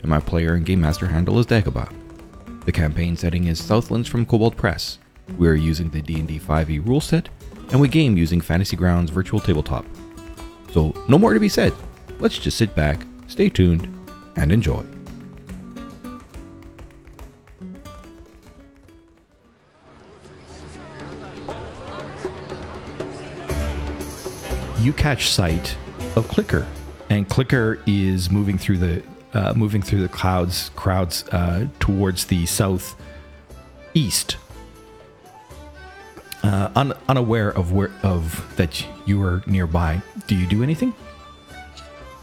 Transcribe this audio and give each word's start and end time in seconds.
and 0.00 0.08
my 0.08 0.20
player 0.20 0.54
and 0.54 0.64
game 0.64 0.80
master 0.80 1.06
handle 1.06 1.38
is 1.38 1.46
Dagobah. 1.46 1.92
The 2.64 2.72
campaign 2.72 3.16
setting 3.16 3.46
is 3.46 3.62
Southlands 3.62 4.08
from 4.08 4.26
Kobold 4.26 4.56
Press. 4.56 4.98
We 5.36 5.48
are 5.48 5.54
using 5.54 5.90
the 5.90 6.02
D&D 6.02 6.38
5e 6.38 6.86
rule 6.86 7.00
set, 7.00 7.28
and 7.70 7.80
we 7.80 7.88
game 7.88 8.16
using 8.16 8.40
Fantasy 8.40 8.76
Grounds 8.76 9.10
Virtual 9.10 9.40
Tabletop. 9.40 9.84
So, 10.72 10.94
no 11.08 11.18
more 11.18 11.34
to 11.34 11.40
be 11.40 11.48
said. 11.48 11.72
Let's 12.18 12.38
just 12.38 12.56
sit 12.56 12.74
back, 12.74 13.00
stay 13.26 13.48
tuned, 13.48 13.88
and 14.36 14.52
enjoy. 14.52 14.84
You 24.80 24.92
catch 24.92 25.28
sight 25.28 25.76
of 26.16 26.28
Clicker, 26.28 26.66
and 27.10 27.28
Clicker 27.28 27.80
is 27.86 28.30
moving 28.30 28.56
through 28.56 28.78
the 28.78 29.02
uh, 29.38 29.52
moving 29.54 29.82
through 29.82 30.02
the 30.02 30.08
clouds 30.08 30.70
crowds 30.74 31.24
uh, 31.28 31.66
towards 31.78 32.26
the 32.26 32.44
south 32.46 32.96
east 33.94 34.36
uh, 36.42 36.70
un- 36.74 36.94
unaware 37.08 37.50
of 37.50 37.72
where 37.72 37.92
of 38.02 38.56
that 38.56 38.84
you 39.06 39.22
are 39.22 39.42
nearby. 39.46 40.02
Do 40.26 40.34
you 40.34 40.46
do 40.46 40.62
anything? 40.62 40.94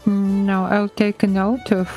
No, 0.04 0.64
I'll 0.64 0.88
take 0.88 1.22
a 1.22 1.26
note 1.26 1.72
of 1.72 1.88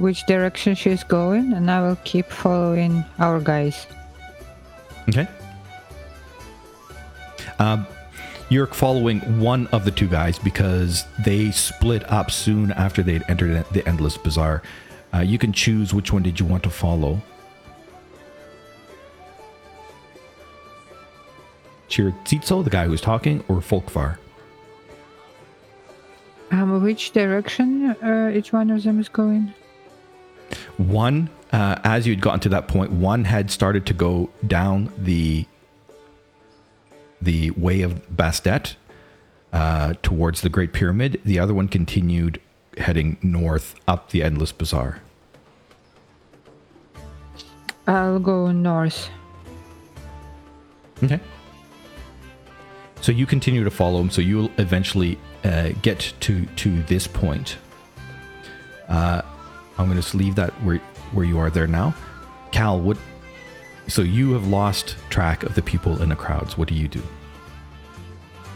which 0.00 0.24
direction 0.26 0.74
she's 0.74 1.04
going 1.04 1.52
and 1.52 1.70
I 1.70 1.82
will 1.82 1.98
keep 2.04 2.26
following 2.26 3.04
our 3.18 3.40
guys. 3.40 3.86
Okay. 5.08 5.26
Um, 7.58 7.86
you're 8.50 8.66
following 8.66 9.40
one 9.40 9.66
of 9.68 9.84
the 9.84 9.90
two 9.90 10.08
guys 10.08 10.38
because 10.38 11.04
they 11.24 11.50
split 11.50 12.10
up 12.10 12.30
soon 12.30 12.72
after 12.72 13.02
they'd 13.02 13.24
entered 13.28 13.64
the 13.72 13.86
Endless 13.86 14.16
Bazaar. 14.16 14.62
Uh, 15.12 15.18
you 15.18 15.38
can 15.38 15.52
choose 15.52 15.92
which 15.92 16.12
one 16.12 16.22
did 16.22 16.40
you 16.40 16.46
want 16.46 16.62
to 16.62 16.70
follow. 16.70 17.20
Chirzitso, 21.88 22.62
the 22.62 22.70
guy 22.70 22.86
who's 22.86 23.00
talking, 23.00 23.42
or 23.48 23.56
Folkvar? 23.56 24.18
Um, 26.50 26.82
which 26.82 27.12
direction 27.12 27.90
uh, 28.02 28.32
each 28.34 28.52
one 28.52 28.70
of 28.70 28.82
them 28.82 29.00
is 29.00 29.08
going? 29.08 29.52
One, 30.78 31.28
uh, 31.52 31.78
as 31.84 32.06
you'd 32.06 32.20
gotten 32.20 32.40
to 32.40 32.48
that 32.50 32.68
point, 32.68 32.90
one 32.92 33.24
had 33.24 33.50
started 33.50 33.84
to 33.86 33.94
go 33.94 34.30
down 34.46 34.90
the 34.98 35.46
the 37.20 37.50
way 37.52 37.82
of 37.82 38.08
Bastet 38.08 38.74
uh, 39.52 39.94
towards 40.02 40.40
the 40.40 40.48
Great 40.48 40.72
Pyramid. 40.72 41.20
The 41.24 41.38
other 41.38 41.54
one 41.54 41.68
continued 41.68 42.40
heading 42.76 43.18
north 43.22 43.74
up 43.86 44.10
the 44.10 44.22
Endless 44.22 44.52
Bazaar. 44.52 45.02
I'll 47.86 48.18
go 48.18 48.52
north. 48.52 49.08
Okay. 51.02 51.20
So 53.00 53.12
you 53.12 53.26
continue 53.26 53.64
to 53.64 53.70
follow 53.70 54.00
him. 54.00 54.10
So 54.10 54.20
you'll 54.20 54.50
eventually 54.58 55.18
uh, 55.44 55.70
get 55.82 56.12
to 56.20 56.44
to 56.44 56.82
this 56.82 57.06
point. 57.06 57.56
Uh, 58.88 59.22
I'm 59.78 59.86
going 59.86 59.96
to 59.96 60.02
just 60.02 60.14
leave 60.14 60.34
that 60.34 60.50
where 60.62 60.78
where 61.12 61.24
you 61.24 61.38
are 61.38 61.50
there 61.50 61.66
now. 61.66 61.94
Cal, 62.52 62.80
what? 62.80 62.98
So 63.88 64.02
you 64.02 64.32
have 64.32 64.46
lost 64.46 64.96
track 65.08 65.42
of 65.42 65.54
the 65.54 65.62
people 65.62 66.00
in 66.02 66.10
the 66.10 66.16
crowds. 66.16 66.58
What 66.58 66.68
do 66.68 66.74
you 66.74 66.88
do? 66.88 67.02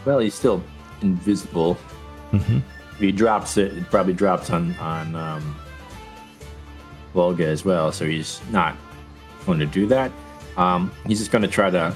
Well, 0.05 0.19
he's 0.19 0.35
still 0.35 0.63
invisible. 1.01 1.75
Mm-hmm. 2.31 2.59
If 2.93 2.99
he 2.99 3.11
drops 3.11 3.57
it, 3.57 3.73
it 3.75 3.89
probably 3.89 4.13
drops 4.13 4.51
on 4.51 4.75
on 4.75 5.15
um, 5.15 5.55
Volga 7.13 7.47
as 7.47 7.65
well. 7.65 7.91
So 7.91 8.05
he's 8.05 8.41
not 8.51 8.75
going 9.45 9.59
to 9.59 9.65
do 9.65 9.87
that. 9.87 10.11
Um, 10.55 10.91
he's 11.07 11.17
just 11.19 11.31
going 11.31 11.41
to 11.41 11.47
try 11.47 11.71
to 11.71 11.95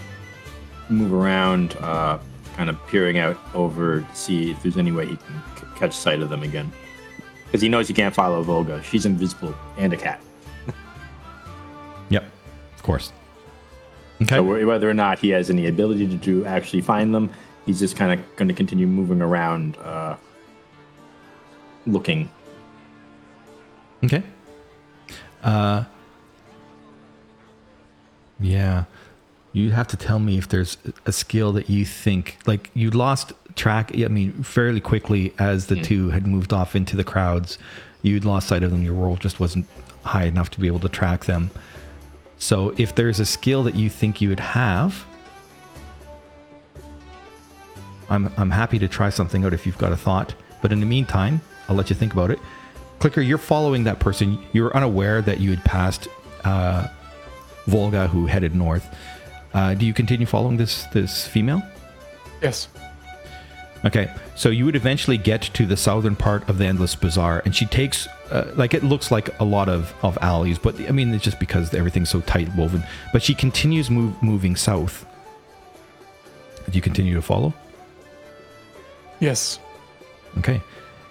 move 0.89 1.13
around, 1.13 1.75
uh, 1.79 2.17
kind 2.55 2.69
of 2.69 2.87
peering 2.87 3.19
out 3.19 3.37
over 3.53 4.01
to 4.01 4.15
see 4.15 4.49
if 4.49 4.63
there's 4.63 4.77
any 4.77 4.91
way 4.91 5.05
he 5.05 5.15
can 5.15 5.41
c- 5.57 5.65
catch 5.75 5.93
sight 5.93 6.21
of 6.21 6.29
them 6.29 6.41
again. 6.41 6.71
Because 7.45 7.61
he 7.61 7.69
knows 7.69 7.87
he 7.87 7.93
can't 7.93 8.15
follow 8.15 8.41
Volga. 8.41 8.81
She's 8.83 9.05
invisible 9.05 9.53
and 9.77 9.93
a 9.93 9.97
cat. 9.97 10.21
Yep, 12.09 12.23
of 12.73 12.83
course. 12.83 13.11
Okay. 14.21 14.35
So 14.35 14.65
whether 14.65 14.89
or 14.89 14.93
not 14.93 15.19
he 15.19 15.29
has 15.29 15.49
any 15.49 15.67
ability 15.67 16.07
to 16.07 16.15
do 16.15 16.45
actually 16.45 16.81
find 16.81 17.13
them, 17.13 17.29
he's 17.65 17.79
just 17.79 17.95
kind 17.95 18.19
of 18.19 18.35
going 18.35 18.47
to 18.47 18.53
continue 18.53 18.87
moving 18.87 19.21
around, 19.21 19.77
uh, 19.77 20.15
looking. 21.85 22.29
Okay. 24.03 24.23
Uh. 25.43 25.83
Yeah. 28.39 28.85
You 29.53 29.71
have 29.71 29.87
to 29.87 29.97
tell 29.97 30.19
me 30.19 30.37
if 30.37 30.47
there's 30.47 30.77
a 31.05 31.11
skill 31.11 31.51
that 31.53 31.69
you 31.69 31.85
think 31.85 32.37
like 32.45 32.69
you 32.73 32.91
lost 32.91 33.33
track. 33.55 33.91
I 33.95 34.07
mean, 34.07 34.43
fairly 34.43 34.79
quickly 34.79 35.33
as 35.39 35.67
the 35.67 35.75
two 35.81 36.09
had 36.09 36.27
moved 36.27 36.53
off 36.53 36.75
into 36.75 36.95
the 36.95 37.03
crowds, 37.03 37.57
you'd 38.03 38.25
lost 38.25 38.47
sight 38.47 38.63
of 38.63 38.71
them. 38.71 38.83
Your 38.83 38.93
roll 38.93 39.15
just 39.15 39.39
wasn't 39.39 39.65
high 40.03 40.25
enough 40.25 40.49
to 40.51 40.59
be 40.59 40.67
able 40.67 40.79
to 40.81 40.89
track 40.89 41.25
them. 41.25 41.49
So, 42.37 42.73
if 42.77 42.93
there's 42.95 43.19
a 43.19 43.25
skill 43.25 43.63
that 43.63 43.75
you 43.75 43.89
think 43.89 44.21
you 44.21 44.29
would 44.29 44.39
have, 44.39 45.05
I'm 48.09 48.31
I'm 48.37 48.51
happy 48.51 48.79
to 48.79 48.87
try 48.87 49.09
something 49.09 49.43
out 49.43 49.53
if 49.53 49.65
you've 49.65 49.77
got 49.77 49.91
a 49.91 49.97
thought. 49.97 50.33
But 50.61 50.71
in 50.71 50.79
the 50.79 50.85
meantime, 50.85 51.41
I'll 51.67 51.75
let 51.75 51.89
you 51.89 51.95
think 51.95 52.13
about 52.13 52.31
it. 52.31 52.39
Clicker, 52.99 53.21
you're 53.21 53.37
following 53.37 53.83
that 53.83 53.99
person. 53.99 54.43
You're 54.53 54.75
unaware 54.75 55.21
that 55.21 55.39
you 55.39 55.51
had 55.51 55.63
passed 55.63 56.07
uh, 56.43 56.87
Volga, 57.67 58.07
who 58.07 58.25
headed 58.25 58.55
north. 58.55 58.87
Uh, 59.53 59.73
do 59.73 59.85
you 59.85 59.93
continue 59.93 60.25
following 60.25 60.57
this 60.57 60.83
this 60.85 61.27
female? 61.27 61.61
Yes. 62.41 62.69
Okay, 63.85 64.11
so 64.35 64.49
you 64.49 64.65
would 64.65 64.75
eventually 64.75 65.17
get 65.17 65.41
to 65.41 65.65
the 65.65 65.77
southern 65.77 66.15
part 66.15 66.47
of 66.49 66.57
the 66.57 66.65
Endless 66.65 66.95
Bazaar, 66.95 67.41
and 67.45 67.55
she 67.55 67.65
takes, 67.65 68.07
uh, 68.31 68.51
like, 68.55 68.73
it 68.73 68.83
looks 68.83 69.11
like 69.11 69.39
a 69.39 69.43
lot 69.43 69.69
of, 69.69 69.93
of 70.01 70.17
alleys, 70.21 70.57
but 70.57 70.79
I 70.81 70.91
mean, 70.91 71.13
it's 71.13 71.23
just 71.23 71.39
because 71.39 71.73
everything's 71.73 72.09
so 72.09 72.21
tight 72.21 72.53
woven. 72.55 72.83
But 73.13 73.21
she 73.21 73.35
continues 73.35 73.89
move, 73.89 74.21
moving 74.21 74.55
south. 74.55 75.05
Do 76.65 76.75
you 76.75 76.81
continue 76.81 77.13
to 77.13 77.21
follow? 77.21 77.53
Yes. 79.19 79.59
Okay. 80.39 80.61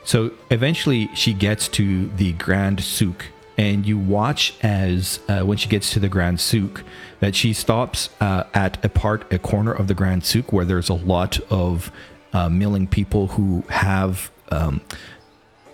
So 0.04 0.30
eventually 0.50 1.08
she 1.14 1.32
gets 1.32 1.68
to 1.68 2.08
the 2.08 2.32
Grand 2.34 2.80
Souk, 2.80 3.26
and 3.58 3.86
you 3.86 3.98
watch 3.98 4.54
as 4.62 5.20
uh, 5.28 5.40
when 5.40 5.56
she 5.56 5.68
gets 5.68 5.90
to 5.92 6.00
the 6.00 6.08
Grand 6.08 6.40
Souk 6.40 6.84
that 7.20 7.34
she 7.34 7.52
stops 7.52 8.10
uh, 8.20 8.44
at 8.54 8.84
a 8.84 8.88
part, 8.88 9.32
a 9.32 9.38
corner 9.38 9.72
of 9.72 9.88
the 9.88 9.94
Grand 9.94 10.24
Souk 10.24 10.52
where 10.52 10.64
there's 10.64 10.88
a 10.88 10.94
lot 10.94 11.40
of 11.50 11.90
uh, 12.36 12.48
milling 12.50 12.86
people 12.86 13.28
who 13.28 13.64
have. 13.68 14.30
Um, 14.50 14.82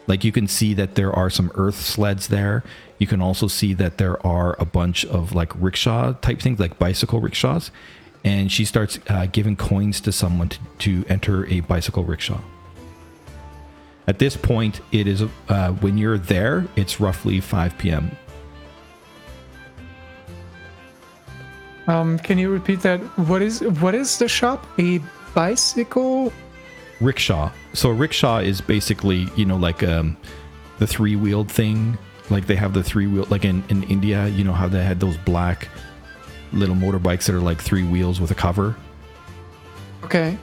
like 0.06 0.24
you 0.24 0.32
can 0.32 0.48
see 0.48 0.74
that 0.74 0.94
there 0.94 1.12
are 1.12 1.30
some 1.30 1.50
earth 1.54 1.76
sleds 1.76 2.28
there. 2.28 2.62
You 2.98 3.06
can 3.06 3.20
also 3.20 3.48
see 3.48 3.72
that 3.74 3.98
there 3.98 4.24
are 4.26 4.56
a 4.58 4.64
bunch 4.64 5.04
of 5.06 5.32
like 5.32 5.52
rickshaw 5.56 6.12
type 6.14 6.40
things, 6.40 6.58
like 6.60 6.78
bicycle 6.78 7.20
rickshaws. 7.20 7.70
And 8.24 8.50
she 8.50 8.64
starts 8.64 9.00
uh, 9.08 9.26
giving 9.26 9.56
coins 9.56 10.00
to 10.02 10.12
someone 10.12 10.48
to, 10.50 10.58
to 10.78 11.04
enter 11.08 11.46
a 11.46 11.60
bicycle 11.60 12.04
rickshaw. 12.04 12.40
At 14.06 14.18
this 14.18 14.36
point, 14.36 14.80
it 14.92 15.06
is 15.06 15.24
uh, 15.48 15.72
when 15.72 15.98
you're 15.98 16.18
there. 16.18 16.66
It's 16.76 17.00
roughly 17.00 17.40
5 17.40 17.78
p.m. 17.78 18.16
Um, 21.88 22.18
can 22.18 22.38
you 22.38 22.50
repeat 22.50 22.80
that? 22.82 23.00
What 23.18 23.42
is 23.42 23.60
what 23.80 23.94
is 23.94 24.18
the 24.18 24.28
shop? 24.28 24.66
A 24.78 25.00
bicycle? 25.34 26.32
Rickshaw. 27.02 27.52
So 27.72 27.90
a 27.90 27.94
rickshaw 27.94 28.38
is 28.38 28.60
basically 28.60 29.28
you 29.36 29.44
know 29.44 29.56
like 29.56 29.82
um, 29.82 30.16
the 30.78 30.86
three 30.86 31.16
wheeled 31.16 31.50
thing. 31.50 31.98
Like 32.30 32.46
they 32.46 32.56
have 32.56 32.72
the 32.72 32.82
three 32.82 33.06
wheel 33.06 33.26
like 33.30 33.44
in 33.44 33.62
in 33.68 33.82
India. 33.84 34.28
You 34.28 34.44
know 34.44 34.52
how 34.52 34.68
they 34.68 34.82
had 34.82 35.00
those 35.00 35.16
black 35.18 35.68
little 36.52 36.74
motorbikes 36.74 37.26
that 37.26 37.34
are 37.34 37.40
like 37.40 37.60
three 37.60 37.84
wheels 37.84 38.20
with 38.20 38.30
a 38.30 38.34
cover. 38.34 38.76
Okay. 40.04 40.38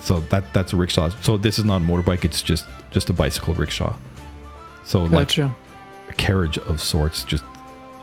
So 0.00 0.20
that 0.30 0.52
that's 0.52 0.72
a 0.72 0.76
rickshaw. 0.76 1.10
So 1.20 1.36
this 1.36 1.58
is 1.58 1.64
not 1.64 1.82
a 1.82 1.84
motorbike. 1.84 2.24
It's 2.24 2.42
just 2.42 2.66
just 2.90 3.08
a 3.10 3.12
bicycle 3.12 3.54
rickshaw. 3.54 3.96
So 4.84 5.04
like 5.04 5.36
a 5.38 5.54
carriage 6.16 6.58
of 6.58 6.80
sorts, 6.80 7.24
just 7.24 7.44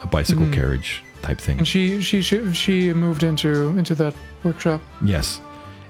a 0.02 0.08
bicycle 0.08 0.50
carriage 0.52 1.04
type 1.22 1.40
thing. 1.40 1.60
And 1.60 1.68
she 1.68 2.02
she 2.02 2.22
she, 2.22 2.54
she 2.54 2.94
moved 2.94 3.24
into 3.24 3.78
into 3.78 3.96
that 3.96 4.14
workshop. 4.44 4.82
Yes. 5.04 5.42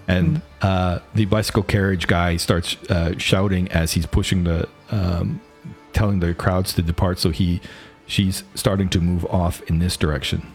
And 0.10 0.42
uh, 0.62 1.00
the 1.14 1.26
bicycle 1.26 1.64
carriage 1.64 2.08
guy 2.08 2.38
starts 2.38 2.76
uh, 2.90 3.18
shouting 3.18 3.68
as 3.72 3.94
he's 3.94 4.06
pushing 4.08 4.44
the, 4.44 4.68
um, 4.92 5.40
telling 5.94 6.20
the 6.20 6.34
crowds 6.34 6.74
to 6.74 6.82
depart. 6.82 7.20
So 7.20 7.30
he, 7.30 7.62
she's 8.08 8.44
starting 8.56 8.90
to 8.90 9.00
move 9.00 9.24
off 9.26 9.62
in 9.70 9.78
this 9.80 9.96
direction, 9.98 10.52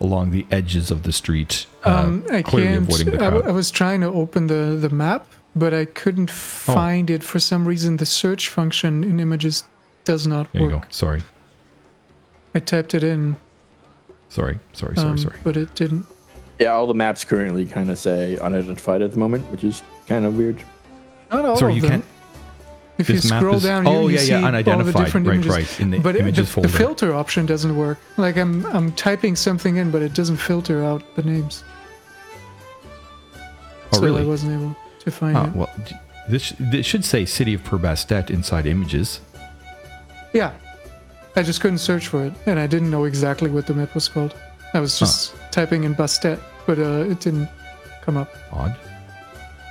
along 0.00 0.30
the 0.30 0.46
edges 0.50 0.90
of 0.90 1.02
the 1.02 1.12
street, 1.12 1.66
uh, 1.84 2.04
Um, 2.06 2.24
I 2.32 2.42
clearly 2.42 2.72
can't. 2.72 2.82
avoiding 2.88 3.06
the 3.10 3.24
I, 3.24 3.28
crowd. 3.30 3.46
I 3.46 3.50
was 3.52 3.70
trying 3.70 4.00
to 4.00 4.06
open 4.08 4.46
the 4.46 4.76
the 4.80 4.90
map, 4.90 5.26
but 5.54 5.72
I 5.74 5.84
couldn't 5.84 6.30
Oh. 6.30 6.32
find 6.74 7.10
it 7.10 7.22
for 7.22 7.38
some 7.38 7.66
reason. 7.68 7.96
The 7.98 8.06
search 8.06 8.48
function 8.48 9.04
in 9.04 9.20
images 9.20 9.64
does 10.04 10.26
not 10.26 10.50
there 10.52 10.62
you 10.62 10.68
work. 10.68 10.82
go. 10.82 10.88
Sorry, 10.90 11.22
I 12.54 12.60
typed 12.60 12.94
it 12.94 13.02
in, 13.04 13.36
sorry, 14.30 14.58
sorry, 14.72 14.96
sorry, 14.96 15.08
um, 15.10 15.18
sorry. 15.18 15.36
but 15.44 15.56
it 15.56 15.74
didn't. 15.74 16.06
Yeah, 16.58 16.72
all 16.72 16.86
the 16.86 16.94
maps 16.94 17.24
currently 17.24 17.66
kind 17.66 17.90
of 17.90 17.98
say 17.98 18.38
unidentified 18.38 19.02
at 19.02 19.12
the 19.12 19.18
moment, 19.18 19.50
which 19.50 19.62
is 19.64 19.82
kind 20.08 20.24
of 20.24 20.36
weird. 20.38 20.62
Not 21.30 21.44
all 21.44 21.56
Sorry, 21.56 21.72
of 21.72 21.76
you 21.76 21.82
them. 21.82 21.90
can't. 21.90 22.04
If 22.98 23.10
you 23.10 23.16
map 23.16 23.24
scroll 23.24 23.56
is- 23.56 23.62
down, 23.64 23.84
you, 23.84 23.90
oh, 23.92 24.08
you 24.08 24.14
yeah, 24.14 24.20
see 24.20 24.28
yeah, 24.30 24.36
all 24.36 24.40
the 24.42 24.48
unidentified. 24.48 25.04
different 25.04 25.26
Right, 25.26 25.34
images. 25.34 25.52
right, 25.52 25.80
in 25.80 25.90
the 25.90 25.98
but 25.98 26.16
images 26.16 26.46
the, 26.46 26.52
folder. 26.54 26.68
the 26.68 26.78
filter 26.78 27.14
option 27.14 27.44
doesn't 27.44 27.76
work. 27.76 27.98
Like 28.16 28.38
I'm 28.38 28.64
I'm 28.66 28.90
typing 28.92 29.36
something 29.36 29.76
in, 29.76 29.90
but 29.90 30.00
it 30.00 30.14
doesn't 30.14 30.38
filter 30.38 30.82
out 30.82 31.02
the 31.14 31.22
names. 31.22 31.62
Oh, 33.92 33.98
so 33.98 34.02
I 34.02 34.04
really? 34.06 34.24
wasn't 34.26 34.52
able 34.60 34.76
to 35.00 35.10
find 35.10 35.36
Oh, 35.36 35.44
it. 35.44 35.54
well, 35.56 35.70
this 36.28 36.54
this 36.58 36.86
should 36.86 37.04
say 37.04 37.26
City 37.26 37.52
of 37.52 37.62
Perbastet 37.64 38.30
inside 38.30 38.64
images. 38.66 39.20
Yeah, 40.32 40.52
I 41.36 41.42
just 41.42 41.60
couldn't 41.60 41.78
search 41.78 42.08
for 42.08 42.24
it, 42.24 42.32
and 42.46 42.58
I 42.58 42.66
didn't 42.66 42.90
know 42.90 43.04
exactly 43.04 43.50
what 43.50 43.66
the 43.66 43.74
map 43.74 43.94
was 43.94 44.08
called. 44.08 44.34
I 44.74 44.80
was 44.80 44.98
just 44.98 45.34
typing 45.50 45.84
in 45.84 45.94
Bastet, 45.94 46.38
but 46.66 46.78
uh, 46.78 47.10
it 47.10 47.20
didn't 47.20 47.48
come 48.02 48.16
up, 48.16 48.30
Odd. 48.52 48.76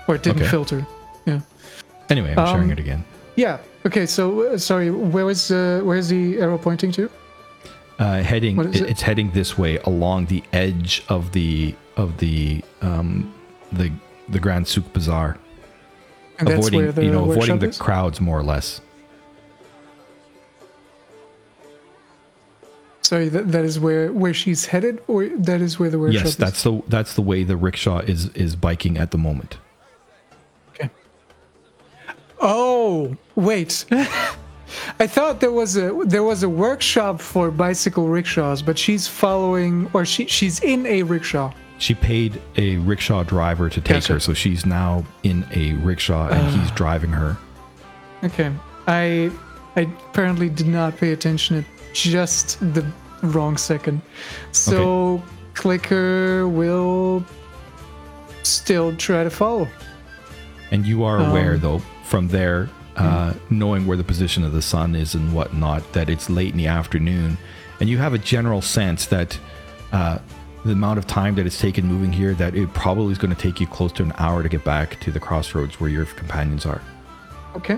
or 0.08 0.16
it 0.16 0.24
didn't 0.24 0.42
Okay. 0.42 0.50
filter. 0.50 0.86
Yeah. 1.26 1.42
Anyway, 2.10 2.34
I'm 2.38 2.48
sharing 2.48 2.64
Um, 2.66 2.72
it 2.72 2.80
again. 2.80 3.04
Yeah. 3.36 3.58
Okay. 3.86 4.06
So 4.06 4.54
uh, 4.54 4.58
sorry, 4.58 4.90
where 4.92 5.26
was 5.26 5.52
uh, 5.52 5.82
where's 5.84 6.08
the 6.10 6.40
arrow 6.40 6.58
pointing 6.58 6.92
to? 6.94 7.10
uh, 8.00 8.22
heading 8.22 8.60
is 8.60 8.82
it? 8.82 8.90
it's 8.90 9.02
heading 9.02 9.32
this 9.32 9.58
way 9.58 9.78
along 9.86 10.26
the 10.26 10.44
edge 10.54 11.02
of 11.08 11.32
the 11.32 11.74
of 11.98 12.18
the 12.18 12.62
um 12.82 13.34
the 13.72 13.90
the 14.30 14.40
Grand 14.40 14.68
Souk 14.68 14.92
Bazaar, 14.94 15.38
And 16.40 16.48
that's 16.48 16.58
avoiding 16.60 16.80
where 16.82 16.92
the 16.92 17.06
you 17.06 17.12
know 17.12 17.30
avoiding 17.32 17.60
the 17.60 17.70
is? 17.70 17.78
crowds 17.78 18.20
more 18.20 18.38
or 18.40 18.44
less. 18.44 18.82
Sorry, 23.06 23.30
that, 23.30 23.52
that 23.52 23.64
is 23.64 23.80
where 23.80 24.12
where 24.12 24.34
she's 24.34 24.66
headed, 24.66 25.00
or 25.08 25.28
that 25.28 25.62
is 25.62 25.78
where 25.78 25.92
the 25.92 26.00
workshop 26.00 26.24
yes, 26.24 26.30
is. 26.30 26.38
that's 26.38 26.64
the 26.64 26.82
that's 26.88 27.14
the 27.14 27.22
way 27.22 27.44
the 27.44 27.56
rickshaw 27.56 28.00
is 28.00 28.30
is 28.30 28.56
biking 28.56 28.98
at 28.98 29.12
the 29.12 29.18
moment. 29.20 29.60
Okay. 30.72 30.90
Oh, 32.42 33.16
wait. 33.36 33.86
I 35.00 35.06
thought 35.06 35.40
there 35.40 35.52
was 35.52 35.78
a 35.78 35.94
there 36.04 36.24
was 36.24 36.42
a 36.42 36.50
workshop 36.50 37.22
for 37.22 37.52
bicycle 37.52 38.08
rickshaws, 38.08 38.64
but 38.64 38.76
she's 38.80 39.08
following 39.08 39.88
or 39.94 40.04
she 40.04 40.26
she's 40.26 40.60
in 40.62 40.88
a 40.88 41.04
rickshaw. 41.04 41.54
She 41.78 41.94
paid 41.94 42.42
a 42.58 42.78
rickshaw 42.78 43.22
driver 43.22 43.70
to 43.70 43.82
take 43.82 43.98
Gotcha. 43.98 44.14
her, 44.14 44.20
so 44.20 44.34
she's 44.34 44.66
now 44.66 45.06
in 45.22 45.46
a 45.54 45.74
rickshaw 45.74 46.30
and 46.30 46.42
ah. 46.42 46.58
he's 46.58 46.72
driving 46.72 47.12
her. 47.12 47.38
Okay. 48.24 48.52
I 48.88 49.30
I 49.76 49.82
apparently 50.10 50.50
did 50.50 50.68
not 50.68 50.98
pay 50.98 51.12
attention 51.12 51.58
at 51.58 51.75
just 52.04 52.60
the 52.74 52.86
wrong 53.22 53.58
second. 53.58 54.02
So 54.52 55.22
clicker 55.54 56.48
will 56.48 57.26
still 58.44 58.96
try 58.96 59.24
to 59.24 59.30
follow. 59.30 59.68
And 60.72 60.86
you 60.86 61.04
are 61.04 61.18
aware, 61.18 61.54
Um, 61.54 61.60
though, 61.60 61.82
from 62.04 62.28
there, 62.28 62.70
uh, 62.98 63.34
knowing 63.50 63.88
where 63.88 63.98
the 63.98 64.04
position 64.04 64.44
of 64.44 64.52
the 64.52 64.62
sun 64.62 64.96
is 64.96 65.16
and 65.16 65.34
whatnot, 65.34 65.94
that 65.94 66.10
it's 66.10 66.30
late 66.30 66.52
in 66.52 66.58
the 66.58 66.68
afternoon, 66.68 67.38
and 67.80 67.90
you 67.90 67.98
have 67.98 68.14
a 68.14 68.18
general 68.18 68.62
sense 68.62 69.06
that 69.08 69.38
uh, 69.92 70.18
the 70.64 70.72
amount 70.72 70.98
of 70.98 71.06
time 71.06 71.36
that 71.36 71.46
it's 71.46 71.60
taken 71.60 71.86
moving 71.86 72.12
here, 72.12 72.34
that 72.34 72.56
it 72.56 72.74
probably 72.74 73.12
is 73.12 73.18
going 73.18 73.34
to 73.34 73.40
take 73.40 73.60
you 73.60 73.68
close 73.68 73.92
to 73.94 74.04
an 74.04 74.14
hour 74.18 74.42
to 74.44 74.50
get 74.50 74.64
back 74.64 75.00
to 75.02 75.12
the 75.12 75.20
crossroads 75.20 75.80
where 75.80 75.90
your 75.90 76.06
companions 76.06 76.66
are. 76.66 76.82
Okay. 77.56 77.78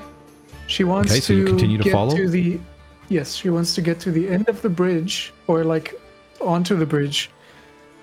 She 0.67 0.83
wants 0.83 1.11
Okay, 1.11 1.19
so 1.19 1.33
to 1.33 1.39
you 1.39 1.45
continue 1.45 1.77
to 1.77 1.83
get 1.83 1.93
follow? 1.93 2.15
to 2.15 2.29
the 2.29 2.59
Yes, 3.09 3.35
she 3.35 3.49
wants 3.49 3.73
to 3.75 3.81
get 3.81 3.99
to 4.01 4.11
the 4.11 4.27
end 4.29 4.49
of 4.49 4.61
the 4.61 4.69
bridge 4.69 5.33
or 5.47 5.63
like 5.63 5.99
onto 6.41 6.75
the 6.75 6.85
bridge 6.85 7.29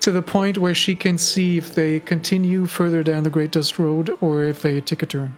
to 0.01 0.11
the 0.11 0.21
point 0.21 0.57
where 0.57 0.75
she 0.75 0.95
can 0.95 1.17
see 1.17 1.57
if 1.57 1.75
they 1.75 1.99
continue 2.01 2.65
further 2.65 3.03
down 3.03 3.23
the 3.23 3.29
Great 3.29 3.51
Dust 3.51 3.77
Road 3.79 4.17
or 4.21 4.43
if 4.43 4.61
they 4.61 4.81
take 4.81 5.03
a 5.03 5.05
turn. 5.05 5.35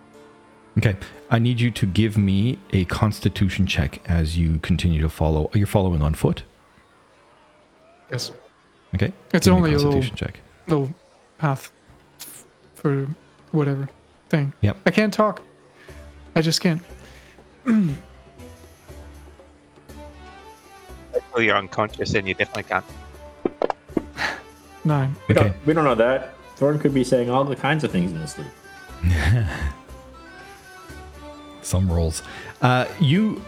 Okay, 0.77 0.95
I 1.29 1.39
need 1.39 1.59
you 1.59 1.71
to 1.71 1.85
give 1.85 2.17
me 2.17 2.59
a 2.71 2.85
Constitution 2.85 3.65
check 3.65 3.99
as 4.09 4.37
you 4.37 4.59
continue 4.59 5.01
to 5.01 5.09
follow. 5.09 5.49
Are 5.53 5.57
you're 5.57 5.67
following 5.67 6.01
on 6.01 6.13
foot. 6.13 6.43
Yes. 8.11 8.31
Okay, 8.95 9.11
It's 9.33 9.47
Give 9.47 9.53
only 9.55 9.71
a 9.73 9.77
little- 9.77 9.91
Constitution 9.93 10.15
check. 10.15 10.39
Little 10.67 10.93
path 11.37 11.71
for 12.75 13.07
whatever 13.51 13.89
thing. 14.29 14.53
Yep. 14.61 14.77
I 14.85 14.91
can't 14.91 15.13
talk. 15.13 15.41
I 16.35 16.41
just 16.41 16.61
can't. 16.61 16.81
Oh, 21.37 21.39
you're 21.39 21.55
unconscious 21.55 22.15
and 22.15 22.27
you 22.27 22.33
definitely 22.33 22.63
can't. 22.63 22.85
Nine. 24.83 25.15
We, 25.27 25.35
Okay. 25.35 25.49
don't, 25.49 25.65
we 25.67 25.73
don't 25.73 25.83
know 25.83 25.93
that. 25.95 26.33
Thorn 26.55 26.79
could 26.79 26.95
be 26.95 27.03
saying 27.03 27.29
all 27.29 27.43
the 27.43 27.55
kinds 27.55 27.83
of 27.83 27.91
things 27.91 28.11
in 28.11 28.17
his 28.19 28.31
sleep. 28.31 28.47
some 31.61 31.91
rolls. 31.91 32.23
Uh, 32.61 32.85
you 32.99 33.39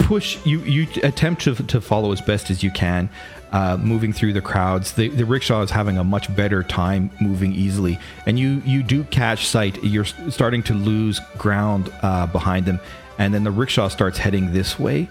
push. 0.00 0.38
You 0.46 0.60
you 0.60 0.86
attempt 1.02 1.42
to, 1.42 1.54
to 1.56 1.80
follow 1.80 2.12
as 2.12 2.20
best 2.20 2.50
as 2.50 2.62
you 2.62 2.70
can, 2.70 3.10
uh, 3.50 3.76
moving 3.78 4.12
through 4.12 4.34
the 4.34 4.40
crowds. 4.40 4.92
The 4.92 5.08
the 5.08 5.24
rickshaw 5.24 5.62
is 5.62 5.72
having 5.72 5.98
a 5.98 6.04
much 6.04 6.34
better 6.36 6.62
time 6.62 7.10
moving 7.20 7.52
easily, 7.52 7.98
and 8.26 8.38
you 8.38 8.62
you 8.64 8.84
do 8.84 9.02
catch 9.04 9.48
sight. 9.48 9.82
You're 9.82 10.04
starting 10.04 10.62
to 10.64 10.74
lose 10.74 11.18
ground 11.38 11.92
uh, 12.02 12.28
behind 12.28 12.66
them, 12.66 12.78
and 13.18 13.34
then 13.34 13.42
the 13.42 13.50
rickshaw 13.50 13.88
starts 13.88 14.18
heading 14.18 14.52
this 14.52 14.78
way 14.78 15.08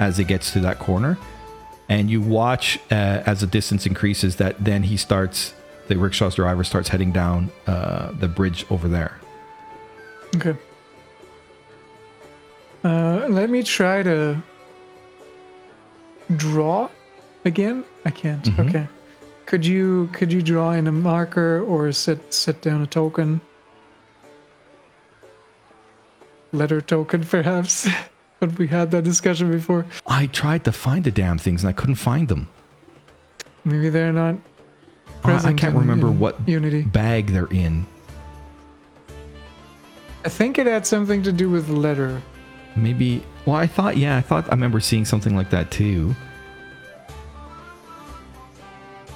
as 0.00 0.18
it 0.18 0.24
gets 0.24 0.50
to 0.54 0.60
that 0.60 0.78
corner, 0.80 1.16
and 1.90 2.08
you 2.08 2.22
watch 2.22 2.78
uh, 2.90 3.20
as 3.26 3.40
the 3.40 3.46
distance 3.46 3.84
increases. 3.84 4.36
That 4.36 4.64
then 4.64 4.84
he 4.84 4.96
starts. 4.96 5.52
The 5.88 5.96
rickshaw's 5.96 6.36
driver 6.36 6.62
starts 6.64 6.88
heading 6.88 7.10
down 7.12 7.50
uh, 7.66 8.12
the 8.12 8.28
bridge 8.28 8.64
over 8.70 8.86
there. 8.88 9.18
Okay. 10.36 10.54
Uh, 12.84 13.26
let 13.28 13.50
me 13.50 13.62
try 13.64 14.02
to 14.04 14.40
draw 16.36 16.88
again. 17.44 17.84
I 18.06 18.10
can't. 18.10 18.44
Mhm. 18.44 18.68
Okay. 18.68 18.88
Could 19.46 19.66
you 19.66 20.08
could 20.12 20.32
you 20.32 20.42
draw 20.42 20.70
in 20.70 20.86
a 20.86 20.92
marker 20.92 21.60
or 21.60 21.90
set 21.90 22.32
set 22.32 22.62
down 22.62 22.82
a 22.82 22.86
token? 22.86 23.40
Letter 26.52 26.80
token, 26.80 27.24
perhaps. 27.30 27.88
But 28.40 28.58
we 28.58 28.66
had 28.66 28.90
that 28.90 29.04
discussion 29.04 29.50
before. 29.52 29.86
I 30.06 30.26
tried 30.26 30.64
to 30.64 30.72
find 30.72 31.04
the 31.04 31.10
damn 31.10 31.38
things 31.38 31.62
and 31.62 31.68
I 31.68 31.72
couldn't 31.72 31.96
find 31.96 32.26
them. 32.28 32.48
Maybe 33.64 33.90
they're 33.90 34.12
not. 34.12 34.36
I 34.36 35.12
Present 35.22 35.60
can't 35.60 35.74
in- 35.74 35.80
remember 35.80 36.08
in 36.08 36.18
what 36.18 36.36
Unity. 36.48 36.82
bag 36.82 37.26
they're 37.28 37.46
in. 37.52 37.86
I 40.24 40.28
think 40.30 40.58
it 40.58 40.66
had 40.66 40.86
something 40.86 41.22
to 41.22 41.32
do 41.32 41.48
with 41.50 41.68
letter. 41.68 42.20
Maybe. 42.76 43.22
Well, 43.46 43.56
I 43.56 43.66
thought. 43.66 43.96
Yeah, 43.96 44.16
I 44.16 44.20
thought 44.20 44.46
I 44.46 44.50
remember 44.50 44.80
seeing 44.80 45.04
something 45.04 45.34
like 45.36 45.50
that 45.50 45.70
too. 45.70 46.14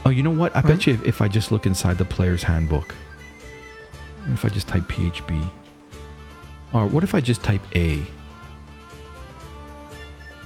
Oh, 0.07 0.11
you 0.11 0.23
know 0.23 0.31
what? 0.31 0.54
I 0.54 0.61
bet 0.61 0.87
you 0.87 0.95
if, 0.95 1.04
if 1.04 1.23
I 1.23 1.28
just 1.28 1.50
look 1.50 1.64
inside 1.66 1.97
the 1.97 2.04
player's 2.04 2.43
handbook, 2.43 2.95
if 4.33 4.45
I 4.45 4.49
just 4.50 4.69
type 4.69 4.83
PHB, 4.85 5.50
or 6.75 6.87
what 6.87 7.02
if 7.04 7.14
I 7.14 7.21
just 7.21 7.43
type 7.43 7.62
A? 7.75 8.02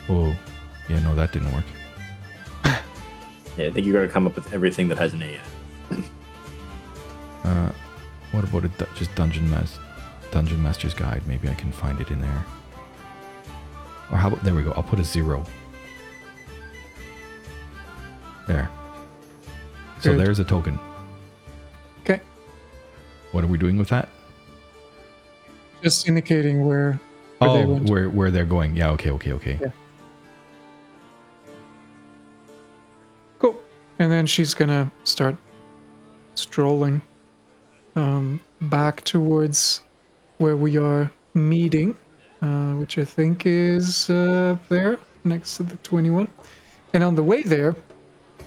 Oh, 0.08 0.36
yeah, 0.88 1.00
no, 1.00 1.14
that 1.14 1.32
didn't 1.32 1.52
work. 1.52 1.64
Yeah, 2.64 3.66
I 3.66 3.70
think 3.70 3.86
you 3.86 3.92
got 3.92 4.02
to 4.02 4.08
come 4.08 4.26
up 4.26 4.36
with 4.36 4.52
everything 4.52 4.86
that 4.88 4.98
has 4.98 5.12
an 5.14 5.22
A 5.22 5.26
in 5.26 5.32
it. 5.34 6.04
Uh, 7.42 7.72
what 8.30 8.44
about 8.44 8.64
a 8.64 8.68
du- 8.68 8.86
just 8.94 9.12
dungeon 9.16 9.50
mas- 9.50 9.78
dungeon 10.30 10.62
master's 10.62 10.94
guide? 10.94 11.22
Maybe 11.26 11.48
I 11.48 11.54
can 11.54 11.72
find 11.72 12.00
it 12.00 12.10
in 12.10 12.20
there. 12.20 12.44
Or 14.12 14.16
how 14.18 14.28
about 14.28 14.44
there 14.44 14.54
we 14.54 14.62
go? 14.62 14.72
I'll 14.72 14.82
put 14.82 15.00
a 15.00 15.04
zero. 15.04 15.44
There. 18.46 18.70
So 20.00 20.10
Good. 20.12 20.20
there's 20.20 20.38
a 20.38 20.44
token. 20.44 20.78
Okay. 22.02 22.20
What 23.32 23.42
are 23.42 23.48
we 23.48 23.58
doing 23.58 23.76
with 23.76 23.88
that? 23.88 24.08
Just 25.82 26.06
indicating 26.08 26.66
where, 26.66 27.00
where 27.38 27.52
they 27.52 27.64
oh, 27.64 27.68
went. 27.68 27.90
where 27.90 28.08
where 28.08 28.30
they're 28.30 28.44
going? 28.44 28.76
Yeah. 28.76 28.90
Okay. 28.90 29.10
Okay. 29.10 29.32
Okay. 29.32 29.58
Yeah. 29.60 29.70
And 33.98 34.10
then 34.10 34.26
she's 34.26 34.54
gonna 34.54 34.90
start 35.04 35.36
strolling 36.34 37.02
um, 37.96 38.40
back 38.60 39.02
towards 39.04 39.82
where 40.38 40.56
we 40.56 40.78
are 40.78 41.10
meeting, 41.34 41.96
uh, 42.42 42.72
which 42.74 42.98
I 42.98 43.04
think 43.04 43.44
is 43.44 44.08
uh, 44.10 44.56
there 44.68 44.98
next 45.24 45.56
to 45.56 45.64
the 45.64 45.76
21. 45.78 46.28
And 46.94 47.02
on 47.04 47.14
the 47.14 47.22
way 47.22 47.42
there, 47.42 47.74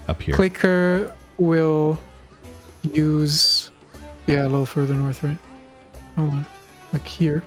Up 0.08 0.20
here. 0.22 0.34
Clicker 0.34 1.14
will 1.38 1.98
use, 2.82 3.70
yeah, 4.26 4.42
a 4.42 4.48
little 4.48 4.66
further 4.66 4.94
north, 4.94 5.22
right? 5.22 5.38
Hold 6.16 6.30
on, 6.30 6.46
like 6.92 7.06
here. 7.06 7.42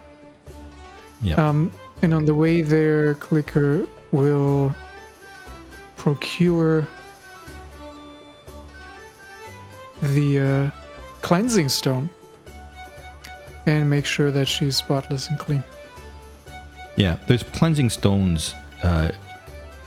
Yeah. 1.21 1.35
Um, 1.35 1.71
and 2.01 2.13
on 2.13 2.25
the 2.25 2.35
way 2.35 2.61
there, 2.61 3.15
Clicker 3.15 3.87
will 4.11 4.73
procure 5.97 6.87
the 10.01 10.39
uh, 10.39 10.71
cleansing 11.21 11.69
stone 11.69 12.09
and 13.65 13.89
make 13.89 14.05
sure 14.05 14.31
that 14.31 14.47
she's 14.47 14.77
spotless 14.77 15.29
and 15.29 15.39
clean. 15.39 15.63
Yeah, 16.95 17.17
there's 17.27 17.43
cleansing 17.43 17.89
stones 17.89 18.53
uh, 18.83 19.11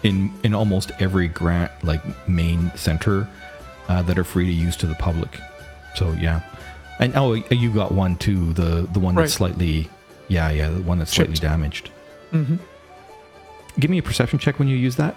in 0.02 0.32
in 0.42 0.54
almost 0.54 0.92
every 0.98 1.28
grant 1.28 1.72
like 1.82 2.02
main 2.28 2.70
center 2.74 3.28
uh, 3.88 4.02
that 4.02 4.18
are 4.18 4.24
free 4.24 4.46
to 4.46 4.52
use 4.52 4.76
to 4.76 4.86
the 4.86 4.94
public. 4.94 5.40
So 5.94 6.12
yeah, 6.12 6.42
and 6.98 7.16
oh, 7.16 7.34
you 7.34 7.72
got 7.72 7.92
one 7.92 8.16
too. 8.16 8.52
The 8.52 8.88
the 8.92 9.00
one 9.00 9.14
that's 9.14 9.32
slightly, 9.32 9.88
yeah, 10.28 10.50
yeah, 10.50 10.68
the 10.68 10.82
one 10.82 10.98
that's 10.98 11.12
slightly 11.12 11.36
damaged. 11.36 11.90
Mm-hmm. 12.32 12.56
Give 13.80 13.90
me 13.90 13.98
a 13.98 14.02
perception 14.02 14.38
check 14.38 14.58
when 14.58 14.68
you 14.68 14.76
use 14.76 14.96
that. 14.96 15.16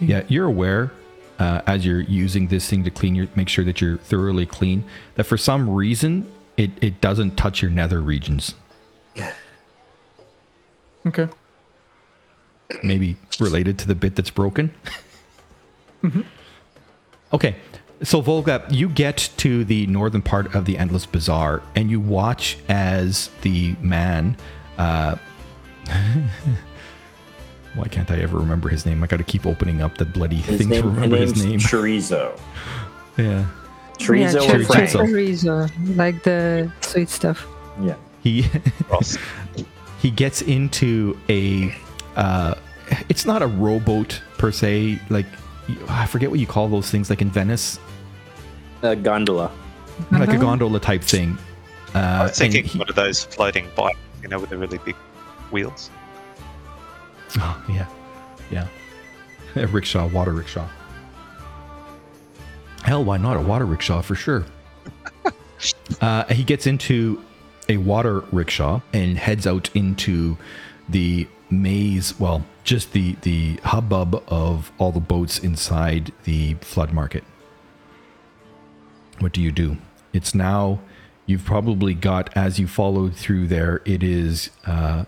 19. 0.00 0.08
Yeah, 0.08 0.22
you're 0.28 0.46
aware 0.46 0.92
uh, 1.38 1.62
as 1.66 1.84
you're 1.86 2.00
using 2.00 2.48
this 2.48 2.68
thing 2.68 2.84
to 2.84 2.90
clean 2.90 3.14
your, 3.14 3.28
make 3.34 3.48
sure 3.48 3.64
that 3.64 3.80
you're 3.80 3.96
thoroughly 3.98 4.46
clean. 4.46 4.84
That 5.14 5.24
for 5.24 5.36
some 5.36 5.68
reason 5.70 6.30
it 6.56 6.70
it 6.80 7.00
doesn't 7.00 7.36
touch 7.36 7.62
your 7.62 7.70
nether 7.70 8.00
regions. 8.00 8.54
Yeah. 9.14 9.32
Okay. 11.06 11.28
maybe 12.82 13.16
related 13.40 13.78
to 13.78 13.88
the 13.88 13.94
bit 13.94 14.16
that's 14.16 14.30
broken. 14.30 14.74
Okay, 17.32 17.54
so 18.02 18.20
Volga, 18.20 18.66
you 18.70 18.88
get 18.88 19.30
to 19.36 19.64
the 19.64 19.86
northern 19.86 20.22
part 20.22 20.54
of 20.54 20.64
the 20.64 20.76
Endless 20.76 21.06
Bazaar, 21.06 21.62
and 21.76 21.90
you 21.90 22.00
watch 22.00 22.58
as 22.68 23.30
the 23.42 23.76
man. 23.80 24.36
Uh, 24.76 25.16
why 27.74 27.86
can't 27.88 28.10
I 28.10 28.18
ever 28.18 28.38
remember 28.38 28.68
his 28.68 28.84
name? 28.86 29.02
I 29.02 29.06
got 29.06 29.18
to 29.18 29.24
keep 29.24 29.46
opening 29.46 29.80
up 29.82 29.96
the 29.98 30.04
bloody 30.04 30.36
His 30.36 30.58
thing 30.58 30.68
name, 30.70 30.82
to 30.82 30.88
remember 30.88 31.16
his 31.16 31.32
his 31.32 31.44
name. 31.44 31.58
Chorizo. 31.60 32.38
yeah, 33.16 33.46
Chorizo 33.98 34.34
yeah, 34.34 34.54
or 34.54 34.58
chorizo. 34.58 34.66
Frank? 34.66 34.90
chorizo, 34.90 35.96
like 35.96 36.22
the 36.22 36.70
sweet 36.80 37.08
stuff. 37.08 37.46
Yeah. 37.80 37.94
he 38.22 38.44
he 40.02 40.10
gets 40.10 40.42
into 40.42 41.18
a. 41.28 41.74
Uh, 42.16 42.54
it's 43.08 43.24
not 43.24 43.40
a 43.42 43.46
rowboat 43.46 44.20
per 44.38 44.50
se. 44.50 44.98
Like 45.10 45.26
I 45.88 46.06
forget 46.06 46.30
what 46.30 46.40
you 46.40 46.46
call 46.46 46.68
those 46.68 46.90
things. 46.90 47.08
Like 47.10 47.22
in 47.22 47.30
Venice, 47.30 47.78
A 48.82 48.96
gondola. 48.96 49.50
like 50.10 50.28
a 50.28 50.32
Uh-huh. 50.32 50.36
gondola 50.42 50.80
type 50.80 51.02
thing. 51.02 51.38
Uh, 51.94 51.98
I 51.98 52.22
was 52.24 52.38
thinking 52.38 52.64
he- 52.64 52.78
one 52.78 52.88
of 52.88 52.96
those 52.96 53.24
floating 53.24 53.68
bikes, 53.76 53.98
you 54.22 54.28
know, 54.28 54.38
with 54.40 54.50
the 54.50 54.58
really 54.58 54.78
big 54.78 54.96
wheels. 55.52 55.90
Oh, 57.38 57.64
yeah. 57.68 57.86
Yeah. 58.50 58.66
A 59.56 59.66
rickshaw, 59.66 60.06
water 60.08 60.32
rickshaw. 60.32 60.68
Hell, 62.82 63.04
why 63.04 63.18
not 63.18 63.36
a 63.36 63.40
water 63.40 63.66
rickshaw 63.66 64.00
for 64.00 64.14
sure? 64.14 64.44
uh, 66.00 66.24
he 66.24 66.42
gets 66.42 66.66
into 66.66 67.22
a 67.68 67.76
water 67.76 68.20
rickshaw 68.32 68.80
and 68.92 69.18
heads 69.18 69.46
out 69.46 69.70
into 69.74 70.36
the 70.88 71.28
maze. 71.50 72.18
Well, 72.18 72.44
just 72.64 72.92
the 72.92 73.16
the 73.22 73.56
hubbub 73.64 74.22
of 74.28 74.72
all 74.78 74.92
the 74.92 75.00
boats 75.00 75.38
inside 75.38 76.12
the 76.24 76.54
flood 76.54 76.92
market. 76.92 77.24
What 79.18 79.32
do 79.32 79.42
you 79.42 79.52
do? 79.52 79.76
It's 80.12 80.34
now. 80.34 80.80
You've 81.26 81.44
probably 81.44 81.94
got 81.94 82.36
as 82.36 82.58
you 82.58 82.66
followed 82.66 83.14
through 83.14 83.48
there. 83.48 83.82
It 83.84 84.02
is. 84.02 84.50
Uh, 84.66 85.04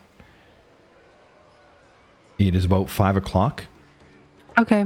it 2.39 2.55
is 2.55 2.65
about 2.65 2.89
five 2.91 3.17
o'clock. 3.17 3.65
Okay. 4.59 4.85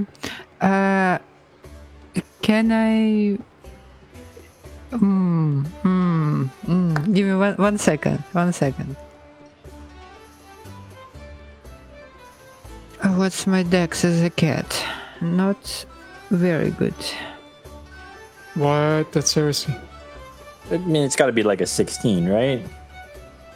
Uh, 0.60 1.18
can 2.42 2.72
I? 2.72 3.38
Hmm. 4.96 5.64
Hmm. 5.82 6.44
hmm. 6.44 7.12
Give 7.12 7.26
me 7.26 7.34
one 7.34 7.54
one 7.56 7.78
second. 7.78 8.18
One 8.32 8.52
second. 8.52 8.96
Uh, 13.02 13.08
What's 13.14 13.46
my 13.46 13.62
dex 13.62 14.04
as 14.04 14.22
a 14.22 14.30
cat? 14.30 14.84
Not 15.20 15.86
very 16.30 16.70
good. 16.70 16.94
What? 18.54 19.12
That's 19.12 19.30
seriously. 19.30 19.74
I 20.70 20.78
mean, 20.78 21.04
it's 21.04 21.14
got 21.14 21.26
to 21.26 21.32
be 21.32 21.42
like 21.42 21.60
a 21.60 21.66
16, 21.66 22.28
right? 22.28 22.66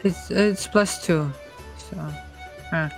It's 0.05 0.31
it's 0.31 0.67
plus 0.67 1.05
two. 1.05 1.31
So, 1.79 1.97
uh, 2.73 2.89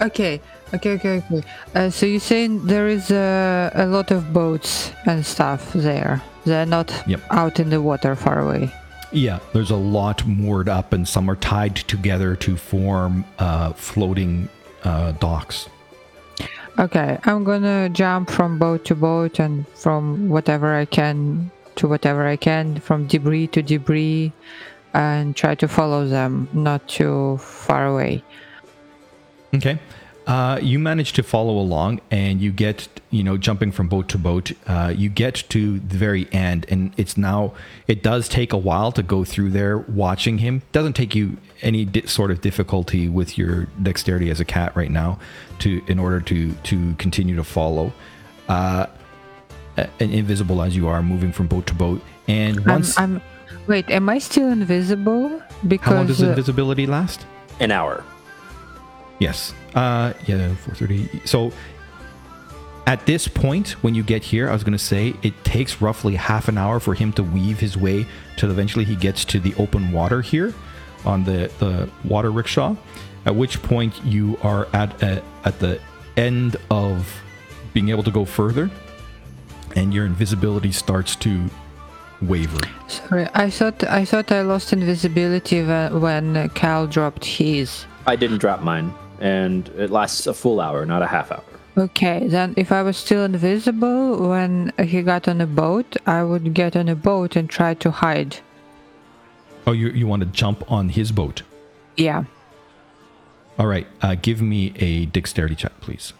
okay, 0.00 0.40
okay, 0.74 0.94
okay, 0.94 1.18
okay. 1.18 1.42
Uh, 1.74 1.90
so 1.90 2.06
you're 2.06 2.20
saying 2.20 2.66
there 2.66 2.88
is 2.88 3.10
a, 3.10 3.70
a 3.74 3.86
lot 3.86 4.10
of 4.10 4.32
boats 4.32 4.92
and 5.06 5.24
stuff 5.24 5.72
there. 5.72 6.22
They're 6.44 6.66
not 6.66 6.92
Yep. 7.06 7.20
out 7.30 7.60
in 7.60 7.70
the 7.70 7.80
water 7.82 8.16
far 8.16 8.40
away. 8.40 8.72
Yeah, 9.10 9.38
there's 9.52 9.70
a 9.70 9.76
lot 9.76 10.26
moored 10.26 10.68
up, 10.68 10.92
and 10.92 11.06
some 11.08 11.30
are 11.30 11.36
tied 11.36 11.76
together 11.76 12.36
to 12.36 12.56
form 12.56 13.24
uh, 13.38 13.72
floating 13.72 14.48
uh, 14.84 15.12
docks. 15.12 15.68
Okay, 16.78 17.18
I'm 17.24 17.42
gonna 17.42 17.88
jump 17.88 18.30
from 18.30 18.58
boat 18.58 18.84
to 18.84 18.94
boat 18.94 19.40
and 19.40 19.66
from 19.74 20.28
whatever 20.28 20.76
I 20.76 20.84
can 20.84 21.50
to 21.76 21.88
whatever 21.88 22.26
I 22.26 22.36
can, 22.36 22.80
from 22.80 23.06
debris 23.06 23.48
to 23.48 23.62
debris, 23.62 24.32
and 24.94 25.34
try 25.34 25.54
to 25.56 25.68
follow 25.68 26.06
them, 26.06 26.48
not 26.52 26.86
too 26.86 27.38
far 27.38 27.86
away. 27.86 28.22
Okay. 29.54 29.78
Uh, 30.26 30.58
you 30.60 30.78
manage 30.78 31.14
to 31.14 31.22
follow 31.22 31.56
along, 31.56 32.02
and 32.10 32.38
you 32.38 32.52
get, 32.52 32.86
you 33.08 33.22
know, 33.22 33.38
jumping 33.38 33.72
from 33.72 33.88
boat 33.88 34.10
to 34.10 34.18
boat. 34.18 34.52
Uh, 34.66 34.92
you 34.94 35.08
get 35.08 35.36
to 35.48 35.78
the 35.78 35.96
very 35.96 36.30
end, 36.32 36.66
and 36.68 36.92
it's 36.98 37.16
now. 37.16 37.54
It 37.86 38.02
does 38.02 38.28
take 38.28 38.52
a 38.52 38.58
while 38.58 38.92
to 38.92 39.02
go 39.02 39.24
through 39.24 39.50
there, 39.52 39.78
watching 39.78 40.36
him. 40.36 40.60
Doesn't 40.72 40.92
take 40.92 41.14
you 41.14 41.38
any 41.62 41.86
di- 41.86 42.06
sort 42.06 42.30
of 42.30 42.42
difficulty 42.42 43.08
with 43.08 43.38
your 43.38 43.68
dexterity 43.82 44.28
as 44.28 44.38
a 44.38 44.44
cat 44.44 44.76
right 44.76 44.90
now, 44.90 45.18
to 45.60 45.80
in 45.86 45.98
order 45.98 46.20
to 46.20 46.52
to 46.52 46.94
continue 46.96 47.34
to 47.36 47.44
follow. 47.44 47.94
Uh, 48.50 48.86
and 49.76 50.12
invisible 50.12 50.60
as 50.60 50.76
you 50.76 50.88
are, 50.88 51.02
moving 51.02 51.32
from 51.32 51.46
boat 51.46 51.66
to 51.68 51.74
boat, 51.74 52.02
and 52.26 52.66
once. 52.66 52.98
I'm, 52.98 53.16
I'm. 53.16 53.22
Wait, 53.66 53.88
am 53.90 54.10
I 54.10 54.18
still 54.18 54.48
invisible? 54.48 55.42
Because 55.66 55.86
how 55.86 55.94
long 55.94 56.06
does 56.06 56.22
uh, 56.22 56.28
invisibility 56.28 56.86
last? 56.86 57.24
An 57.60 57.70
hour. 57.70 58.04
Yes. 59.18 59.54
Uh 59.74 60.12
yeah, 60.26 60.54
430. 60.54 61.26
So 61.26 61.52
at 62.86 63.04
this 63.04 63.28
point 63.28 63.70
when 63.82 63.94
you 63.94 64.02
get 64.02 64.22
here, 64.22 64.48
I 64.48 64.52
was 64.52 64.64
going 64.64 64.72
to 64.72 64.78
say 64.78 65.14
it 65.22 65.44
takes 65.44 65.82
roughly 65.82 66.14
half 66.14 66.48
an 66.48 66.56
hour 66.56 66.80
for 66.80 66.94
him 66.94 67.12
to 67.12 67.22
weave 67.22 67.60
his 67.60 67.76
way 67.76 68.06
till 68.36 68.50
eventually 68.50 68.84
he 68.84 68.96
gets 68.96 69.24
to 69.26 69.38
the 69.38 69.54
open 69.56 69.92
water 69.92 70.22
here 70.22 70.54
on 71.04 71.24
the 71.24 71.50
the 71.58 71.88
water 72.04 72.30
rickshaw. 72.30 72.76
At 73.26 73.34
which 73.36 73.62
point 73.62 74.02
you 74.04 74.38
are 74.42 74.68
at 74.72 75.02
a, 75.02 75.22
at 75.44 75.58
the 75.58 75.80
end 76.16 76.56
of 76.70 77.20
being 77.74 77.90
able 77.90 78.02
to 78.04 78.10
go 78.10 78.24
further 78.24 78.70
and 79.76 79.92
your 79.92 80.06
invisibility 80.06 80.72
starts 80.72 81.14
to 81.16 81.50
waver. 82.22 82.60
Sorry, 82.88 83.28
I 83.34 83.50
thought 83.50 83.84
I 83.84 84.04
thought 84.04 84.32
I 84.32 84.42
lost 84.42 84.72
invisibility 84.72 85.62
when, 85.62 86.00
when 86.00 86.48
Cal 86.50 86.86
dropped 86.86 87.24
his. 87.24 87.86
I 88.06 88.16
didn't 88.16 88.38
drop 88.38 88.62
mine, 88.62 88.92
and 89.20 89.68
it 89.76 89.90
lasts 89.90 90.26
a 90.26 90.34
full 90.34 90.60
hour, 90.60 90.84
not 90.86 91.02
a 91.02 91.06
half 91.06 91.30
hour. 91.32 91.44
Okay, 91.76 92.26
then 92.26 92.54
if 92.56 92.72
I 92.72 92.82
was 92.82 92.96
still 92.96 93.24
invisible 93.24 94.28
when 94.28 94.72
he 94.82 95.02
got 95.02 95.28
on 95.28 95.40
a 95.40 95.46
boat, 95.46 95.96
I 96.06 96.24
would 96.24 96.52
get 96.52 96.74
on 96.74 96.88
a 96.88 96.96
boat 96.96 97.36
and 97.36 97.48
try 97.48 97.74
to 97.74 97.90
hide. 97.90 98.38
Oh, 99.66 99.72
you 99.72 99.88
you 99.90 100.06
want 100.06 100.20
to 100.20 100.26
jump 100.26 100.70
on 100.70 100.88
his 100.88 101.12
boat. 101.12 101.42
Yeah. 101.96 102.24
All 103.58 103.66
right, 103.66 103.86
uh, 104.02 104.14
give 104.14 104.40
me 104.40 104.72
a 104.76 105.06
dexterity 105.06 105.54
check, 105.54 105.78
please. 105.80 106.12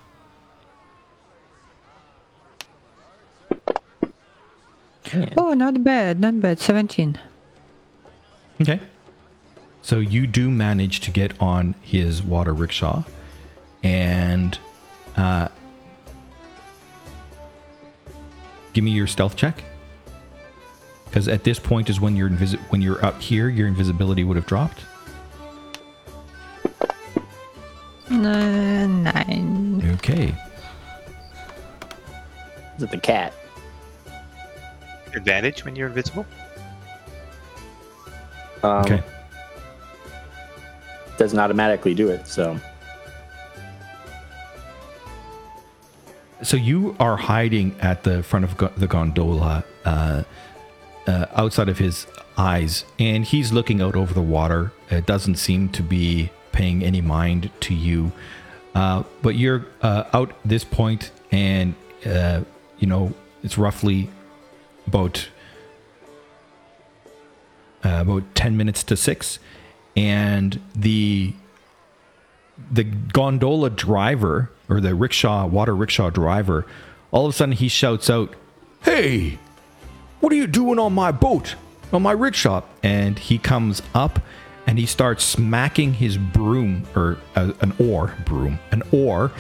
Oh, 5.37 5.55
not 5.55 5.83
bad, 5.83 6.21
not 6.21 6.41
bad. 6.41 6.61
17. 6.61 7.19
Okay. 8.61 8.81
So 9.83 9.99
you 10.01 10.27
do 10.27 10.51
manage 10.51 11.01
to 11.01 11.11
get 11.11 11.41
on 11.41 11.75
his 11.81 12.23
water 12.23 12.53
rickshaw, 12.53 13.05
and 13.83 14.59
uh, 15.17 15.49
give 18.75 18.85
me 18.85 18.91
your 18.91 19.07
stealth 19.07 19.35
check. 19.37 19.65
Because 21.07 21.27
at 21.27 21.45
this 21.45 21.59
point 21.59 21.89
is 21.89 22.01
when 22.01 22.17
you're 22.17 22.29
invisi- 22.29 22.61
when 22.71 22.83
you're 22.83 23.03
up 23.05 23.21
here, 23.23 23.49
your 23.49 23.67
invisibility 23.67 24.25
would 24.25 24.37
have 24.37 24.47
dropped. 24.47 24.83
Uh, 28.11 28.87
nine. 28.87 29.83
Okay. 29.95 30.35
Is 32.77 32.83
it 32.83 32.91
the 32.91 32.99
cat? 32.99 33.33
Advantage 35.15 35.65
when 35.65 35.75
you're 35.75 35.89
invisible. 35.89 36.27
Um, 38.63 38.85
Okay. 38.85 39.03
Doesn't 41.19 41.39
automatically 41.39 41.95
do 41.95 42.09
it, 42.09 42.27
so. 42.27 42.59
So 46.43 46.57
you 46.57 46.97
are 47.01 47.17
hiding 47.17 47.75
at 47.81 48.05
the 48.05 48.23
front 48.23 48.45
of 48.45 48.57
go- 48.57 48.73
the 48.77 48.87
gondola, 48.87 49.65
uh, 49.85 50.23
uh, 51.09 51.27
outside 51.35 51.69
of 51.69 51.79
his 51.79 52.07
eyes, 52.37 52.85
and 52.99 53.25
he's 53.25 53.53
looking 53.53 53.83
out 53.83 53.97
over 53.97 54.15
the 54.15 54.23
water. 54.23 54.73
It 54.91 55.07
doesn't 55.07 55.35
seem 55.37 55.69
to 55.71 55.83
be 55.83 56.31
paying 56.53 56.85
any 56.85 57.01
mind 57.01 57.51
to 57.61 57.75
you. 57.75 58.13
Uh, 58.75 59.03
but 59.23 59.35
you're 59.35 59.67
uh, 59.83 60.05
out 60.13 60.33
this 60.45 60.63
point, 60.63 61.11
and 61.33 61.75
uh, 62.07 62.43
you 62.79 62.87
know 62.87 63.13
it's 63.43 63.59
roughly 63.59 64.09
about 64.87 65.29
uh, 67.85 67.99
about 68.03 68.23
ten 68.37 68.57
minutes 68.57 68.85
to 68.85 68.97
six, 68.97 69.41
and 69.99 70.61
the 70.77 71.35
the 72.71 72.85
gondola 72.85 73.69
driver 73.69 74.51
or 74.69 74.81
the 74.81 74.95
rickshaw 74.95 75.45
water 75.45 75.75
rickshaw 75.75 76.09
driver 76.09 76.65
all 77.11 77.27
of 77.27 77.35
a 77.35 77.37
sudden 77.37 77.53
he 77.53 77.67
shouts 77.67 78.09
out 78.09 78.35
hey 78.85 79.39
what 80.21 80.33
are 80.33 80.37
you 80.37 80.47
doing 80.47 80.79
on 80.79 80.93
my 80.93 81.11
boat 81.11 81.57
on 81.93 82.01
my 82.03 82.13
rickshaw 82.13 82.63
and 82.83 83.19
he 83.19 83.39
comes 83.39 83.83
up 83.93 84.21
and 84.69 84.79
he 84.79 84.87
starts 84.87 85.25
smacking 85.25 85.95
his 85.95 86.17
broom 86.17 86.85
or 86.95 87.19
uh, 87.35 87.53
an 87.61 87.75
oar 87.81 88.15
broom 88.25 88.59
an 88.71 88.83
oar 88.93 89.33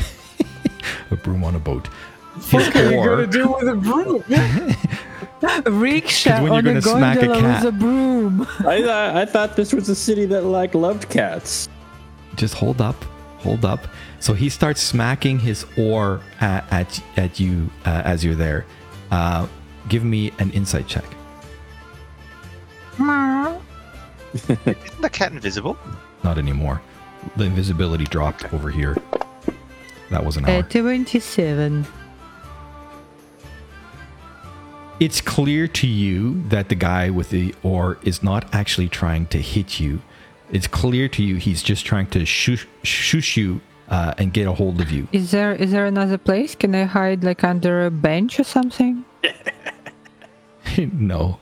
a 1.12 1.16
broom 1.16 1.44
on 1.44 1.54
a 1.54 1.60
boat 1.60 1.88
his 2.34 2.52
What 2.52 2.76
are 2.76 2.90
you 2.90 3.04
gonna 3.04 3.26
do 3.26 3.52
with 3.52 3.68
a 3.68 3.74
broom? 3.74 4.24
Rickshaw 5.66 6.42
when 6.42 6.46
you're 6.46 6.52
on 6.54 6.66
a 6.66 6.80
gonna 6.80 6.82
smack 6.82 7.18
a 7.18 7.26
gondola 7.26 7.40
cat. 7.40 7.64
with 7.64 7.74
a 7.74 7.76
broom. 7.78 8.42
I 8.66 8.82
thought 8.82 9.16
I 9.16 9.24
thought 9.24 9.56
this 9.56 9.72
was 9.72 9.88
a 9.88 9.94
city 9.94 10.26
that 10.26 10.42
like 10.44 10.74
loved 10.74 11.08
cats. 11.08 11.68
just 12.36 12.54
hold 12.54 12.80
up, 12.80 13.02
hold 13.38 13.64
up. 13.64 13.86
So 14.20 14.32
he 14.34 14.48
starts 14.48 14.80
smacking 14.82 15.38
his 15.38 15.64
oar 15.76 16.20
at 16.40 16.64
at, 16.72 17.02
at 17.16 17.38
you 17.40 17.70
uh, 17.86 18.02
as 18.04 18.24
you're 18.24 18.34
there. 18.34 18.64
Uh, 19.10 19.46
give 19.88 20.04
me 20.04 20.32
an 20.38 20.50
insight 20.50 20.86
check. 20.88 21.04
Isn't 24.34 24.58
the 25.00 25.10
cat 25.10 25.32
invisible? 25.32 25.78
Not 26.24 26.36
anymore. 26.38 26.82
The 27.36 27.44
invisibility 27.44 28.04
dropped 28.04 28.52
over 28.52 28.70
here. 28.70 28.96
That 30.10 30.24
was 30.24 30.36
an 30.36 30.44
Uh, 30.46 30.62
27. 30.62 31.86
It's 35.00 35.20
clear 35.20 35.68
to 35.68 35.86
you 35.86 36.42
that 36.48 36.68
the 36.68 36.74
guy 36.74 37.08
with 37.10 37.30
the 37.30 37.54
oar 37.62 37.98
is 38.02 38.20
not 38.20 38.52
actually 38.52 38.88
trying 38.88 39.26
to 39.26 39.40
hit 39.40 39.78
you. 39.78 40.02
It's 40.50 40.66
clear 40.66 41.08
to 41.10 41.22
you 41.22 41.36
he's 41.36 41.62
just 41.62 41.86
trying 41.86 42.08
to 42.08 42.26
shush, 42.26 42.66
shoosh 42.82 43.36
you 43.36 43.60
uh, 43.88 44.14
and 44.18 44.32
get 44.32 44.48
a 44.48 44.52
hold 44.52 44.80
of 44.80 44.90
you. 44.90 45.06
Is 45.12 45.30
there 45.30 45.52
is 45.52 45.70
there 45.70 45.86
another 45.86 46.18
place? 46.18 46.56
Can 46.56 46.74
I 46.74 46.82
hide 46.82 47.22
like 47.22 47.44
under 47.44 47.86
a 47.86 47.92
bench 47.92 48.40
or 48.40 48.44
something? 48.44 49.04
no. 50.92 51.38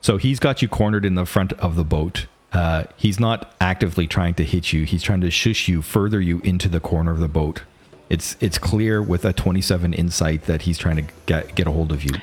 so 0.00 0.16
he's 0.16 0.38
got 0.38 0.62
you 0.62 0.68
cornered 0.68 1.04
in 1.04 1.16
the 1.16 1.26
front 1.26 1.52
of 1.54 1.74
the 1.74 1.84
boat. 1.84 2.26
Uh, 2.52 2.84
he's 2.96 3.18
not 3.18 3.52
actively 3.60 4.06
trying 4.06 4.34
to 4.34 4.44
hit 4.44 4.72
you. 4.72 4.84
He's 4.84 5.02
trying 5.02 5.22
to 5.22 5.32
shush 5.32 5.66
you, 5.66 5.82
further 5.82 6.20
you 6.20 6.38
into 6.44 6.68
the 6.68 6.78
corner 6.78 7.10
of 7.10 7.18
the 7.18 7.26
boat. 7.26 7.62
It's 8.10 8.36
it's 8.40 8.58
clear 8.58 9.02
with 9.02 9.24
a 9.24 9.32
27 9.32 9.92
insight 9.94 10.42
that 10.44 10.62
he's 10.62 10.78
trying 10.78 10.96
to 10.96 11.04
get 11.26 11.54
get 11.54 11.66
a 11.66 11.70
hold 11.70 11.90
of 11.92 12.04
you. 12.04 12.14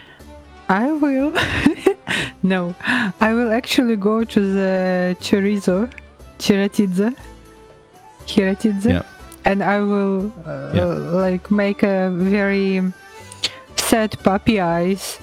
I 0.69 0.91
will. 0.91 1.33
no, 2.43 2.75
I 3.19 3.33
will 3.33 3.51
actually 3.51 3.95
go 3.97 4.23
to 4.23 4.39
the 4.53 5.17
chorizo, 5.19 5.91
chiratidze, 6.39 7.15
chiratidze, 8.25 8.85
Yeah. 8.85 9.03
and 9.43 9.63
I 9.63 9.79
will 9.81 10.31
uh, 10.45 10.71
Yeah. 10.73 10.85
like 10.85 11.51
make 11.51 11.83
a 11.83 12.09
very 12.11 12.81
sad 13.77 14.17
puppy 14.23 14.61
eyes 14.61 15.19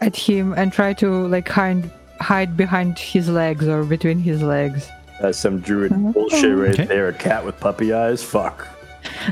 at 0.00 0.16
him 0.16 0.52
and 0.54 0.72
try 0.72 0.92
to 0.94 1.26
like 1.28 1.48
hide 1.48 1.90
hide 2.20 2.56
behind 2.56 2.98
his 2.98 3.28
legs 3.28 3.66
or 3.66 3.84
between 3.84 4.18
his 4.18 4.42
legs. 4.42 4.88
That's 5.20 5.38
some 5.38 5.60
druid 5.60 5.92
bullshit 6.12 6.56
right 6.58 6.70
Okay. 6.74 6.84
there. 6.84 7.08
A 7.08 7.12
cat 7.14 7.44
with 7.46 7.58
puppy 7.60 7.92
eyes. 7.94 8.22
Fuck. 8.22 8.66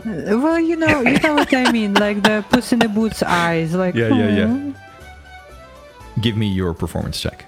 Well, 0.04 0.58
you 0.60 0.76
know, 0.76 1.00
you 1.00 1.18
know 1.20 1.34
what 1.34 1.52
I 1.54 1.70
mean, 1.72 1.94
like 1.94 2.22
the 2.22 2.44
Puss 2.50 2.72
in 2.72 2.78
the 2.80 2.88
Boots 2.88 3.22
eyes, 3.22 3.74
like. 3.74 3.94
Yeah, 3.94 4.08
yeah, 4.08 4.28
yeah. 4.36 4.46
"Hmm." 4.46 4.70
Give 6.20 6.36
me 6.36 6.46
your 6.46 6.74
performance 6.74 7.20
check. 7.20 7.46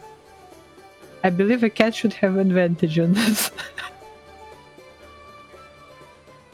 I 1.22 1.30
believe 1.30 1.62
a 1.62 1.70
cat 1.70 1.94
should 1.94 2.12
have 2.14 2.36
advantage 2.36 2.98
on 2.98 3.12
this. 3.14 3.50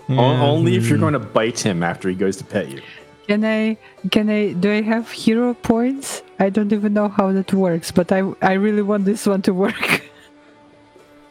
O- 0.08 0.16
Only 0.18 0.74
if 0.76 0.88
you're 0.88 0.98
going 0.98 1.12
to 1.12 1.18
bite 1.20 1.60
him 1.60 1.82
after 1.84 2.08
he 2.08 2.14
goes 2.16 2.36
to 2.38 2.44
pet 2.44 2.68
you. 2.68 2.82
Can 3.28 3.44
I? 3.44 3.76
Can 4.10 4.28
I? 4.28 4.52
Do 4.54 4.72
I 4.72 4.80
have 4.82 5.08
hero 5.10 5.54
points? 5.54 6.22
I 6.40 6.50
don't 6.50 6.72
even 6.72 6.94
know 6.94 7.08
how 7.08 7.30
that 7.32 7.52
works, 7.54 7.92
but 7.92 8.10
I 8.10 8.22
I 8.42 8.54
really 8.54 8.82
want 8.82 9.04
this 9.04 9.24
one 9.26 9.42
to 9.42 9.54
work. 9.54 10.02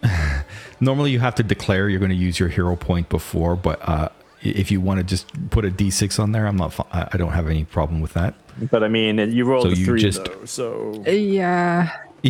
Normally, 0.80 1.12
you 1.12 1.20
have 1.20 1.36
to 1.36 1.44
declare 1.44 1.90
you're 1.90 2.00
going 2.00 2.08
to 2.12 2.16
use 2.16 2.40
your 2.40 2.48
hero 2.48 2.78
point 2.78 3.10
before, 3.10 3.58
but 3.58 3.82
uh, 3.82 4.08
i- 4.08 4.12
if 4.42 4.72
you 4.72 4.80
want 4.82 5.00
to 5.00 5.04
just 5.04 5.28
put 5.50 5.66
a 5.66 5.70
d6 5.70 6.20
on 6.20 6.32
there, 6.32 6.46
I'm 6.48 6.56
not. 6.58 6.80
I 6.94 7.10
I 7.14 7.18
don't 7.18 7.32
have 7.34 7.48
any 7.48 7.66
problem 7.66 8.02
with 8.02 8.14
that. 8.14 8.36
But 8.72 8.84
I 8.84 8.88
mean, 8.88 9.18
you 9.32 9.46
rolled 9.46 9.64
So 9.64 9.70
a 9.70 9.74
you 9.74 9.86
three 9.86 10.02
just- 10.02 10.24
though, 10.26 10.46
so 10.46 11.04
yeah. 11.08 11.90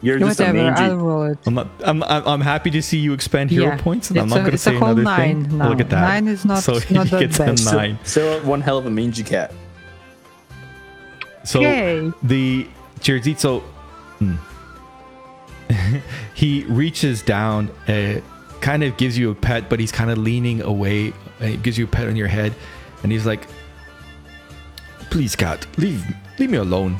Yeah, 0.00 0.10
you're 0.12 0.18
just 0.20 0.38
a 0.38 0.44
Whatever. 0.44 0.58
mangy. 0.70 0.80
I'll 0.82 0.96
roll 0.96 1.22
it. 1.24 1.38
I'm 1.44 1.54
not. 1.54 1.68
I'm. 1.80 2.02
I'm 2.04 2.26
I'm 2.28 2.40
happy 2.40 2.70
to 2.70 2.80
see 2.82 2.98
you 2.98 3.12
expand 3.12 3.50
hero 3.50 3.66
Yeah, 3.66 3.78
points, 3.78 4.10
and 4.10 4.18
I'm 4.20 4.28
not 4.28 4.36
going 4.36 4.50
to 4.50 4.54
it's 4.54 4.62
a 4.66 4.70
say 4.70 4.76
whole 4.76 4.88
another 4.90 5.02
nine 5.02 5.44
thing. 5.44 5.58
now. 5.58 5.68
Look 5.70 5.80
at 5.80 5.90
that. 5.90 6.00
Nine 6.02 6.28
is 6.28 6.44
not- 6.44 6.62
so 6.62 6.74
not 6.90 7.08
he 7.08 7.16
the 7.16 7.18
gets 7.18 7.40
a 7.40 7.74
nine. 7.74 7.98
So 8.04 8.40
one 8.44 8.60
hell 8.60 8.78
of 8.78 8.86
a 8.86 8.90
mangy 8.90 9.24
cat. 9.24 9.52
So 11.44 11.60
Yay. 11.60 12.12
the 12.22 12.68
Chirizitsu, 13.00 13.60
hmm. 14.20 14.36
he 16.34 16.64
reaches 16.68 17.20
down, 17.22 17.70
uh, 17.88 18.20
kind 18.60 18.82
of 18.82 18.96
gives 18.96 19.16
you 19.16 19.30
a 19.30 19.34
pet, 19.34 19.68
but 19.68 19.80
he's 19.80 19.92
kind 19.92 20.10
of 20.10 20.18
leaning 20.18 20.62
away. 20.62 21.12
And 21.40 21.50
he 21.50 21.56
gives 21.56 21.78
you 21.78 21.84
a 21.84 21.88
pet 21.88 22.08
on 22.08 22.16
your 22.16 22.28
head, 22.28 22.54
and 23.02 23.12
he's 23.12 23.26
like, 23.26 23.46
"Please, 25.10 25.36
cat, 25.36 25.66
leave 25.76 26.04
leave 26.38 26.50
me 26.50 26.58
alone." 26.58 26.96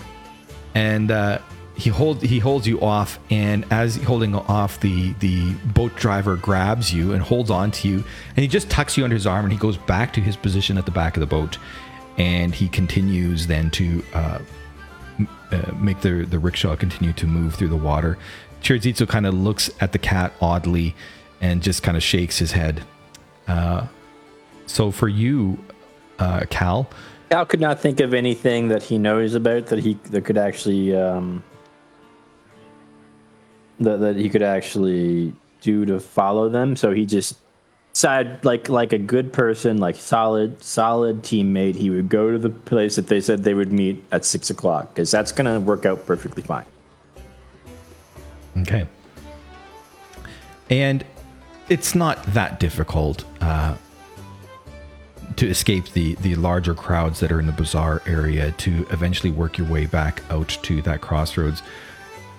And 0.75 1.11
uh, 1.11 1.39
he 1.79 1.91
hold 1.91 2.23
he 2.23 2.41
holds 2.41 2.67
you 2.67 2.81
off, 2.81 3.21
and 3.31 3.65
as 3.71 3.97
holding 3.97 4.35
off, 4.35 4.81
the 4.81 5.13
the 5.21 5.53
boat 5.75 5.95
driver 5.95 6.35
grabs 6.35 6.93
you 6.93 7.13
and 7.13 7.23
holds 7.23 7.51
on 7.51 7.71
to 7.71 7.89
you, 7.89 7.97
and 7.97 8.39
he 8.39 8.49
just 8.49 8.69
tucks 8.69 8.97
you 8.97 9.05
under 9.05 9.15
his 9.15 9.27
arm, 9.27 9.45
and 9.45 9.53
he 9.53 9.59
goes 9.59 9.77
back 9.77 10.13
to 10.15 10.21
his 10.21 10.37
position 10.37 10.77
at 10.77 10.87
the 10.87 10.91
back 10.91 11.17
of 11.17 11.21
the 11.21 11.27
boat, 11.27 11.57
and 12.17 12.53
he 12.53 12.69
continues 12.69 13.47
then 13.47 13.71
to 13.71 14.03
uh, 14.13 14.39
uh, 15.53 15.73
make 15.79 16.01
the 16.01 16.27
the 16.29 16.39
rickshaw 16.39 16.75
continue 16.75 17.13
to 17.13 17.27
move 17.29 17.55
through 17.55 17.69
the 17.69 17.77
water. 17.77 18.19
Chirizitsu 18.61 19.09
kind 19.09 19.25
of 19.25 19.35
looks 19.35 19.71
at 19.81 19.93
the 19.93 19.99
cat 19.99 20.33
oddly 20.41 20.97
and 21.41 21.63
just 21.63 21.83
kind 21.83 21.97
of 21.97 22.03
shakes 22.03 22.39
his 22.39 22.53
head. 22.53 22.83
Uh, 23.47 23.87
so 24.67 24.91
for 24.91 25.09
you, 25.09 25.59
uh, 26.19 26.45
Cal, 26.51 26.89
Cal 27.31 27.47
could 27.47 27.61
not 27.61 27.81
think 27.81 28.01
of 28.01 28.15
anything 28.15 28.69
that 28.69 28.83
he 28.83 28.99
knows 28.99 29.35
about 29.35 29.67
that 29.67 29.79
he 29.81 29.95
that 30.11 30.25
could 30.25 30.39
actually 30.39 30.95
um, 30.95 31.43
that 33.81 34.01
that 34.01 34.17
he 34.17 34.29
could 34.29 34.43
actually 34.43 35.35
do 35.61 35.85
to 35.87 36.01
follow 36.01 36.49
them. 36.49 36.77
So 36.77 36.93
he 36.93 37.07
just 37.07 37.37
decided, 37.93 38.45
like 38.45 38.69
like 38.69 38.93
a 38.93 38.99
good 38.99 39.33
person, 39.33 39.79
like 39.79 39.97
solid 39.97 40.63
solid 40.63 41.23
teammate, 41.23 41.77
he 41.77 41.91
would 41.91 42.09
go 42.09 42.31
to 42.31 42.39
the 42.39 42.51
place 42.51 42.97
that 42.97 43.09
they 43.09 43.21
said 43.21 43.45
they 43.45 43.55
would 43.55 43.73
meet 43.73 44.05
at 44.11 44.25
six 44.25 44.51
o'clock 44.51 44.95
because 44.95 45.11
that's 45.11 45.33
gonna 45.33 45.61
work 45.61 45.85
out 45.85 46.07
perfectly 46.07 46.43
fine. 46.43 46.67
Okay. 48.59 48.87
And 50.71 51.05
it's 51.69 51.95
not 51.95 52.23
that 52.35 52.61
difficult 52.61 53.25
uh, 53.41 53.77
to 55.37 55.47
escape 55.47 55.87
the, 55.93 56.15
the 56.17 56.35
larger 56.37 56.75
crowds 56.75 57.21
that 57.21 57.31
are 57.31 57.41
in 57.41 57.47
the 57.47 57.53
bazaar 57.53 58.03
area 58.07 58.53
to 58.53 58.87
eventually 58.91 59.31
work 59.31 59.59
your 59.59 59.69
way 59.69 59.87
back 59.87 60.23
out 60.31 60.49
to 60.63 60.83
that 60.83 61.01
crossroads. 61.01 61.63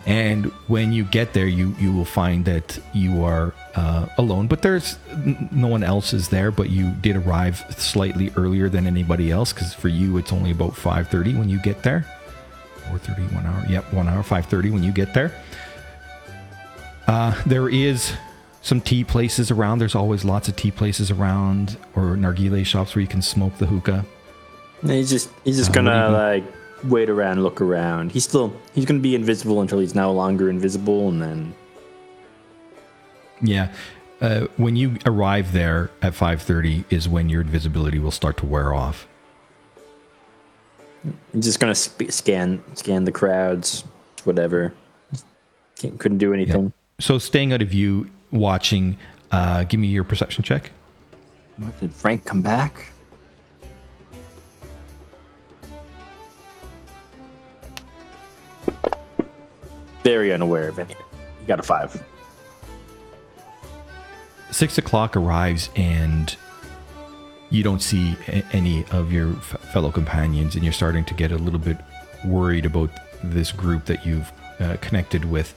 And 0.06 0.46
when 0.68 0.92
you 0.92 1.04
get 1.04 1.34
there, 1.34 1.46
you 1.46 1.76
you 1.78 1.92
will 1.92 2.06
find 2.06 2.46
that 2.46 2.80
you 2.94 3.24
are 3.24 3.54
uh, 3.76 4.08
alone. 4.18 4.48
But 4.48 4.62
there's 4.62 4.98
no 5.52 5.68
one 5.68 5.84
else 5.84 6.14
is 6.14 6.30
there. 6.30 6.52
But 6.52 6.70
you 6.70 6.90
did 7.02 7.18
arrive 7.18 7.64
slightly 7.78 8.32
earlier 8.36 8.70
than 8.70 8.88
anybody 8.88 9.30
else 9.30 9.54
because 9.54 9.74
for 9.74 9.90
you 9.90 10.18
it's 10.18 10.32
only 10.32 10.52
about 10.52 10.76
five 10.76 11.10
thirty 11.10 11.36
when 11.36 11.50
you 11.50 11.60
get 11.60 11.84
there. 11.84 12.06
Four 12.88 12.98
thirty, 12.98 13.24
one 13.36 13.46
hour. 13.46 13.64
Yep, 13.68 13.94
one 13.94 14.08
hour, 14.08 14.24
five 14.24 14.46
thirty 14.46 14.72
when 14.72 14.84
you 14.84 14.94
get 14.94 15.14
there. 15.14 15.34
Uh, 17.06 17.40
there 17.46 17.68
is 17.70 18.14
some 18.62 18.82
tea 18.82 19.04
places 19.04 19.52
around. 19.52 19.80
There's 19.80 19.96
always 19.96 20.26
lots 20.26 20.48
of 20.48 20.56
tea 20.56 20.72
places 20.72 21.12
around, 21.12 21.78
or 21.96 22.16
nargile 22.16 22.66
shops 22.66 22.96
where 22.96 23.02
you 23.02 23.08
can 23.08 23.22
smoke 23.22 23.58
the 23.58 23.66
hookah. 23.66 24.06
He's 24.86 25.10
just 25.10 25.30
he's 25.44 25.58
just 25.58 25.72
Uh, 25.72 25.74
gonna 25.74 25.90
what 25.92 26.08
do 26.08 26.12
you 26.12 26.18
like 26.44 26.44
wait 26.86 27.10
around, 27.10 27.44
look 27.44 27.60
around. 27.62 28.12
He's 28.12 28.24
still 28.24 28.54
he's 28.74 28.86
gonna 28.86 29.00
be 29.00 29.16
invisible 29.16 29.62
until 29.62 29.80
he's 29.80 29.96
no 29.96 30.12
longer 30.14 30.50
invisible, 30.50 31.10
and 31.10 31.22
then 31.22 31.54
Yeah. 33.42 33.70
Uh, 34.22 34.48
when 34.58 34.76
you 34.76 34.98
arrive 35.06 35.54
there 35.54 35.92
at 36.02 36.14
5:30 36.14 36.84
is 36.90 37.08
when 37.08 37.30
your 37.30 37.40
invisibility 37.42 38.00
will 38.00 38.12
start 38.12 38.36
to 38.38 38.46
wear 38.46 38.74
off. 38.74 39.08
he's 41.34 41.46
just 41.46 41.60
gonna 41.60 41.76
sp- 41.76 42.12
scan 42.12 42.62
scan 42.74 43.06
the 43.06 43.12
crowds, 43.12 43.84
whatever. 44.26 44.74
Can't, 45.78 45.98
couldn't 45.98 46.18
do 46.18 46.34
anything. 46.34 46.74
So 47.00 47.18
staying 47.18 47.54
out 47.54 47.62
of 47.62 47.70
view, 47.70 48.10
watching. 48.32 48.98
Uh, 49.32 49.64
give 49.64 49.80
me 49.80 49.88
your 49.88 50.04
perception 50.04 50.44
check. 50.44 50.72
Did 51.80 51.94
Frank 51.94 52.26
come 52.26 52.42
back? 52.42 52.92
Very 60.04 60.34
unaware 60.34 60.70
of 60.70 60.80
anything. 60.80 61.06
You 61.42 61.48
got 61.48 61.60
a 61.60 61.64
five. 61.64 62.02
Six 64.52 64.78
o'clock 64.78 65.16
arrives 65.16 65.70
and 65.76 66.36
you 67.52 67.64
don't 67.64 67.82
see 67.82 68.16
any 68.52 68.86
of 68.92 69.12
your 69.12 69.32
f- 69.38 69.60
fellow 69.74 69.92
companions, 69.92 70.54
and 70.56 70.64
you're 70.64 70.74
starting 70.74 71.04
to 71.06 71.14
get 71.16 71.32
a 71.32 71.38
little 71.38 71.60
bit 71.60 71.78
worried 72.24 72.66
about 72.66 72.92
this 73.24 73.52
group 73.52 73.86
that 73.86 74.06
you've 74.06 74.32
uh, 74.60 74.78
connected 74.82 75.26
with. 75.26 75.56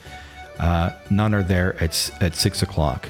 Uh, 0.58 0.90
none 1.10 1.34
are 1.34 1.42
there 1.42 1.74
at 1.82 2.10
at 2.20 2.34
six 2.34 2.62
o'clock, 2.62 3.08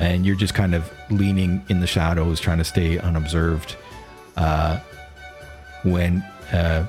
and 0.00 0.26
you're 0.26 0.36
just 0.36 0.54
kind 0.54 0.74
of 0.74 0.90
leaning 1.10 1.64
in 1.68 1.80
the 1.80 1.86
shadows, 1.86 2.40
trying 2.40 2.58
to 2.58 2.64
stay 2.64 2.98
unobserved. 2.98 3.76
Uh, 4.36 4.80
when 5.84 6.22
uh, 6.52 6.86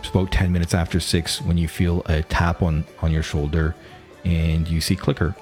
it's 0.00 0.08
about 0.08 0.30
ten 0.32 0.52
minutes 0.52 0.74
after 0.74 1.00
six, 1.00 1.40
when 1.42 1.58
you 1.58 1.68
feel 1.68 2.02
a 2.06 2.22
tap 2.22 2.62
on 2.62 2.84
on 3.02 3.12
your 3.12 3.22
shoulder, 3.22 3.74
and 4.24 4.68
you 4.68 4.80
see 4.80 4.96
Clicker. 4.96 5.34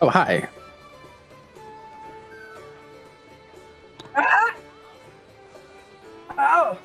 Oh 0.00 0.08
hi. 0.08 0.48
Oh, 6.38 6.76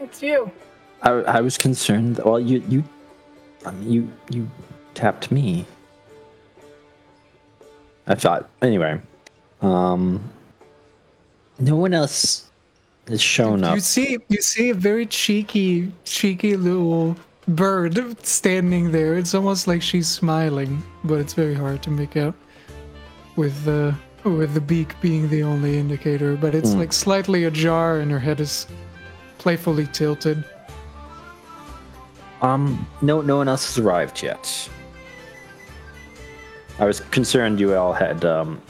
it's 0.00 0.22
you. 0.22 0.50
I, 1.02 1.10
I 1.10 1.40
was 1.40 1.58
concerned. 1.58 2.20
Well, 2.24 2.40
you 2.40 2.62
you, 2.68 2.84
I 3.66 3.72
mean, 3.72 3.92
you 3.92 4.12
you 4.30 4.50
tapped 4.98 5.30
me. 5.30 5.64
I 8.08 8.16
thought 8.16 8.50
anyway. 8.62 9.00
Um, 9.62 10.20
no 11.60 11.76
one 11.76 11.94
else 11.94 12.50
has 13.06 13.22
shown 13.22 13.62
up. 13.62 13.76
You 13.76 13.80
see, 13.80 14.18
you 14.28 14.42
see 14.42 14.70
a 14.70 14.74
very 14.74 15.06
cheeky, 15.06 15.92
cheeky 16.04 16.56
little 16.56 17.16
bird 17.46 18.26
standing 18.26 18.90
there. 18.90 19.16
It's 19.16 19.34
almost 19.34 19.68
like 19.68 19.82
she's 19.82 20.08
smiling, 20.08 20.82
but 21.04 21.20
it's 21.20 21.34
very 21.34 21.54
hard 21.54 21.80
to 21.84 21.90
make 21.90 22.16
out 22.16 22.34
with 23.36 23.64
the 23.64 23.94
with 24.24 24.52
the 24.54 24.60
beak 24.60 25.00
being 25.00 25.28
the 25.28 25.44
only 25.44 25.78
indicator. 25.78 26.34
But 26.34 26.56
it's 26.56 26.74
like 26.74 26.92
slightly 26.92 27.44
ajar, 27.44 28.00
and 28.00 28.10
her 28.10 28.18
head 28.18 28.40
is 28.40 28.66
playfully 29.38 29.86
tilted. 29.92 30.44
Um, 32.42 32.86
no, 33.00 33.20
no 33.20 33.36
one 33.36 33.48
else 33.48 33.64
has 33.66 33.84
arrived 33.84 34.22
yet. 34.22 34.68
I 36.78 36.84
was 36.84 37.00
concerned 37.00 37.58
you 37.58 37.74
all 37.74 37.92
had 37.92 38.24
um, 38.24 38.60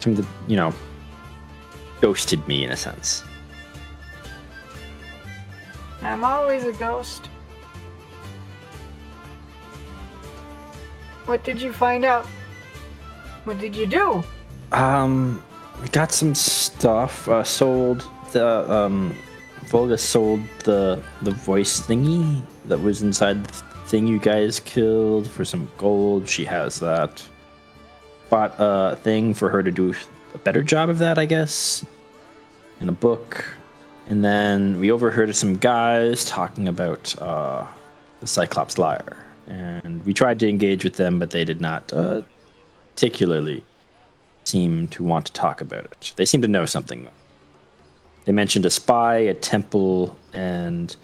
some, 0.00 0.12
of 0.12 0.18
the, 0.18 0.26
you 0.46 0.56
know, 0.56 0.72
ghosted 2.00 2.46
me 2.46 2.64
in 2.64 2.70
a 2.70 2.76
sense. 2.76 3.24
I'm 6.02 6.24
always 6.24 6.64
a 6.64 6.72
ghost. 6.72 7.26
What 11.24 11.42
did 11.42 11.60
you 11.60 11.72
find 11.72 12.04
out? 12.04 12.26
What 13.44 13.58
did 13.58 13.74
you 13.74 13.86
do? 13.86 14.22
Um, 14.72 15.42
we 15.80 15.88
got 15.88 16.12
some 16.12 16.34
stuff. 16.34 17.26
Uh, 17.28 17.42
sold 17.42 18.04
the 18.32 18.70
um, 18.70 19.16
Volga 19.66 19.96
sold 19.96 20.40
the 20.64 21.02
the 21.22 21.30
voice 21.30 21.80
thingy 21.80 22.42
that 22.66 22.78
was 22.78 23.00
inside 23.00 23.44
the 23.44 23.64
thing 23.86 24.06
you 24.06 24.18
guys 24.18 24.60
killed 24.60 25.30
for 25.30 25.44
some 25.44 25.70
gold. 25.78 26.28
She 26.28 26.44
has 26.44 26.80
that. 26.80 27.22
Bought 28.30 28.54
a 28.58 28.96
thing 28.96 29.34
for 29.34 29.48
her 29.48 29.62
to 29.62 29.70
do 29.70 29.94
a 30.34 30.38
better 30.38 30.62
job 30.62 30.88
of 30.88 30.98
that, 30.98 31.18
I 31.18 31.26
guess, 31.26 31.84
in 32.80 32.88
a 32.88 32.92
book. 32.92 33.44
And 34.08 34.24
then 34.24 34.80
we 34.80 34.90
overheard 34.90 35.34
some 35.34 35.56
guys 35.56 36.24
talking 36.24 36.68
about 36.68 37.14
uh, 37.20 37.66
the 38.20 38.26
Cyclops 38.26 38.78
Liar, 38.78 39.16
and 39.46 40.04
we 40.04 40.12
tried 40.12 40.38
to 40.40 40.48
engage 40.48 40.84
with 40.84 40.96
them, 40.96 41.18
but 41.18 41.30
they 41.30 41.44
did 41.44 41.60
not 41.60 41.90
uh, 41.92 42.22
particularly 42.94 43.64
seem 44.44 44.88
to 44.88 45.02
want 45.02 45.26
to 45.26 45.32
talk 45.32 45.60
about 45.60 45.84
it. 45.84 46.12
They 46.16 46.26
seem 46.26 46.42
to 46.42 46.48
know 46.48 46.66
something. 46.66 47.08
They 48.24 48.32
mentioned 48.32 48.66
a 48.66 48.70
spy, 48.70 49.16
a 49.16 49.34
temple, 49.34 50.16
and 50.32 50.94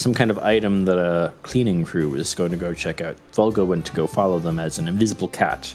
some 0.00 0.14
kind 0.14 0.30
of 0.30 0.38
item 0.38 0.86
that 0.86 0.96
a 0.96 1.30
cleaning 1.42 1.84
crew 1.84 2.08
was 2.08 2.34
going 2.34 2.50
to 2.50 2.56
go 2.56 2.72
check 2.72 3.02
out. 3.02 3.16
Volga 3.32 3.62
went 3.62 3.84
to 3.84 3.92
go 3.92 4.06
follow 4.06 4.38
them 4.38 4.58
as 4.58 4.78
an 4.78 4.88
invisible 4.88 5.28
cat. 5.28 5.74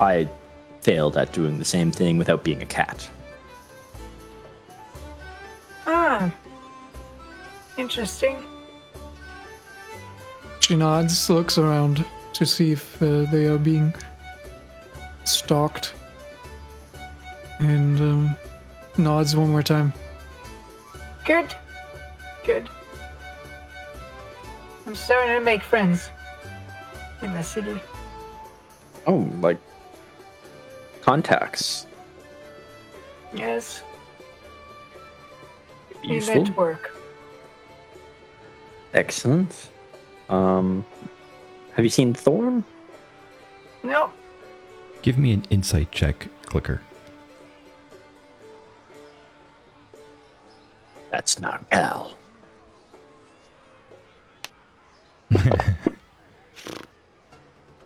I 0.00 0.26
failed 0.80 1.18
at 1.18 1.30
doing 1.34 1.58
the 1.58 1.64
same 1.64 1.92
thing 1.92 2.16
without 2.16 2.42
being 2.42 2.62
a 2.62 2.66
cat. 2.66 3.06
Ah, 5.86 6.32
interesting. 7.76 8.42
She 10.60 10.74
nods, 10.74 11.28
looks 11.28 11.58
around 11.58 12.02
to 12.32 12.46
see 12.46 12.72
if 12.72 13.02
uh, 13.02 13.26
they 13.30 13.44
are 13.44 13.58
being 13.58 13.94
stalked, 15.24 15.92
and 17.58 18.00
um, 18.00 18.36
nods 18.96 19.36
one 19.36 19.50
more 19.50 19.62
time. 19.62 19.92
Good. 21.26 21.54
Good. 22.46 22.70
I'm 24.86 24.94
starting 24.94 25.34
to 25.38 25.40
make 25.40 25.62
friends 25.62 26.10
in 27.22 27.32
the 27.32 27.42
city. 27.42 27.80
Oh, 29.06 29.28
like 29.40 29.58
contacts. 31.02 31.86
Yes, 33.32 33.82
we 36.02 36.14
Useful. 36.14 36.44
network. 36.44 36.96
Excellent. 38.92 39.70
Um, 40.28 40.84
have 41.74 41.84
you 41.84 41.90
seen 41.90 42.14
Thorn? 42.14 42.64
No, 43.82 44.10
Give 45.04 45.18
me 45.18 45.32
an 45.32 45.44
insight 45.50 45.92
check, 45.92 46.28
Clicker. 46.46 46.80
That's 51.10 51.38
not 51.38 51.62
Al. 51.72 52.16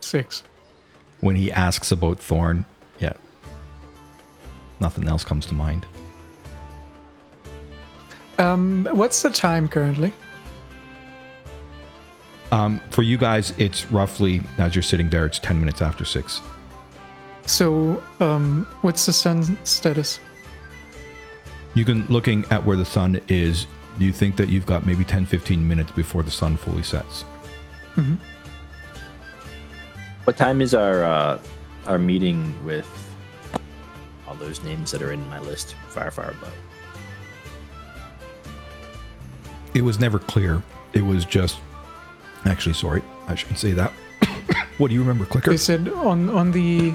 Six. 0.01 0.42
When 1.20 1.37
he 1.37 1.51
asks 1.53 1.90
about 1.92 2.18
Thorn, 2.18 2.64
yeah, 2.98 3.14
nothing 4.81 5.09
else 5.09 5.24
comes 5.24 5.46
to 5.46 5.55
mind. 5.55 5.87
Um, 8.38 8.87
what's 8.92 9.22
the 9.22 9.31
time 9.31 9.68
currently? 9.68 10.12
Um, 12.53 12.81
for 12.90 13.03
you 13.03 13.18
guys, 13.18 13.53
it's 13.59 13.90
roughly 13.90 14.40
as 14.59 14.74
you're 14.74 14.83
sitting 14.83 15.11
there. 15.11 15.27
It's 15.27 15.38
ten 15.38 15.59
minutes 15.59 15.83
after 15.83 16.05
six. 16.05 16.40
So, 17.46 18.03
um, 18.20 18.66
what's 18.83 19.07
the 19.07 19.12
sun 19.12 19.59
status? 19.64 20.20
You 21.74 21.85
can 21.85 22.07
looking 22.07 22.44
at 22.51 22.64
where 22.64 22.77
the 22.77 22.85
sun 22.85 23.20
is. 23.29 23.66
You 23.98 24.12
think 24.12 24.37
that 24.37 24.48
you've 24.48 24.66
got 24.66 24.87
maybe 24.87 25.04
10, 25.04 25.26
15 25.26 25.66
minutes 25.66 25.90
before 25.92 26.22
the 26.22 26.30
sun 26.30 26.56
fully 26.56 26.82
sets. 26.82 27.22
What 30.24 30.37
time 30.37 30.61
is 30.61 30.72
our 30.72 31.02
uh, 31.02 31.38
our 31.87 31.98
meeting 31.98 32.54
with 32.64 32.87
all 34.28 34.37
those 34.37 34.62
names 34.62 34.92
that 34.92 35.02
are 35.02 35.11
in 35.11 35.28
my 35.28 35.40
list? 35.40 35.74
Fire, 35.88 36.12
fire, 36.12 36.30
above. 36.30 36.54
It 39.74 39.82
was 39.82 39.98
never 39.98 40.18
clear. 40.18 40.62
It 40.92 41.02
was 41.02 41.24
just 41.24 41.58
Actually, 42.44 42.74
sorry, 42.74 43.02
I 43.26 43.34
shouldn't 43.34 43.58
say 43.58 43.72
that. 43.72 43.92
what 44.78 44.88
do 44.88 44.94
you 44.94 45.00
remember, 45.00 45.24
Clicker? 45.24 45.50
They 45.50 45.56
said 45.56 45.88
on 45.88 46.28
on 46.30 46.52
the 46.52 46.94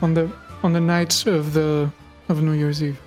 on 0.00 0.14
the 0.14 0.32
on 0.62 0.72
the 0.72 0.80
night 0.80 1.26
of 1.26 1.52
the 1.52 1.90
of 2.28 2.42
New 2.42 2.52
Year's 2.52 2.82
Eve. 2.82 3.00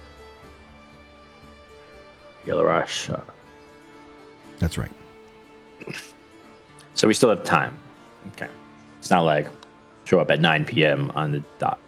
Gilrush. 2.46 3.10
Uh, 3.10 3.20
That's 4.60 4.78
right. 4.78 4.92
so 6.94 7.08
we 7.08 7.14
still 7.14 7.30
have 7.30 7.44
time. 7.44 7.78
Okay. 8.34 8.48
It's 9.00 9.10
not 9.10 9.22
like 9.22 9.48
show 10.06 10.20
up 10.20 10.32
at 10.32 10.40
9 10.40 10.66
p.m. 10.66 11.12
on 11.16 11.32
the 11.32 11.44
dot. 11.60 11.80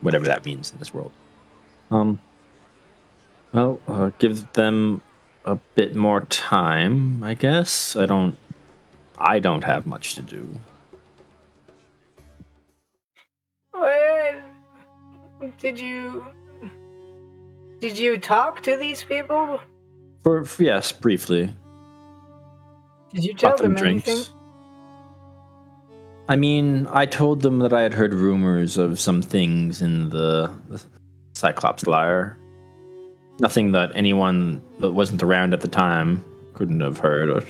Whatever 0.00 0.26
that 0.26 0.44
means 0.44 0.72
in 0.72 0.78
this 0.78 0.94
world. 0.94 1.12
Um. 1.90 2.20
Well, 3.52 3.80
uh, 3.88 4.10
give 4.18 4.52
them 4.52 5.00
a 5.44 5.56
bit 5.74 5.96
more 5.96 6.20
time, 6.26 7.22
I 7.24 7.34
guess. 7.34 7.96
I 7.96 8.06
don't. 8.06 8.36
I 9.16 9.38
don't 9.40 9.64
have 9.64 9.86
much 9.86 10.14
to 10.16 10.22
do. 10.22 10.60
Well, 13.72 14.40
did 15.58 15.78
you 15.78 16.24
did 17.80 17.98
you 17.98 18.18
talk 18.18 18.62
to 18.62 18.76
these 18.76 19.02
people? 19.04 19.60
For 20.22 20.46
yes, 20.58 20.92
briefly. 20.92 21.54
Did 23.12 23.24
you 23.24 23.34
tell 23.34 23.50
Bought 23.50 23.58
them 23.60 23.74
them 23.74 23.82
drinks. 23.82 24.08
anything? 24.08 24.34
I 26.28 26.36
mean, 26.36 26.86
I 26.90 27.06
told 27.06 27.40
them 27.40 27.60
that 27.60 27.72
I 27.72 27.80
had 27.80 27.94
heard 27.94 28.12
rumors 28.12 28.76
of 28.76 29.00
some 29.00 29.22
things 29.22 29.80
in 29.80 30.10
the, 30.10 30.52
the 30.68 30.82
Cyclops 31.32 31.86
Lyre. 31.86 32.36
Nothing 33.40 33.72
that 33.72 33.92
anyone 33.94 34.60
that 34.80 34.92
wasn't 34.92 35.22
around 35.22 35.54
at 35.54 35.60
the 35.62 35.68
time 35.68 36.22
couldn't 36.52 36.80
have 36.80 36.98
heard. 36.98 37.30
Or, 37.30 37.44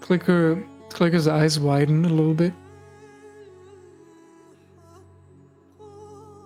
Clicker 0.00 0.64
Clicker's 0.88 1.28
eyes 1.28 1.58
widen 1.58 2.04
a 2.04 2.08
little 2.08 2.34
bit. 2.34 2.52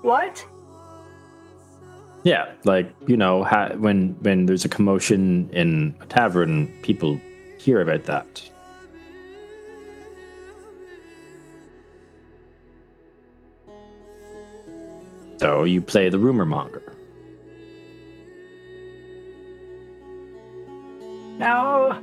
What? 0.07 0.47
yeah, 2.23 2.53
like 2.63 2.95
you 3.09 3.17
know, 3.17 3.43
ha- 3.43 3.73
when 3.75 4.17
when 4.21 4.47
there's 4.47 4.65
a 4.65 4.69
commotion 4.69 5.51
in 5.53 5.97
a 6.01 6.07
tavern, 6.07 6.69
people 6.83 7.21
hear 7.59 7.81
about 7.81 8.05
that. 8.05 8.51
So 15.39 15.65
you 15.65 15.83
play 15.83 16.09
the 16.09 16.21
rumor 16.21 16.47
monger. 16.47 16.95
Now, 21.37 22.01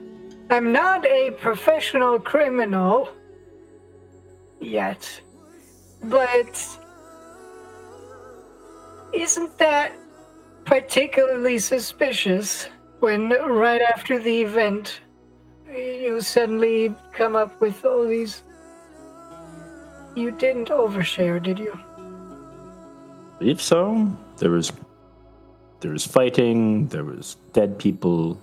I'm 0.49 0.73
not 0.73 1.05
a 1.05 1.31
professional 1.31 2.19
criminal 2.19 3.07
yet, 4.59 5.21
but 6.03 6.82
isn't 9.23 9.57
that 9.57 9.93
particularly 10.65 11.57
suspicious 11.57 12.67
when 12.99 13.29
right 13.29 13.81
after 13.81 14.19
the 14.19 14.41
event 14.41 14.99
you 15.73 16.19
suddenly 16.19 16.93
come 17.13 17.35
up 17.35 17.59
with 17.61 17.85
all 17.85 18.05
these? 18.05 18.43
You 20.15 20.31
didn't 20.31 20.67
overshare, 20.67 21.41
did 21.41 21.57
you? 21.57 21.73
believe 23.39 23.61
so. 23.61 24.09
There 24.37 24.51
was 24.51 24.71
there 25.81 25.91
was 25.91 26.07
fighting, 26.07 26.87
there 26.87 27.03
was 27.03 27.35
dead 27.51 27.77
people. 27.77 28.39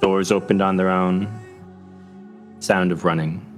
Doors 0.00 0.32
opened 0.32 0.60
on 0.60 0.76
their 0.76 0.90
own. 0.90 1.28
Sound 2.58 2.90
of 2.90 3.04
running. 3.04 3.53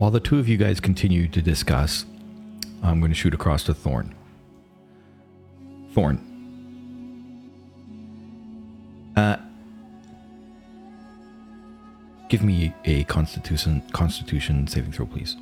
While 0.00 0.10
the 0.10 0.18
two 0.18 0.38
of 0.38 0.48
you 0.48 0.56
guys 0.56 0.80
continue 0.80 1.28
to 1.28 1.42
discuss, 1.42 2.06
I'm 2.82 3.00
going 3.00 3.12
to 3.12 3.14
shoot 3.14 3.34
across 3.34 3.64
to 3.64 3.74
Thorn. 3.74 4.14
Thorn. 5.92 6.18
Uh, 9.14 9.36
give 12.30 12.42
me 12.42 12.72
a 12.86 13.04
Constitution 13.04 13.82
Constitution 13.92 14.66
saving 14.66 14.92
throw, 14.92 15.04
please. 15.04 15.36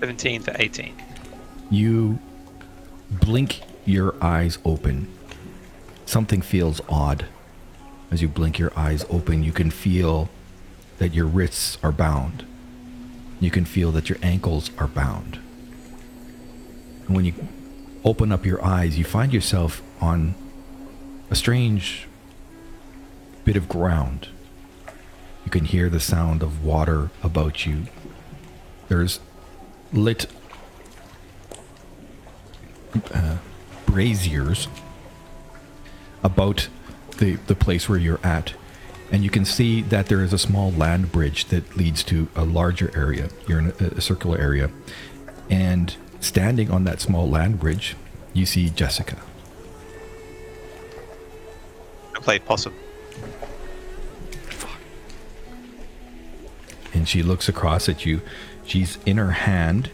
Seventeen 0.00 0.42
to 0.42 0.62
eighteen. 0.62 0.94
You 1.70 2.18
blink 3.10 3.62
your 3.86 4.22
eyes 4.22 4.58
open. 4.66 5.08
Something 6.06 6.42
feels 6.42 6.80
odd. 6.88 7.26
As 8.10 8.20
you 8.20 8.28
blink 8.28 8.58
your 8.58 8.72
eyes 8.76 9.04
open, 9.08 9.42
you 9.42 9.52
can 9.52 9.70
feel 9.70 10.28
that 10.98 11.14
your 11.14 11.26
wrists 11.26 11.78
are 11.82 11.92
bound. 11.92 12.44
You 13.40 13.50
can 13.50 13.64
feel 13.64 13.90
that 13.92 14.08
your 14.08 14.18
ankles 14.22 14.70
are 14.78 14.86
bound. 14.86 15.38
And 17.06 17.16
when 17.16 17.24
you 17.24 17.34
open 18.04 18.30
up 18.30 18.44
your 18.44 18.64
eyes, 18.64 18.98
you 18.98 19.04
find 19.04 19.32
yourself 19.32 19.82
on 20.00 20.34
a 21.30 21.34
strange 21.34 22.06
bit 23.44 23.56
of 23.56 23.68
ground. 23.68 24.28
You 25.44 25.50
can 25.50 25.64
hear 25.64 25.88
the 25.88 26.00
sound 26.00 26.42
of 26.42 26.64
water 26.64 27.10
about 27.22 27.66
you. 27.66 27.84
There's 28.88 29.18
lit 29.92 30.26
uh, 33.12 33.38
braziers 33.86 34.68
about 36.22 36.68
the, 37.18 37.34
the 37.46 37.54
place 37.54 37.88
where 37.88 37.98
you're 37.98 38.20
at. 38.24 38.54
And 39.10 39.22
you 39.22 39.30
can 39.30 39.44
see 39.44 39.82
that 39.82 40.06
there 40.06 40.22
is 40.22 40.32
a 40.32 40.38
small 40.38 40.72
land 40.72 41.12
bridge 41.12 41.46
that 41.46 41.76
leads 41.76 42.02
to 42.04 42.28
a 42.34 42.44
larger 42.44 42.90
area. 42.96 43.28
You're 43.46 43.58
in 43.58 43.72
a, 43.78 43.84
a 43.98 44.00
circular 44.00 44.38
area. 44.38 44.70
And 45.50 45.94
standing 46.20 46.70
on 46.70 46.84
that 46.84 47.00
small 47.00 47.28
land 47.28 47.60
bridge, 47.60 47.96
you 48.32 48.46
see 48.46 48.70
Jessica. 48.70 49.18
I 52.16 52.20
play 52.20 52.38
possum. 52.38 52.74
and 56.92 57.08
she 57.08 57.22
looks 57.22 57.48
across 57.48 57.88
at 57.88 58.04
you. 58.06 58.20
She's 58.64 58.98
in 59.04 59.16
her 59.16 59.32
hand. 59.32 59.90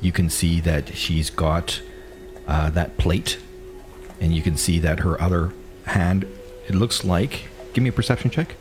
You 0.00 0.12
can 0.12 0.30
see 0.30 0.60
that 0.60 0.94
she's 0.94 1.30
got 1.30 1.80
uh, 2.46 2.70
that 2.70 2.98
plate, 2.98 3.38
and 4.20 4.34
you 4.34 4.42
can 4.42 4.56
see 4.56 4.78
that 4.80 5.00
her 5.00 5.20
other 5.20 5.52
hand. 5.86 6.26
It 6.68 6.74
looks 6.74 7.04
like. 7.04 7.48
Give 7.72 7.82
me 7.82 7.90
a 7.90 7.92
perception 7.92 8.30
check. 8.30 8.54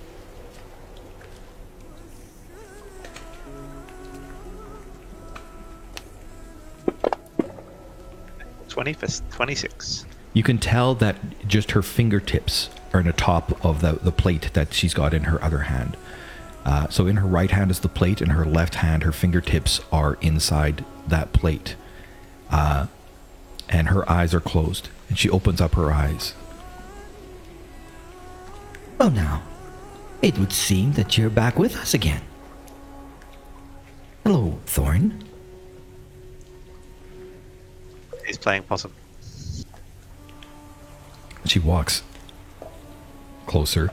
Twenty 8.67 8.95
twenty-six. 9.29 10.05
You 10.33 10.43
can 10.43 10.57
tell 10.57 10.95
that 10.95 11.17
just 11.47 11.71
her 11.71 11.81
fingertips 11.81 12.69
are 12.93 13.01
on 13.01 13.05
the 13.05 13.13
top 13.13 13.63
of 13.65 13.81
the, 13.81 13.99
the 14.01 14.11
plate 14.11 14.51
that 14.53 14.73
she's 14.73 14.93
got 14.93 15.13
in 15.13 15.25
her 15.25 15.43
other 15.43 15.63
hand. 15.63 15.97
Uh, 16.63 16.87
so 16.89 17.05
in 17.05 17.17
her 17.17 17.27
right 17.27 17.51
hand 17.51 17.69
is 17.69 17.81
the 17.81 17.89
plate, 17.89 18.21
and 18.21 18.31
her 18.31 18.45
left 18.45 18.75
hand, 18.75 19.03
her 19.03 19.11
fingertips 19.11 19.81
are 19.91 20.17
inside 20.21 20.85
that 21.07 21.33
plate. 21.33 21.75
Uh, 22.49 22.87
and 23.67 23.89
her 23.89 24.09
eyes 24.09 24.33
are 24.33 24.39
closed. 24.39 24.89
And 25.09 25.17
she 25.17 25.29
opens 25.29 25.59
up 25.59 25.75
her 25.75 25.91
eyes. 25.91 26.33
Well, 29.01 29.09
now, 29.09 29.41
it 30.21 30.37
would 30.37 30.53
seem 30.53 30.91
that 30.93 31.17
you're 31.17 31.31
back 31.31 31.57
with 31.57 31.75
us 31.75 31.95
again. 31.95 32.21
Hello, 34.23 34.59
Thorn. 34.67 35.23
He's 38.27 38.37
playing 38.37 38.61
possum. 38.61 38.93
She 41.45 41.57
walks 41.57 42.03
closer. 43.47 43.91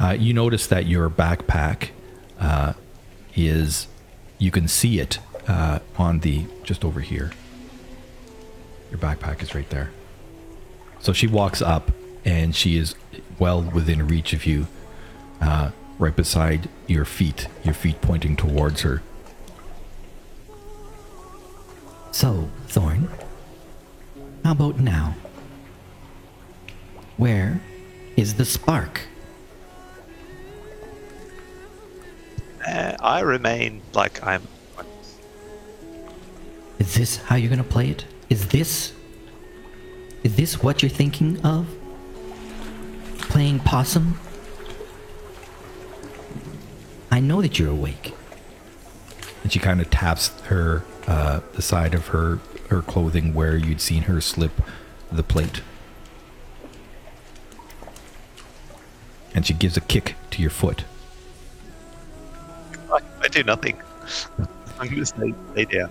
Uh, 0.00 0.16
you 0.18 0.32
notice 0.32 0.66
that 0.68 0.86
your 0.86 1.10
backpack 1.10 1.90
uh, 2.38 2.72
is, 3.36 3.86
you 4.38 4.50
can 4.50 4.66
see 4.66 4.98
it 4.98 5.18
uh, 5.46 5.80
on 5.98 6.20
the, 6.20 6.46
just 6.62 6.86
over 6.86 7.00
here. 7.00 7.32
Your 8.90 8.98
backpack 8.98 9.42
is 9.42 9.54
right 9.54 9.68
there. 9.68 9.90
So 11.00 11.12
she 11.12 11.26
walks 11.26 11.60
up 11.60 11.92
and 12.24 12.56
she 12.56 12.78
is 12.78 12.94
well 13.40 13.62
within 13.62 14.06
reach 14.06 14.32
of 14.32 14.46
you, 14.46 14.68
uh, 15.40 15.70
right 15.98 16.14
beside 16.14 16.68
your 16.86 17.04
feet, 17.04 17.48
your 17.64 17.74
feet 17.74 18.00
pointing 18.00 18.36
towards 18.36 18.82
her. 18.82 19.02
So, 22.12 22.48
Thorn, 22.68 23.08
how 24.44 24.52
about 24.52 24.78
now? 24.78 25.14
Where 27.16 27.60
is 28.16 28.34
the 28.34 28.44
spark? 28.44 29.00
Uh, 32.66 32.96
I 33.00 33.20
remain 33.20 33.80
like 33.94 34.22
I'm. 34.24 34.46
Is 36.78 36.94
this 36.94 37.16
how 37.16 37.36
you're 37.36 37.50
gonna 37.50 37.64
play 37.64 37.90
it? 37.90 38.04
Is 38.28 38.48
this. 38.48 38.92
Is 40.22 40.36
this 40.36 40.62
what 40.62 40.82
you're 40.82 40.90
thinking 40.90 41.40
of? 41.44 41.66
Playing 43.40 43.60
possum? 43.60 44.20
I 47.10 47.20
know 47.20 47.40
that 47.40 47.58
you're 47.58 47.70
awake. 47.70 48.12
And 49.42 49.50
she 49.50 49.58
kind 49.58 49.80
of 49.80 49.88
taps 49.88 50.28
her 50.42 50.84
uh, 51.06 51.40
the 51.54 51.62
side 51.62 51.94
of 51.94 52.08
her 52.08 52.40
her 52.68 52.82
clothing 52.82 53.32
where 53.32 53.56
you'd 53.56 53.80
seen 53.80 54.02
her 54.02 54.20
slip 54.20 54.52
the 55.10 55.22
plate. 55.22 55.62
And 59.34 59.46
she 59.46 59.54
gives 59.54 59.74
a 59.78 59.80
kick 59.80 60.16
to 60.32 60.42
your 60.42 60.50
foot. 60.50 60.84
I, 62.92 62.98
I 63.22 63.28
do 63.28 63.42
nothing. 63.42 63.80
I'm 64.78 64.90
gonna 64.90 65.06
stay, 65.06 65.32
stay 65.52 65.64
down. 65.64 65.90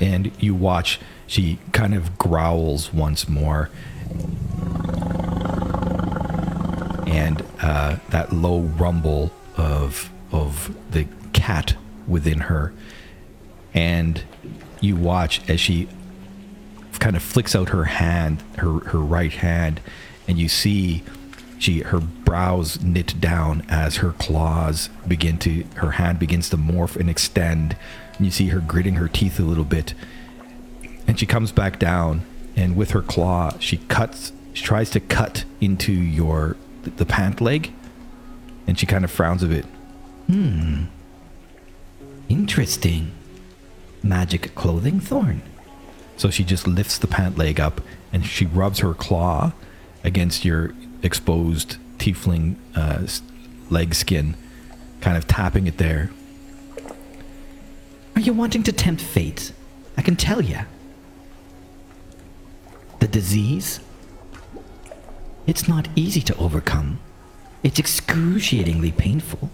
and 0.00 0.30
you 0.40 0.54
watch 0.54 1.00
she 1.26 1.58
kind 1.72 1.94
of 1.94 2.16
growls 2.16 2.94
once 2.94 3.28
more 3.28 3.70
and 7.28 7.44
uh, 7.60 7.96
that 8.08 8.32
low 8.32 8.60
rumble 8.60 9.30
of 9.56 10.10
of 10.32 10.74
the 10.90 11.06
cat 11.32 11.76
within 12.06 12.40
her. 12.40 12.72
And 13.74 14.22
you 14.80 14.96
watch 14.96 15.46
as 15.48 15.60
she 15.60 15.88
kind 16.98 17.14
of 17.14 17.22
flicks 17.22 17.54
out 17.54 17.68
her 17.68 17.84
hand 17.84 18.42
her 18.56 18.80
her 18.80 18.98
right 18.98 19.32
hand 19.32 19.80
and 20.26 20.36
you 20.36 20.48
see 20.48 21.04
she 21.60 21.80
her 21.80 22.00
brows 22.00 22.80
knit 22.80 23.20
down 23.20 23.64
as 23.68 23.96
her 23.96 24.12
claws 24.12 24.88
begin 25.06 25.38
to 25.38 25.62
her 25.76 25.92
hand 25.92 26.18
begins 26.18 26.48
to 26.50 26.56
morph 26.56 26.96
and 26.96 27.10
extend. 27.10 27.76
And 28.16 28.24
you 28.24 28.32
see 28.32 28.48
her 28.48 28.60
gritting 28.60 28.94
her 28.94 29.06
teeth 29.06 29.38
a 29.38 29.44
little 29.44 29.64
bit. 29.64 29.94
And 31.06 31.20
she 31.20 31.26
comes 31.26 31.52
back 31.52 31.78
down 31.78 32.22
and 32.56 32.74
with 32.74 32.90
her 32.92 33.02
claw 33.02 33.58
she 33.58 33.76
cuts 33.76 34.32
she 34.54 34.64
tries 34.64 34.90
to 34.90 35.00
cut 35.00 35.44
into 35.60 35.92
your 35.92 36.56
the 36.96 37.06
pant 37.06 37.40
leg 37.40 37.72
and 38.66 38.78
she 38.78 38.86
kind 38.86 39.04
of 39.04 39.10
frowns 39.10 39.42
a 39.42 39.46
bit 39.46 39.64
Hmm. 40.26 40.84
Interesting. 42.28 43.12
Magic 44.02 44.54
clothing 44.54 45.00
thorn. 45.00 45.40
so 46.16 46.30
she 46.30 46.44
just 46.44 46.66
lifts 46.66 46.98
the 46.98 47.06
pant 47.06 47.38
leg 47.38 47.58
up 47.60 47.80
and 48.12 48.24
she 48.26 48.44
rubs 48.46 48.80
her 48.80 48.92
claw 48.94 49.52
against 50.04 50.44
your 50.44 50.74
exposed 51.02 51.76
tiefling 51.98 52.56
uh, 52.74 53.06
leg 53.70 53.94
skin 53.94 54.36
kind 55.00 55.16
of 55.16 55.26
tapping 55.26 55.66
it 55.66 55.78
there 55.78 56.10
Are 58.16 58.20
you 58.20 58.32
wanting 58.32 58.62
to 58.64 58.72
tempt 58.72 59.00
fate? 59.02 59.52
I 59.96 60.02
can 60.02 60.16
tell 60.16 60.42
ya. 60.42 60.62
The 63.00 63.06
disease? 63.08 63.80
It's 65.48 65.66
not 65.66 65.88
easy 65.96 66.20
to 66.20 66.36
overcome. 66.36 67.00
It's 67.64 67.80
excruciatingly 67.80 68.92
painful. 68.92 69.50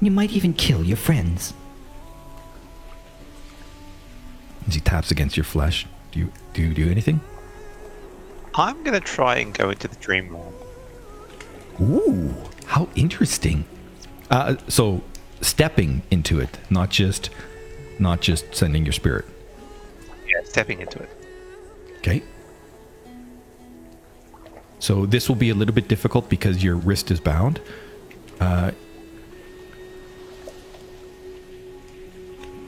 You 0.00 0.10
might 0.10 0.32
even 0.32 0.54
kill 0.54 0.82
your 0.82 0.96
friends. 0.96 1.54
and 4.64 4.74
she 4.74 4.80
taps 4.80 5.10
against 5.10 5.36
your 5.36 5.44
flesh 5.44 5.86
do 6.12 6.20
you 6.20 6.32
do 6.52 6.62
you 6.62 6.74
do 6.74 6.88
anything 6.90 7.20
I'm 8.54 8.82
gonna 8.84 9.00
try 9.00 9.36
and 9.36 9.54
go 9.54 9.70
into 9.70 9.88
the 9.88 9.96
dream 9.96 10.30
realm. 10.30 10.54
Ooh, 11.80 12.34
how 12.66 12.88
interesting. 12.96 13.64
Uh, 14.28 14.56
so 14.68 15.02
stepping 15.40 16.02
into 16.10 16.40
it, 16.40 16.58
not 16.68 16.90
just 16.90 17.30
not 17.98 18.20
just 18.20 18.54
sending 18.54 18.84
your 18.84 18.92
spirit. 18.92 19.24
Yeah, 20.28 20.42
stepping 20.44 20.80
into 20.80 20.98
it. 20.98 21.10
Okay. 21.98 22.22
So 24.80 25.06
this 25.06 25.28
will 25.28 25.36
be 25.36 25.50
a 25.50 25.54
little 25.54 25.74
bit 25.74 25.88
difficult 25.88 26.28
because 26.28 26.64
your 26.64 26.74
wrist 26.74 27.10
is 27.10 27.20
bound. 27.20 27.60
Uh, 28.40 28.72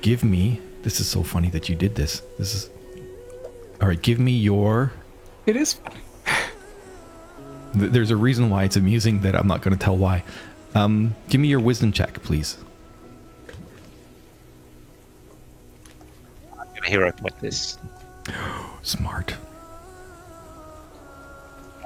give 0.03 0.22
me. 0.22 0.61
This 0.83 1.01
is 1.01 1.07
so 1.09 1.22
funny 1.22 1.48
that 1.51 1.68
you 1.68 1.75
did 1.75 1.94
this. 1.94 2.20
This 2.38 2.55
is. 2.55 2.70
All 3.81 3.88
right, 3.88 4.01
give 4.01 4.18
me 4.18 4.33
your. 4.33 4.92
It 5.46 5.57
is. 5.57 5.75
th- 7.72 7.90
There's 7.90 8.11
a 8.11 8.16
reason 8.16 8.51
why 8.51 8.64
it's 8.64 8.77
amusing 8.77 9.20
that 9.22 9.35
I'm 9.35 9.46
not 9.48 9.62
going 9.62 9.77
to 9.77 9.83
tell 9.83 9.96
why. 9.96 10.22
Um, 10.75 11.14
give 11.29 11.40
me 11.40 11.48
your 11.48 11.61
wisdom 11.61 11.92
check, 11.92 12.22
please. 12.22 12.57
I'm 16.59 16.66
gonna 16.75 16.88
hero 16.88 17.12
point 17.12 17.38
this. 17.40 17.79
Smart. 18.83 19.35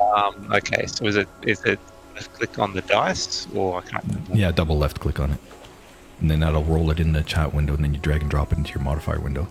Um, 0.00 0.50
okay, 0.52 0.86
so 0.86 1.06
is 1.06 1.16
it 1.16 1.28
is 1.42 1.64
it 1.64 1.78
left 2.14 2.32
click 2.34 2.58
on 2.58 2.72
the 2.72 2.82
dice 2.82 3.46
or 3.54 3.78
I 3.78 3.80
can't 3.82 4.04
remember. 4.04 4.34
Yeah, 4.34 4.50
double 4.52 4.78
left 4.78 5.00
click 5.00 5.20
on 5.20 5.32
it. 5.32 5.38
And 6.20 6.30
then 6.30 6.40
that'll 6.40 6.64
roll 6.64 6.90
it 6.90 6.98
in 6.98 7.12
the 7.12 7.22
chat 7.22 7.52
window, 7.52 7.74
and 7.74 7.84
then 7.84 7.92
you 7.92 8.00
drag 8.00 8.22
and 8.22 8.30
drop 8.30 8.52
it 8.52 8.58
into 8.58 8.72
your 8.72 8.82
modifier 8.82 9.20
window. 9.20 9.46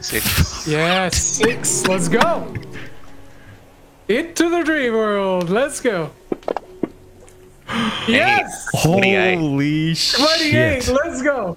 Six. 0.00 0.66
Yes, 0.66 1.16
six. 1.16 1.86
Let's 1.86 2.08
go. 2.08 2.52
Into 4.08 4.50
the 4.50 4.62
dream 4.64 4.94
world. 4.94 5.48
Let's 5.48 5.80
go. 5.80 6.10
Yes. 8.06 8.68
28. 8.82 9.38
Holy 9.38 9.94
28. 9.94 10.82
shit! 10.82 10.88
Let's 10.88 11.22
go. 11.22 11.56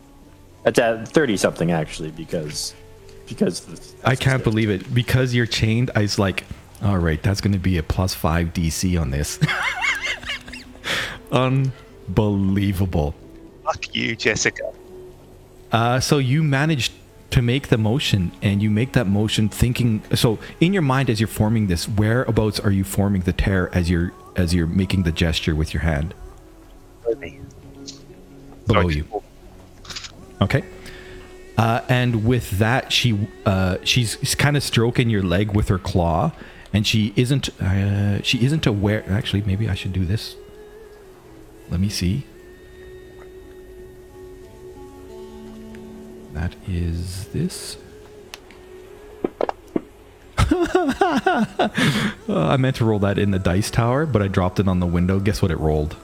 That's 0.64 0.80
at 0.80 1.08
30 1.08 1.38
something, 1.38 1.72
actually, 1.72 2.12
because. 2.12 2.74
Because 3.28 3.62
the, 3.62 4.08
I 4.08 4.16
can't 4.16 4.44
believe 4.44 4.70
it. 4.70 4.94
Because 4.94 5.34
you're 5.34 5.46
chained, 5.46 5.92
I 5.96 6.02
was 6.02 6.18
like, 6.18 6.46
all 6.82 6.98
right, 6.98 7.22
that's 7.22 7.42
going 7.42 7.54
to 7.54 7.60
be 7.60 7.78
a 7.78 7.84
plus 7.84 8.14
five 8.14 8.54
DC 8.54 9.00
on 9.00 9.12
this. 9.12 9.40
Unbelievable. 11.32 13.16
Fuck 13.64 13.96
you, 13.96 14.16
Jessica. 14.16 14.72
Uh, 15.72 16.00
so 16.00 16.18
you 16.18 16.44
managed 16.44 16.94
to 17.32 17.42
make 17.42 17.68
the 17.68 17.78
motion, 17.78 18.32
and 18.42 18.64
you 18.64 18.70
make 18.70 18.94
that 18.94 19.06
motion 19.06 19.50
thinking. 19.50 20.02
So 20.16 20.40
in 20.62 20.72
your 20.74 20.82
mind, 20.82 21.10
as 21.10 21.20
you're 21.20 21.28
forming 21.28 21.68
this, 21.68 21.88
whereabouts 21.88 22.60
are 22.60 22.72
you 22.72 22.84
forming 22.84 23.22
the 23.22 23.34
tear 23.34 23.70
as 23.76 23.90
you're 23.90 24.14
as 24.38 24.54
you're 24.54 24.68
making 24.68 25.04
the 25.04 25.12
gesture 25.12 25.56
with 25.56 25.74
your 25.74 25.82
hand? 25.82 26.14
Me. 27.18 27.40
Below 28.66 28.82
Sorry, 28.82 28.96
you. 28.96 29.24
Okay. 30.42 30.64
Uh, 31.58 31.82
and 31.90 32.24
with 32.26 32.52
that, 32.60 32.94
she 32.94 33.28
uh, 33.46 33.78
she's 33.84 34.36
kind 34.36 34.56
of 34.56 34.62
stroking 34.62 35.10
your 35.10 35.24
leg 35.24 35.54
with 35.54 35.70
her 35.70 35.80
claw, 35.80 36.32
and 36.72 36.86
she 36.86 37.14
isn't 37.16 37.50
uh, 37.62 38.22
she 38.22 38.46
isn't 38.46 38.68
aware. 38.68 39.04
Actually, 39.10 39.42
maybe 39.42 39.68
I 39.68 39.74
should 39.74 39.94
do 39.94 40.06
this. 40.06 40.36
Let 41.70 41.80
me 41.80 41.90
see. 41.90 42.26
That 46.34 46.56
is 46.68 47.26
this. 47.30 47.78
Uh, 52.30 52.50
I 52.50 52.58
meant 52.58 52.76
to 52.78 52.86
roll 52.86 53.00
that 53.00 53.18
in 53.18 53.32
the 53.32 53.40
dice 53.40 53.72
tower, 53.72 54.06
but 54.06 54.22
I 54.22 54.28
dropped 54.28 54.60
it 54.60 54.68
on 54.68 54.80
the 54.82 54.86
window. 54.86 55.20
Guess 55.20 55.42
what 55.42 55.50
it 55.50 55.58
rolled? 55.60 55.96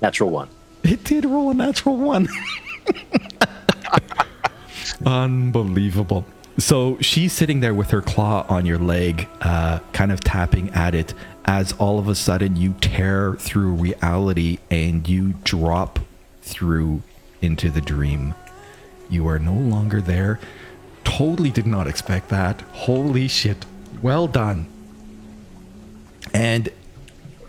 Natural 0.00 0.30
one. 0.30 0.48
It 0.82 1.04
did 1.04 1.26
roll 1.26 1.50
a 1.50 1.54
natural 1.54 1.96
one. 1.98 2.28
Unbelievable. 5.06 6.24
So 6.58 6.98
she's 7.00 7.32
sitting 7.32 7.60
there 7.60 7.74
with 7.74 7.90
her 7.90 8.00
claw 8.00 8.46
on 8.48 8.64
your 8.64 8.78
leg, 8.78 9.28
uh, 9.40 9.80
kind 9.92 10.12
of 10.12 10.20
tapping 10.20 10.70
at 10.70 10.94
it, 10.94 11.12
as 11.44 11.72
all 11.72 11.98
of 11.98 12.08
a 12.08 12.14
sudden 12.14 12.56
you 12.56 12.74
tear 12.80 13.34
through 13.34 13.72
reality 13.72 14.58
and 14.70 15.06
you 15.08 15.34
drop 15.44 15.98
through 16.42 17.02
into 17.42 17.70
the 17.70 17.80
dream. 17.80 18.34
You 19.10 19.26
are 19.28 19.38
no 19.38 19.54
longer 19.54 20.00
there. 20.00 20.38
Totally 21.02 21.50
did 21.50 21.66
not 21.66 21.86
expect 21.86 22.28
that. 22.28 22.62
Holy 22.72 23.28
shit. 23.28 23.66
Well 24.00 24.26
done. 24.26 24.66
And 26.32 26.70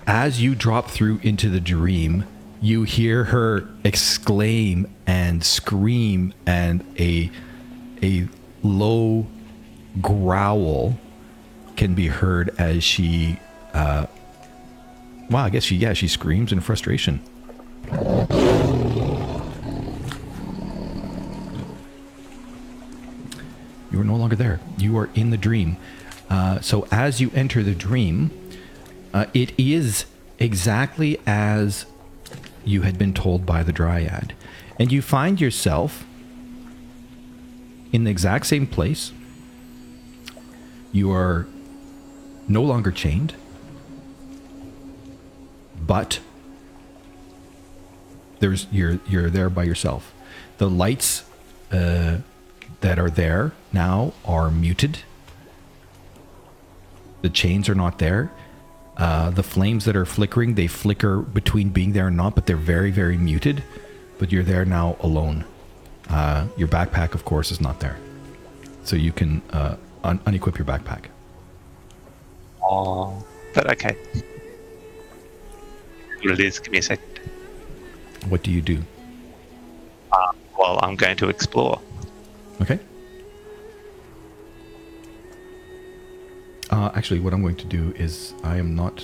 as 0.08 0.42
you 0.42 0.56
drop 0.56 0.90
through 0.90 1.20
into 1.24 1.50
the 1.50 1.60
dream, 1.60 2.26
you 2.62 2.84
hear 2.84 3.26
her 3.26 3.68
exclaim 3.84 4.88
and 5.06 5.44
scream, 5.44 6.34
and 6.46 6.84
a 7.00 7.30
a 8.04 8.28
low 8.64 9.28
growl 10.02 10.98
can 11.76 11.94
be 11.94 12.08
heard 12.08 12.54
as 12.58 12.84
she. 12.84 13.40
Uh, 13.74 14.08
wow, 15.30 15.46
I 15.46 15.50
guess 15.50 15.64
she 15.64 15.76
yeah 15.76 15.94
she 15.94 16.08
screams 16.08 16.52
in 16.52 16.60
frustration. 16.62 17.22
You 23.92 24.02
are 24.02 24.04
no 24.04 24.16
longer 24.16 24.36
there. 24.36 24.60
You 24.78 24.98
are 24.98 25.10
in 25.16 25.30
the 25.30 25.38
dream. 25.38 25.78
Uh, 26.30 26.60
so 26.60 26.88
as 26.92 27.22
you 27.22 27.32
enter 27.34 27.64
the 27.64 27.76
dream, 27.76 28.32
uh, 29.14 29.28
it 29.34 29.58
is 29.58 30.06
exactly 30.40 31.20
as 31.26 31.86
you 32.66 32.82
had 32.82 32.98
been 32.98 33.14
told 33.14 33.46
by 33.46 33.64
the 33.64 33.72
dryad. 33.72 34.34
And 34.78 34.92
you 34.92 35.02
find 35.02 35.40
yourself 35.40 36.06
in 37.96 38.04
the 38.04 38.12
exact 38.12 38.46
same 38.46 38.68
place. 38.68 39.14
You 40.92 41.12
are 41.14 41.48
no 42.46 42.62
longer 42.62 42.92
chained, 42.92 43.34
but 45.82 46.20
there's 48.40 48.68
you're 48.70 49.00
you're 49.08 49.30
there 49.30 49.50
by 49.50 49.64
yourself. 49.64 50.14
The 50.58 50.70
lights 50.70 51.24
uh, 51.72 52.18
that 52.82 53.00
are 53.00 53.10
there 53.10 53.54
now 53.72 54.14
are 54.26 54.52
muted. 54.52 55.00
The 57.22 57.30
chains 57.30 57.70
are 57.70 57.76
not 57.76 58.00
there. 58.00 58.30
Uh, 58.98 59.30
the 59.30 59.44
flames 59.44 59.86
that 59.86 59.96
are 59.96 60.06
flickering, 60.06 60.56
they 60.56 60.68
flicker 60.68 61.22
between 61.22 61.70
being 61.70 61.94
there 61.94 62.08
and 62.08 62.18
not, 62.18 62.36
but 62.36 62.46
they're 62.46 62.56
very, 62.56 62.92
very 62.92 63.18
muted. 63.18 63.64
But 64.20 64.32
you're 64.32 64.44
there 64.44 64.66
now 64.66 64.98
alone. 65.00 65.46
Uh, 66.10 66.48
your 66.58 66.68
backpack, 66.68 67.14
of 67.14 67.26
course, 67.26 67.52
is 67.52 67.60
not 67.60 67.80
there. 67.80 67.98
So 68.84 68.96
you 68.96 69.12
can 69.12 69.42
uh, 69.52 69.76
un- 70.04 70.20
unequip 70.20 70.58
your 70.58 70.66
backpack. 70.66 71.06
Oh, 72.62 73.26
but 73.54 73.72
okay. 73.74 73.96
What 76.22 76.34
it 76.34 76.40
is? 76.40 76.60
Give 76.60 76.72
me 76.72 76.80
a 76.80 76.82
second. 76.82 77.20
What 78.30 78.44
do 78.44 78.52
you 78.52 78.62
do? 78.62 78.82
Well, 80.58 80.80
I'm 80.82 80.96
going 80.96 81.18
to 81.18 81.30
explore. 81.30 81.80
Okay. 82.62 82.80
Uh, 86.72 86.90
actually, 86.96 87.20
what 87.20 87.34
I'm 87.34 87.42
going 87.42 87.58
to 87.58 87.66
do 87.66 87.94
is 87.98 88.34
I 88.44 88.58
am 88.58 88.74
not. 88.74 89.04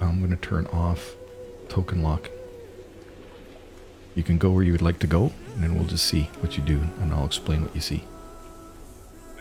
I'm 0.00 0.18
going 0.20 0.30
to 0.30 0.36
turn 0.36 0.66
off 0.68 1.14
token 1.68 2.02
lock. 2.02 2.30
You 4.14 4.22
can 4.22 4.38
go 4.38 4.50
where 4.50 4.62
you 4.62 4.72
would 4.72 4.82
like 4.82 4.98
to 5.00 5.06
go, 5.06 5.32
and 5.54 5.62
then 5.62 5.74
we'll 5.74 5.86
just 5.86 6.06
see 6.06 6.30
what 6.40 6.56
you 6.56 6.62
do, 6.62 6.80
and 7.00 7.12
I'll 7.12 7.26
explain 7.26 7.62
what 7.62 7.74
you 7.74 7.80
see. 7.80 8.04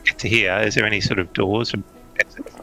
Get 0.03 0.19
to 0.19 0.29
here. 0.29 0.57
Is 0.57 0.75
there 0.75 0.85
any 0.85 1.01
sort 1.01 1.19
of 1.19 1.31
doors? 1.33 1.73
or 1.73 1.83
exits? 2.19 2.53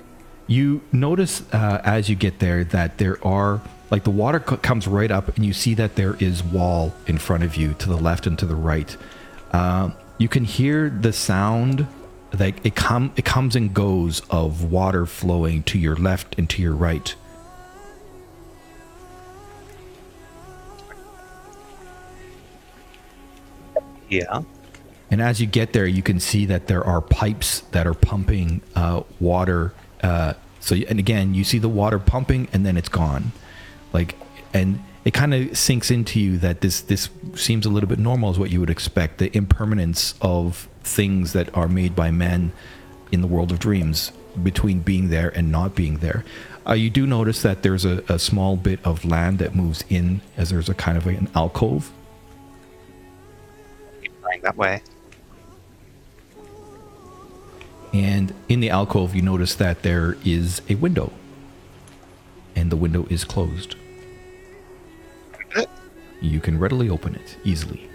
You 0.46 0.80
notice 0.92 1.42
uh, 1.52 1.80
as 1.84 2.08
you 2.10 2.16
get 2.16 2.40
there 2.40 2.64
that 2.64 2.98
there 2.98 3.24
are 3.24 3.60
like 3.90 4.04
the 4.04 4.10
water 4.10 4.40
co- 4.40 4.56
comes 4.56 4.86
right 4.86 5.10
up, 5.10 5.34
and 5.36 5.44
you 5.44 5.52
see 5.52 5.74
that 5.74 5.96
there 5.96 6.16
is 6.18 6.42
wall 6.42 6.92
in 7.06 7.18
front 7.18 7.44
of 7.44 7.56
you 7.56 7.74
to 7.74 7.88
the 7.88 7.96
left 7.96 8.26
and 8.26 8.38
to 8.38 8.46
the 8.46 8.56
right. 8.56 8.96
Uh, 9.52 9.90
you 10.18 10.28
can 10.28 10.44
hear 10.44 10.90
the 10.90 11.12
sound 11.12 11.86
like 12.38 12.64
it 12.64 12.74
come 12.74 13.12
it 13.16 13.24
comes 13.24 13.56
and 13.56 13.74
goes 13.74 14.22
of 14.30 14.64
water 14.64 15.06
flowing 15.06 15.62
to 15.64 15.78
your 15.78 15.96
left 15.96 16.36
and 16.38 16.48
to 16.50 16.62
your 16.62 16.74
right. 16.74 17.14
Yeah. 24.10 24.42
And 25.10 25.20
as 25.20 25.40
you 25.40 25.46
get 25.46 25.72
there, 25.72 25.86
you 25.86 26.02
can 26.02 26.20
see 26.20 26.46
that 26.46 26.66
there 26.66 26.84
are 26.84 27.00
pipes 27.00 27.60
that 27.72 27.86
are 27.86 27.94
pumping 27.94 28.60
uh, 28.76 29.02
water. 29.18 29.72
Uh, 30.02 30.34
so, 30.60 30.76
and 30.76 30.98
again, 30.98 31.34
you 31.34 31.42
see 31.42 31.58
the 31.58 31.68
water 31.68 31.98
pumping, 31.98 32.48
and 32.52 32.64
then 32.64 32.76
it's 32.76 32.88
gone. 32.88 33.32
Like, 33.92 34.16
and 34.52 34.82
it 35.04 35.14
kind 35.14 35.34
of 35.34 35.56
sinks 35.56 35.90
into 35.90 36.20
you 36.20 36.38
that 36.38 36.60
this 36.60 36.82
this 36.82 37.08
seems 37.34 37.66
a 37.66 37.70
little 37.70 37.88
bit 37.88 37.98
normal, 37.98 38.30
is 38.30 38.38
what 38.38 38.50
you 38.50 38.60
would 38.60 38.70
expect. 38.70 39.18
The 39.18 39.34
impermanence 39.36 40.14
of 40.20 40.68
things 40.84 41.32
that 41.32 41.56
are 41.56 41.68
made 41.68 41.96
by 41.96 42.10
men 42.10 42.52
in 43.10 43.20
the 43.20 43.26
world 43.26 43.50
of 43.50 43.58
dreams, 43.58 44.12
between 44.42 44.80
being 44.80 45.08
there 45.08 45.30
and 45.34 45.50
not 45.50 45.74
being 45.74 45.98
there. 45.98 46.24
Uh, 46.66 46.74
you 46.74 46.90
do 46.90 47.06
notice 47.06 47.42
that 47.42 47.62
there's 47.62 47.84
a, 47.84 48.04
a 48.08 48.18
small 48.18 48.56
bit 48.56 48.78
of 48.84 49.04
land 49.04 49.38
that 49.38 49.54
moves 49.54 49.82
in, 49.88 50.20
as 50.36 50.50
there's 50.50 50.68
a 50.68 50.74
kind 50.74 50.96
of 50.96 51.06
an 51.06 51.28
alcove. 51.34 51.90
That 54.42 54.56
way. 54.56 54.82
And 57.92 58.32
in 58.48 58.60
the 58.60 58.70
alcove, 58.70 59.14
you 59.14 59.22
notice 59.22 59.54
that 59.56 59.82
there 59.82 60.16
is 60.24 60.62
a 60.68 60.76
window. 60.76 61.12
And 62.54 62.70
the 62.70 62.76
window 62.76 63.06
is 63.10 63.24
closed. 63.24 63.76
You 66.20 66.38
can 66.38 66.58
readily 66.58 66.90
open 66.90 67.14
it 67.14 67.36
easily. 67.44 67.88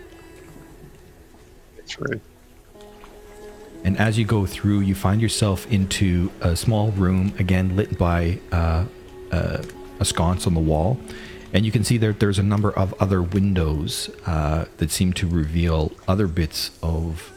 Through. 1.85 2.19
And 3.83 3.97
as 3.99 4.17
you 4.17 4.25
go 4.25 4.47
through, 4.47 4.79
you 4.79 4.95
find 4.95 5.21
yourself 5.21 5.71
into 5.71 6.31
a 6.41 6.55
small 6.55 6.89
room, 6.91 7.33
again 7.37 7.75
lit 7.75 7.99
by 7.99 8.39
uh, 8.51 8.85
uh, 9.31 9.63
a 9.99 10.05
sconce 10.05 10.47
on 10.47 10.55
the 10.55 10.59
wall. 10.59 10.99
And 11.55 11.65
you 11.65 11.71
can 11.71 11.85
see 11.85 11.97
that 11.99 12.19
there's 12.19 12.37
a 12.37 12.43
number 12.43 12.69
of 12.77 12.93
other 13.01 13.21
windows 13.21 14.09
uh, 14.25 14.65
that 14.75 14.91
seem 14.91 15.13
to 15.13 15.25
reveal 15.25 15.93
other 16.05 16.27
bits 16.27 16.71
of 16.83 17.31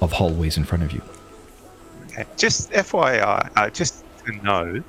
of 0.00 0.12
hallways 0.12 0.56
in 0.56 0.62
front 0.62 0.84
of 0.84 0.92
you. 0.92 1.02
Okay. 2.04 2.24
Just 2.36 2.70
FYI, 2.70 3.50
uh, 3.56 3.68
just 3.70 4.04
to 4.24 4.32
know, 4.44 4.80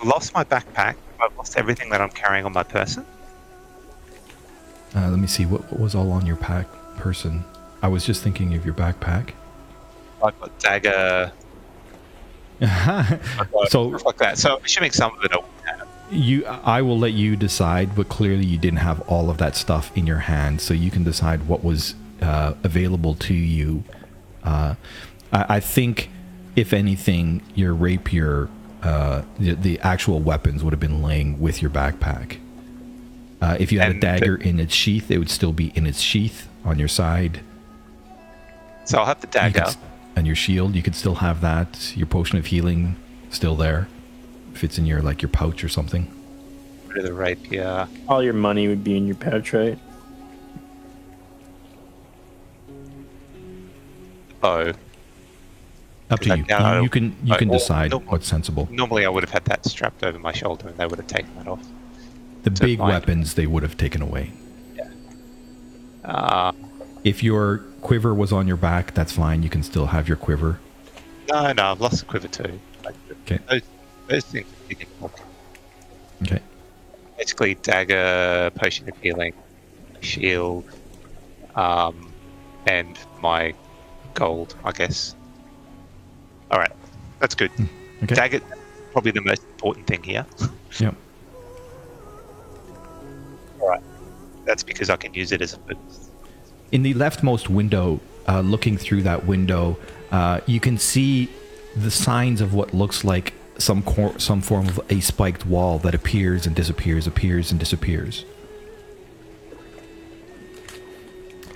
I've 0.00 0.06
lost 0.06 0.32
my 0.32 0.42
backpack. 0.42 0.94
I've 1.20 1.36
lost 1.36 1.58
everything 1.58 1.90
that 1.90 2.00
I'm 2.00 2.08
carrying 2.08 2.46
on 2.46 2.54
my 2.54 2.62
person. 2.62 3.04
Uh, 4.96 5.10
let 5.10 5.18
me 5.18 5.26
see 5.26 5.44
what, 5.44 5.70
what 5.70 5.80
was 5.80 5.94
all 5.94 6.10
on 6.12 6.24
your 6.24 6.36
pack 6.36 6.66
person. 6.96 7.44
I 7.82 7.88
was 7.88 8.06
just 8.06 8.22
thinking 8.22 8.54
of 8.54 8.64
your 8.64 8.74
backpack. 8.74 9.32
I've 10.24 10.40
got 10.40 10.58
dagger. 10.60 11.30
So- 13.68 13.88
like 13.88 14.16
that. 14.16 14.38
So 14.38 14.56
I'm 14.56 14.64
assuming 14.64 14.92
some 14.92 15.14
of 15.14 15.22
it 15.24 15.32
have. 15.32 15.44
You, 16.10 16.46
I 16.46 16.80
will 16.82 16.98
let 16.98 17.12
you 17.12 17.36
decide, 17.36 17.94
but 17.94 18.08
clearly 18.08 18.46
you 18.46 18.56
didn't 18.58 18.78
have 18.78 19.00
all 19.02 19.28
of 19.30 19.38
that 19.38 19.56
stuff 19.56 19.94
in 19.96 20.06
your 20.06 20.18
hand, 20.20 20.60
so 20.60 20.72
you 20.74 20.90
can 20.90 21.04
decide 21.04 21.46
what 21.46 21.62
was 21.62 21.94
uh, 22.22 22.54
available 22.64 23.14
to 23.16 23.34
you. 23.34 23.84
Uh, 24.42 24.74
I, 25.32 25.56
I 25.56 25.60
think, 25.60 26.08
if 26.56 26.72
anything, 26.72 27.42
your 27.54 27.74
rapier, 27.74 28.48
uh, 28.82 29.22
the, 29.38 29.54
the 29.54 29.78
actual 29.80 30.20
weapons 30.20 30.64
would 30.64 30.72
have 30.72 30.80
been 30.80 31.02
laying 31.02 31.38
with 31.40 31.60
your 31.60 31.70
backpack. 31.70 32.38
Uh, 33.40 33.56
if 33.60 33.70
you 33.70 33.78
had 33.80 33.88
a 33.88 33.92
And 33.92 34.02
the- 34.02 34.06
dagger 34.06 34.36
in 34.36 34.58
its 34.58 34.74
sheath, 34.74 35.10
it 35.10 35.18
would 35.18 35.30
still 35.30 35.52
be 35.52 35.72
in 35.74 35.86
its 35.86 36.00
sheath 36.00 36.48
on 36.64 36.78
your 36.78 36.88
side. 36.88 37.40
So 38.84 38.98
I'll 38.98 39.06
have 39.06 39.20
the 39.20 39.26
dagger. 39.26 39.60
could 39.64 39.76
and 40.16 40.26
your 40.26 40.34
shield, 40.34 40.74
you 40.74 40.82
could 40.82 40.96
still 40.96 41.16
have 41.16 41.40
that. 41.42 41.92
Your 41.96 42.06
potion 42.08 42.38
of 42.38 42.46
healing 42.46 42.96
still 43.30 43.54
there. 43.54 43.86
If 44.58 44.64
it's 44.64 44.76
in 44.76 44.86
your 44.86 45.00
like 45.02 45.22
your 45.22 45.28
pouch 45.28 45.62
or 45.62 45.68
something. 45.68 46.10
Rid 46.88 46.98
of 46.98 47.04
the 47.04 47.12
rapier. 47.12 47.86
All 48.08 48.24
your 48.24 48.32
money 48.32 48.66
would 48.66 48.82
be 48.82 48.96
in 48.96 49.06
your 49.06 49.14
pouch, 49.14 49.52
right? 49.52 49.78
Oh, 54.42 54.72
Up 56.10 56.18
to 56.20 56.32
Is 56.32 56.38
you. 56.38 56.44
that- 56.48 56.76
You, 56.78 56.82
you 56.82 56.88
can 56.88 57.16
you 57.22 57.34
I- 57.34 57.38
can 57.38 57.48
well, 57.50 57.58
decide 57.60 57.92
no- 57.92 57.98
what's 58.00 58.26
sensible. 58.26 58.66
normally 58.72 59.06
I 59.06 59.08
would 59.10 59.22
have 59.22 59.30
had 59.30 59.44
that 59.44 59.64
strapped 59.64 60.02
over 60.02 60.18
my 60.18 60.32
shoulder, 60.32 60.66
and 60.68 60.76
they 60.76 60.86
would 60.86 60.98
have 60.98 61.06
taken 61.06 61.30
that 61.36 61.46
off. 61.46 61.62
The 62.42 62.56
so 62.56 62.64
big 62.64 62.78
fine. 62.78 62.88
weapons 62.88 63.34
they 63.34 63.46
would 63.46 63.62
have 63.62 63.76
taken 63.76 64.02
away. 64.02 64.32
Yeah. 64.74 64.88
Uh, 66.04 66.50
If 67.04 67.22
your 67.22 67.58
quiver 67.80 68.12
was 68.12 68.32
on 68.32 68.48
your 68.48 68.56
back, 68.56 68.92
that's 68.94 69.12
fine. 69.12 69.44
You 69.44 69.50
can 69.50 69.62
still 69.62 69.86
have 69.86 70.08
your 70.08 70.16
quiver. 70.16 70.58
no, 71.28 71.52
no, 71.52 71.62
I've 71.72 71.80
lost 71.80 72.00
the 72.00 72.06
quiver 72.06 72.26
too. 72.26 72.58
Okay. 73.24 73.38
Those, 73.48 73.62
those 74.08 74.24
things 74.24 74.46
are 74.46 74.68
big 74.68 74.86
and. 75.00 75.12
Okay. 76.22 76.42
basically 77.16 77.54
dagger, 77.56 78.50
potion 78.56 78.88
of 78.88 78.96
healing, 78.98 79.32
shield, 80.00 80.64
um, 81.54 82.12
and 82.66 82.98
my 83.20 83.54
gold, 84.14 84.56
I 84.64 84.72
guess. 84.72 85.14
All 86.50 86.58
right, 86.58 86.72
that's 87.20 87.34
good. 87.34 87.52
Okay. 88.02 88.14
Dagger, 88.14 88.40
probably 88.92 89.12
the 89.12 89.22
most 89.22 89.42
important 89.44 89.86
thing 89.86 90.02
here. 90.02 90.26
Yep. 90.78 90.94
All 93.60 93.68
right, 93.68 93.82
that's 94.44 94.62
because 94.62 94.90
I 94.90 94.96
can 94.96 95.14
use 95.14 95.32
it 95.32 95.40
as 95.40 95.54
a. 95.54 95.58
In 96.70 96.82
the 96.82 96.92
leftmost 96.92 97.48
window, 97.48 98.00
uh, 98.28 98.40
looking 98.42 98.76
through 98.76 99.02
that 99.02 99.24
window, 99.24 99.78
uh, 100.12 100.40
you 100.46 100.60
can 100.60 100.76
see 100.78 101.30
the 101.74 101.90
signs 101.90 102.40
of 102.42 102.52
what 102.54 102.74
looks 102.74 103.02
like 103.02 103.32
some 103.58 103.82
cor- 103.82 104.18
some 104.18 104.40
form 104.40 104.68
of 104.68 104.80
a 104.90 105.00
spiked 105.00 105.44
wall 105.46 105.78
that 105.80 105.94
appears 105.94 106.46
and 106.46 106.54
disappears, 106.56 107.06
appears 107.06 107.50
and 107.50 107.58
disappears. 107.60 108.24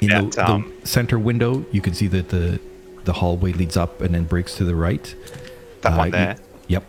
In 0.01 0.09
the, 0.31 0.45
um, 0.45 0.73
the 0.81 0.87
center 0.87 1.19
window, 1.19 1.65
you 1.71 1.81
can 1.81 1.95
see 1.95 2.09
that 2.09 2.29
the 2.31 2.59
the 3.05 3.13
hallway 3.15 3.53
leads 3.53 3.77
up 3.77 4.01
and 4.01 4.15
then 4.15 4.25
breaks 4.25 4.55
to 4.57 4.65
the 4.65 4.75
right. 4.77 5.15
That 5.83 5.93
Uh, 5.93 5.97
one 5.97 6.07
you- 6.09 6.13
there. 6.13 6.37
Yep. 6.69 6.85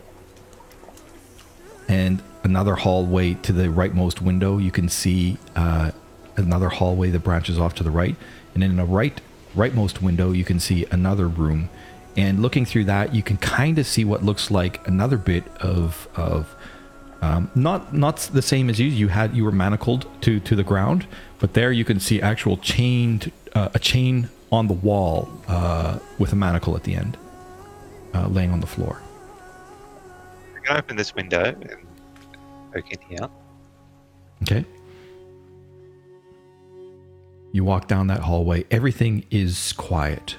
And 1.87 2.21
another 2.43 2.75
hallway 2.75 3.33
to 3.35 3.51
the 3.53 3.63
rightmost 3.67 4.21
window, 4.21 4.57
you 4.59 4.69
can 4.71 4.89
see 4.89 5.37
uh, 5.55 5.91
another 6.37 6.69
hallway 6.69 7.09
that 7.09 7.19
branches 7.23 7.57
off 7.59 7.73
to 7.75 7.83
the 7.83 7.89
right. 7.91 8.15
And 8.53 8.63
in 8.63 8.75
the 8.75 8.85
right 8.85 9.19
rightmost 9.55 10.01
window, 10.01 10.31
you 10.31 10.43
can 10.43 10.59
see 10.59 10.85
another 10.91 11.27
room. 11.27 11.69
And 12.15 12.41
looking 12.41 12.65
through 12.65 12.85
that, 12.85 13.13
you 13.15 13.23
can 13.23 13.37
kind 13.37 13.79
of 13.79 13.85
see 13.87 14.05
what 14.05 14.23
looks 14.23 14.51
like 14.51 14.87
another 14.87 15.17
bit 15.17 15.43
of 15.57 16.07
of 16.15 16.55
Um, 17.23 17.49
not 17.55 17.93
not 17.93 18.17
the 18.33 18.41
same 18.41 18.69
as 18.69 18.79
you. 18.79 18.87
You 18.87 19.07
had 19.07 19.33
you 19.33 19.45
were 19.45 19.51
manacled 19.53 20.05
to 20.21 20.41
to 20.41 20.55
the 20.57 20.63
ground, 20.63 21.07
but 21.39 21.53
there 21.53 21.71
you 21.71 21.85
can 21.85 21.99
see 21.99 22.21
actual 22.21 22.57
chained 22.57 23.31
uh, 23.55 23.69
a 23.73 23.79
chain 23.79 24.27
on 24.51 24.67
the 24.67 24.73
wall 24.73 25.29
uh, 25.47 25.99
with 26.19 26.33
a 26.33 26.35
manacle 26.35 26.75
at 26.75 26.83
the 26.83 26.95
end, 26.95 27.17
uh, 28.13 28.27
laying 28.27 28.51
on 28.51 28.59
the 28.59 28.67
floor. 28.67 29.01
I'm 30.55 30.63
gonna 30.63 30.79
open 30.79 30.97
this 30.97 31.15
window 31.15 31.45
and 31.45 31.87
poke 32.73 32.91
in 32.91 32.99
here. 33.09 33.29
Okay. 34.41 34.65
You 37.53 37.63
walk 37.63 37.87
down 37.87 38.07
that 38.07 38.19
hallway. 38.19 38.65
Everything 38.69 39.25
is 39.31 39.73
quiet. 39.73 40.35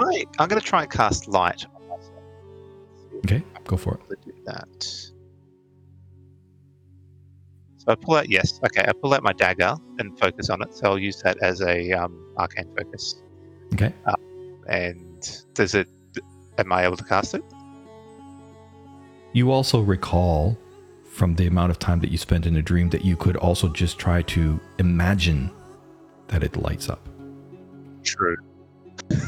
I, 0.00 0.24
I'm 0.38 0.48
gonna 0.48 0.60
try 0.60 0.82
and 0.82 0.90
cast 0.90 1.28
light. 1.28 1.64
on 1.74 1.88
myself. 1.88 2.22
Okay, 3.24 3.42
go 3.64 3.76
for 3.76 3.94
it. 3.94 4.08
to 4.08 4.16
do 4.24 4.32
that. 4.46 4.84
So 7.80 7.86
I 7.88 7.94
pull 7.94 8.14
out 8.14 8.28
yes, 8.28 8.60
okay. 8.64 8.84
I 8.86 8.92
pull 8.92 9.14
out 9.14 9.22
my 9.22 9.32
dagger 9.32 9.74
and 9.98 10.18
focus 10.18 10.50
on 10.50 10.62
it. 10.62 10.74
So 10.74 10.86
I'll 10.86 10.98
use 10.98 11.22
that 11.22 11.38
as 11.42 11.62
a 11.62 11.92
um, 11.92 12.34
arcane 12.36 12.68
focus. 12.76 13.14
Okay. 13.74 13.92
And 14.68 15.44
does 15.54 15.74
it? 15.74 15.88
Am 16.58 16.72
I 16.72 16.84
able 16.84 16.96
to 16.96 17.04
cast 17.04 17.34
it? 17.34 17.42
You 19.32 19.50
also 19.50 19.80
recall 19.80 20.58
from 21.04 21.34
the 21.36 21.46
amount 21.46 21.70
of 21.70 21.78
time 21.78 22.00
that 22.00 22.10
you 22.10 22.18
spent 22.18 22.46
in 22.46 22.56
a 22.56 22.62
dream 22.62 22.90
that 22.90 23.04
you 23.04 23.16
could 23.16 23.36
also 23.36 23.68
just 23.68 23.98
try 23.98 24.22
to 24.22 24.60
imagine 24.78 25.50
that 26.28 26.42
it 26.42 26.56
lights 26.56 26.88
up. 26.88 27.08
True. 28.02 28.36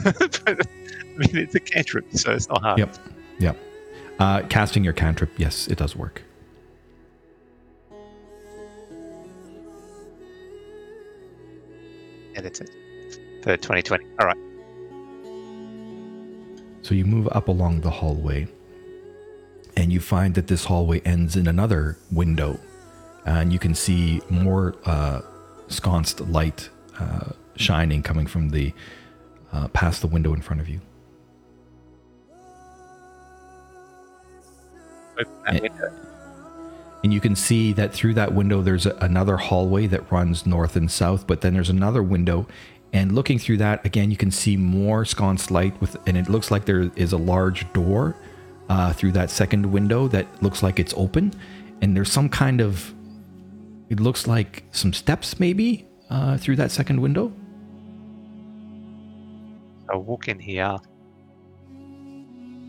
But, 0.04 0.40
I 0.46 1.16
mean, 1.16 1.36
it's 1.36 1.54
a 1.54 1.60
cantrip, 1.60 2.06
so 2.12 2.32
it's 2.32 2.48
not 2.48 2.62
hard. 2.62 2.78
Yep. 2.78 2.96
Yep. 3.38 3.58
Uh, 4.18 4.42
casting 4.48 4.84
your 4.84 4.92
cantrip, 4.92 5.30
yes, 5.36 5.68
it 5.68 5.78
does 5.78 5.96
work. 5.96 6.22
And 12.34 12.46
it 12.46 12.58
for 13.42 13.56
2020. 13.56 14.04
All 14.20 14.26
right. 14.26 14.36
So 16.82 16.94
you 16.94 17.04
move 17.04 17.28
up 17.32 17.48
along 17.48 17.82
the 17.82 17.90
hallway, 17.90 18.48
and 19.76 19.92
you 19.92 20.00
find 20.00 20.34
that 20.34 20.46
this 20.46 20.64
hallway 20.64 21.00
ends 21.00 21.36
in 21.36 21.46
another 21.46 21.98
window, 22.10 22.58
and 23.24 23.52
you 23.52 23.58
can 23.58 23.74
see 23.74 24.20
more 24.28 24.74
uh, 24.84 25.20
sconced 25.68 26.20
light 26.20 26.70
uh, 26.98 27.30
shining 27.56 28.02
coming 28.02 28.26
from 28.26 28.50
the 28.50 28.72
uh, 29.52 29.68
past 29.68 30.00
the 30.00 30.06
window 30.06 30.34
in 30.34 30.40
front 30.40 30.60
of 30.60 30.68
you. 30.68 30.80
Window. 35.46 35.92
And 37.04 37.12
you 37.12 37.20
can 37.20 37.34
see 37.34 37.72
that 37.72 37.92
through 37.92 38.14
that 38.14 38.32
window, 38.32 38.62
there's 38.62 38.86
a, 38.86 38.94
another 39.00 39.36
hallway 39.36 39.86
that 39.88 40.10
runs 40.10 40.46
north 40.46 40.76
and 40.76 40.90
south, 40.90 41.26
but 41.26 41.40
then 41.40 41.52
there's 41.52 41.70
another 41.70 42.02
window. 42.02 42.46
And 42.92 43.12
looking 43.12 43.38
through 43.38 43.56
that, 43.58 43.84
again, 43.84 44.10
you 44.10 44.16
can 44.16 44.30
see 44.30 44.56
more 44.56 45.04
sconce 45.04 45.50
light 45.50 45.78
with, 45.80 45.96
and 46.06 46.16
it 46.16 46.28
looks 46.28 46.50
like 46.50 46.64
there 46.64 46.90
is 46.94 47.12
a 47.12 47.16
large 47.16 47.70
door 47.72 48.14
uh, 48.68 48.92
through 48.92 49.12
that 49.12 49.30
second 49.30 49.72
window 49.72 50.08
that 50.08 50.26
looks 50.42 50.62
like 50.62 50.78
it's 50.78 50.94
open. 50.96 51.34
And 51.80 51.96
there's 51.96 52.12
some 52.12 52.28
kind 52.28 52.60
of, 52.60 52.94
it 53.88 53.98
looks 53.98 54.26
like 54.26 54.64
some 54.70 54.92
steps 54.92 55.40
maybe 55.40 55.86
uh, 56.08 56.36
through 56.36 56.56
that 56.56 56.70
second 56.70 57.00
window. 57.00 57.32
I'll 59.92 60.02
walk 60.02 60.28
in 60.28 60.38
here. 60.38 60.76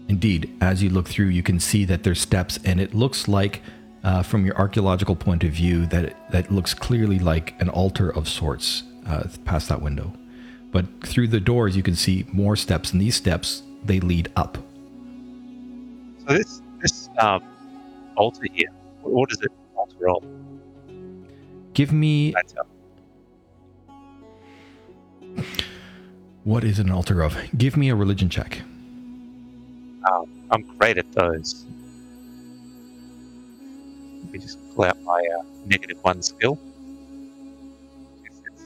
Indeed, 0.09 0.55
as 0.61 0.83
you 0.83 0.89
look 0.89 1.07
through, 1.07 1.27
you 1.27 1.41
can 1.41 1.59
see 1.59 1.85
that 1.85 2.03
there's 2.03 2.19
steps, 2.19 2.59
and 2.65 2.79
it 2.81 2.93
looks 2.93 3.27
like, 3.27 3.61
uh, 4.03 4.21
from 4.21 4.45
your 4.45 4.57
archaeological 4.57 5.15
point 5.15 5.43
of 5.45 5.51
view, 5.51 5.85
that 5.87 6.05
it, 6.05 6.17
that 6.31 6.51
looks 6.51 6.73
clearly 6.73 7.19
like 7.19 7.59
an 7.61 7.69
altar 7.69 8.09
of 8.09 8.27
sorts 8.27 8.83
uh, 9.07 9.23
past 9.45 9.69
that 9.69 9.81
window. 9.81 10.13
But 10.71 10.85
through 11.05 11.29
the 11.29 11.39
doors, 11.39 11.77
you 11.77 11.83
can 11.83 11.95
see 11.95 12.25
more 12.31 12.55
steps, 12.57 12.91
and 12.91 12.99
these 12.99 13.15
steps 13.15 13.63
they 13.85 13.99
lead 14.01 14.31
up. 14.35 14.57
So 16.27 16.33
this 16.33 16.61
this 16.81 17.09
um, 17.19 17.43
altar 18.17 18.45
here. 18.51 18.69
What, 19.01 19.31
is 19.31 19.39
it? 19.41 19.51
Altar 19.75 20.09
of? 20.09 20.23
Give 21.73 21.91
me. 21.93 22.33
What 26.43 26.63
is 26.63 26.79
an 26.79 26.89
altar 26.91 27.21
of? 27.21 27.37
Give 27.57 27.77
me 27.77 27.89
a 27.89 27.95
religion 27.95 28.29
check. 28.29 28.61
Um, 30.11 30.25
I'm 30.51 30.63
great 30.77 30.97
at 30.97 31.11
those. 31.13 31.65
Let 34.23 34.33
me 34.33 34.39
just 34.39 34.57
pull 34.75 34.85
out 34.85 35.01
my 35.03 35.23
uh, 35.39 35.43
negative 35.65 35.97
one 36.03 36.21
skill. 36.21 36.59
It's, 38.25 38.41
it's, 38.45 38.63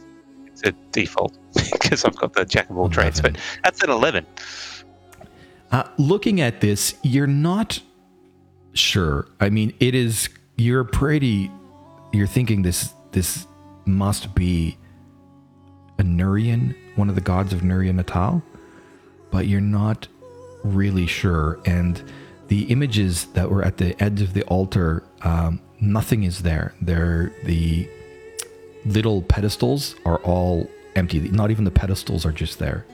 it's 0.47 0.63
a 0.63 0.71
default 0.91 1.37
because 1.71 2.03
I've 2.05 2.15
got 2.15 2.33
the 2.33 2.45
jack 2.45 2.69
of 2.69 2.77
all 2.77 2.89
trades, 2.89 3.21
but 3.21 3.37
that's 3.63 3.83
an 3.83 3.89
11. 3.89 4.25
Uh, 5.71 5.83
looking 5.97 6.41
at 6.41 6.61
this, 6.61 6.95
you're 7.03 7.27
not 7.27 7.79
sure. 8.73 9.27
I 9.39 9.49
mean, 9.49 9.73
it 9.79 9.93
is. 9.93 10.29
You're 10.55 10.85
pretty. 10.85 11.51
You're 12.13 12.27
thinking 12.27 12.61
this. 12.61 12.93
This 13.11 13.47
must 13.85 14.33
be 14.33 14.77
a 15.99 16.03
Nurian, 16.03 16.75
one 16.97 17.09
of 17.09 17.15
the 17.15 17.21
gods 17.21 17.53
of 17.53 17.61
Nuria 17.61 17.93
Natal, 17.93 18.41
but 19.31 19.47
you're 19.47 19.61
not 19.61 20.07
really 20.63 21.07
sure. 21.07 21.59
And 21.65 22.01
the 22.47 22.63
images 22.65 23.25
that 23.33 23.49
were 23.49 23.63
at 23.63 23.77
the 23.77 24.01
edge 24.03 24.21
of 24.21 24.33
the 24.33 24.43
altar, 24.43 25.03
um, 25.21 25.61
nothing 25.79 26.23
is 26.23 26.41
there. 26.43 26.73
They're 26.81 27.33
the 27.43 27.89
little 28.85 29.21
pedestals 29.21 29.95
are 30.05 30.17
all 30.19 30.69
empty. 30.95 31.19
Not 31.19 31.51
even 31.51 31.63
the 31.63 31.71
pedestals 31.71 32.25
are 32.25 32.31
just 32.31 32.59
there. 32.59 32.85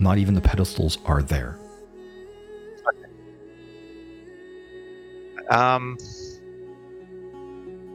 Not 0.00 0.18
even 0.18 0.34
the 0.34 0.40
pedestals 0.40 0.98
are 1.06 1.22
there. 1.22 1.58
Um, 5.50 5.98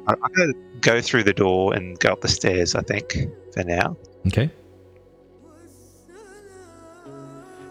I'm 0.07 0.33
to 0.35 0.53
go 0.81 0.99
through 1.01 1.23
the 1.23 1.33
door 1.33 1.73
and 1.73 1.97
go 1.99 2.11
up 2.11 2.21
the 2.21 2.27
stairs, 2.27 2.75
I 2.75 2.81
think, 2.81 3.15
for 3.53 3.63
now. 3.63 3.95
Okay. 4.27 4.49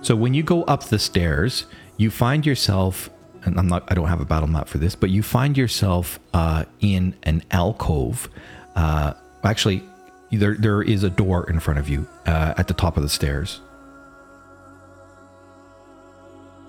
So 0.02 0.16
when 0.16 0.34
you 0.34 0.42
go 0.42 0.64
up 0.64 0.84
the 0.84 0.98
stairs, 0.98 1.66
you 1.96 2.10
find 2.10 2.44
yourself, 2.44 3.08
and 3.44 3.58
I'm 3.58 3.68
not, 3.68 3.84
I 3.90 3.94
don't 3.94 4.08
have 4.08 4.20
a 4.20 4.24
battle 4.24 4.48
map 4.48 4.68
for 4.68 4.78
this, 4.78 4.94
but 4.96 5.10
you 5.10 5.22
find 5.22 5.56
yourself 5.56 6.18
uh, 6.34 6.64
in 6.80 7.14
an 7.22 7.42
alcove. 7.52 8.28
Uh, 8.74 9.12
actually, 9.44 9.82
there 10.32 10.56
there 10.56 10.82
is 10.82 11.04
a 11.04 11.10
door 11.10 11.48
in 11.48 11.60
front 11.60 11.78
of 11.78 11.88
you 11.88 12.08
uh, 12.26 12.54
at 12.56 12.66
the 12.66 12.74
top 12.74 12.96
of 12.96 13.02
the 13.02 13.08
stairs. 13.08 13.60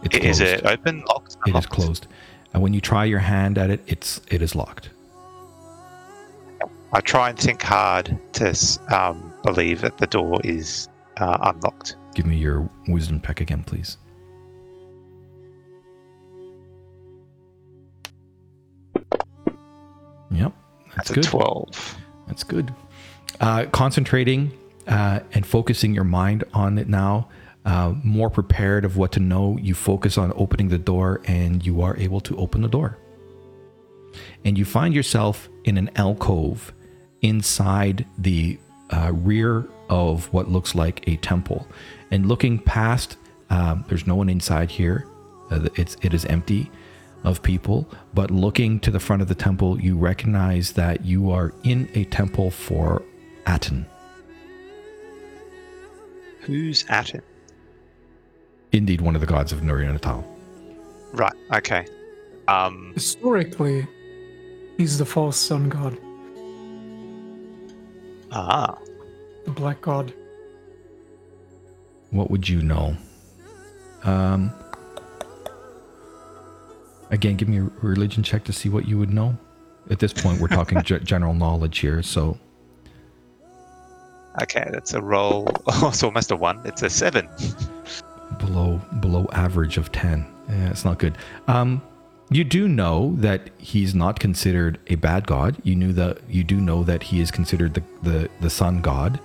It's 0.03 0.15
Is 0.17 0.21
closed. 0.37 0.41
it 0.41 0.65
open, 0.65 1.03
locked? 1.07 1.27
It 1.31 1.31
is 1.31 1.45
Unlocked? 1.47 1.69
closed. 1.69 2.07
And 2.53 2.61
when 2.61 2.73
you 2.73 2.81
try 2.81 3.05
your 3.05 3.19
hand 3.19 3.57
at 3.57 3.69
it, 3.69 3.81
it's 3.87 4.21
it 4.29 4.41
is 4.41 4.53
locked. 4.53 4.89
I 6.95 7.01
try 7.01 7.29
and 7.29 7.39
think 7.39 7.63
hard 7.63 8.19
to 8.33 8.55
um, 8.91 9.33
believe 9.43 9.81
that 9.81 9.97
the 9.97 10.05
door 10.05 10.39
is 10.43 10.87
uh, 11.17 11.39
unlocked. 11.41 11.95
Give 12.13 12.27
me 12.27 12.37
your 12.37 12.69
wisdom 12.87 13.19
check 13.19 13.41
again, 13.41 13.63
please. 13.63 13.97
Yep, 20.29 20.53
that's 20.95 21.09
good. 21.09 21.23
12. 21.23 21.97
That's 22.27 22.43
good. 22.43 22.71
Uh, 23.39 23.65
concentrating 23.71 24.51
uh, 24.87 25.21
and 25.31 25.47
focusing 25.47 25.95
your 25.95 26.03
mind 26.03 26.43
on 26.53 26.77
it 26.77 26.87
now, 26.87 27.27
uh, 27.65 27.95
more 28.03 28.29
prepared 28.29 28.85
of 28.85 28.97
what 28.97 29.11
to 29.13 29.19
know, 29.19 29.57
you 29.59 29.73
focus 29.73 30.19
on 30.19 30.31
opening 30.35 30.69
the 30.69 30.77
door 30.77 31.21
and 31.25 31.65
you 31.65 31.81
are 31.81 31.97
able 31.97 32.21
to 32.21 32.37
open 32.37 32.61
the 32.61 32.67
door. 32.67 32.99
And 34.45 34.59
you 34.59 34.65
find 34.65 34.93
yourself 34.93 35.49
in 35.63 35.77
an 35.77 35.89
alcove 35.95 36.71
inside 37.23 38.05
the 38.19 38.59
uh, 38.91 39.11
rear 39.13 39.67
of 39.89 40.31
what 40.31 40.49
looks 40.49 40.75
like 40.75 41.07
a 41.07 41.15
temple. 41.17 41.67
And 42.11 42.27
looking 42.27 42.59
past, 42.59 43.17
um, 43.49 43.83
there's 43.87 44.05
no 44.05 44.15
one 44.15 44.29
inside 44.29 44.69
here. 44.69 45.07
Uh, 45.49 45.67
it's 45.75 45.97
it 46.01 46.13
is 46.13 46.25
empty 46.25 46.69
of 47.23 47.41
people. 47.41 47.87
But 48.13 48.29
looking 48.29 48.79
to 48.81 48.91
the 48.91 48.99
front 48.99 49.21
of 49.21 49.27
the 49.27 49.35
temple, 49.35 49.79
you 49.81 49.97
recognize 49.97 50.73
that 50.73 51.03
you 51.05 51.31
are 51.31 51.53
in 51.63 51.89
a 51.95 52.03
temple 52.05 52.51
for 52.51 53.01
Aten. 53.47 53.85
Who's 56.41 56.85
Aten? 56.89 57.21
Indeed, 58.73 59.01
one 59.01 59.15
of 59.15 59.21
the 59.21 59.27
gods 59.27 59.51
of 59.51 59.61
Nuria 59.61 59.91
Natal. 59.91 60.27
Right, 61.13 61.33
okay. 61.53 61.85
Um, 62.47 62.91
Historically, 62.95 63.87
he's 64.77 64.97
the 64.97 65.05
false 65.05 65.37
sun 65.37 65.69
god, 65.69 65.97
ah, 68.33 68.77
the 69.45 69.51
black 69.51 69.81
god. 69.81 70.13
What 72.11 72.29
would 72.31 72.47
you 72.47 72.61
know? 72.61 72.95
Um, 74.03 74.51
Again, 77.11 77.35
give 77.35 77.47
me 77.47 77.59
a 77.59 77.69
religion 77.85 78.23
check 78.23 78.43
to 78.45 78.53
see 78.53 78.69
what 78.69 78.87
you 78.87 78.97
would 78.97 79.13
know. 79.13 79.37
At 79.91 79.99
this 79.99 80.11
point, 80.13 80.41
we're 80.41 80.47
talking 80.47 80.81
ge- 80.83 81.03
general 81.03 81.33
knowledge 81.35 81.77
here, 81.79 82.01
so 82.01 82.37
Okay, 84.41 84.67
that's 84.71 84.93
a 84.95 85.01
roll. 85.01 85.47
Oh, 85.67 85.89
it's 85.89 86.01
almost 86.01 86.31
a 86.31 86.35
one. 86.35 86.59
It's 86.65 86.81
a 86.81 86.89
seven. 86.89 87.29
below 88.39 88.81
below 88.99 89.27
average 89.33 89.77
of 89.77 89.91
10 89.91 90.25
yeah 90.49 90.69
it's 90.71 90.83
not 90.83 90.97
good 90.97 91.15
um 91.47 91.79
you 92.35 92.43
do 92.43 92.67
know 92.67 93.15
that 93.17 93.49
he's 93.57 93.93
not 93.93 94.19
considered 94.19 94.79
a 94.87 94.95
bad 94.95 95.27
god. 95.27 95.57
You 95.63 95.75
knew 95.75 95.93
that 95.93 96.19
you 96.29 96.43
do 96.43 96.59
know 96.59 96.83
that 96.83 97.03
he 97.03 97.19
is 97.19 97.31
considered 97.31 97.73
the 97.73 97.83
the, 98.03 98.29
the 98.41 98.49
sun 98.49 98.81
god. 98.81 99.19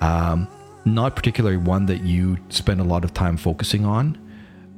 Um 0.00 0.48
not 0.86 1.16
particularly 1.16 1.56
one 1.56 1.86
that 1.86 2.02
you 2.02 2.36
spend 2.50 2.80
a 2.80 2.84
lot 2.84 3.04
of 3.04 3.14
time 3.14 3.36
focusing 3.36 3.84
on. 3.84 4.18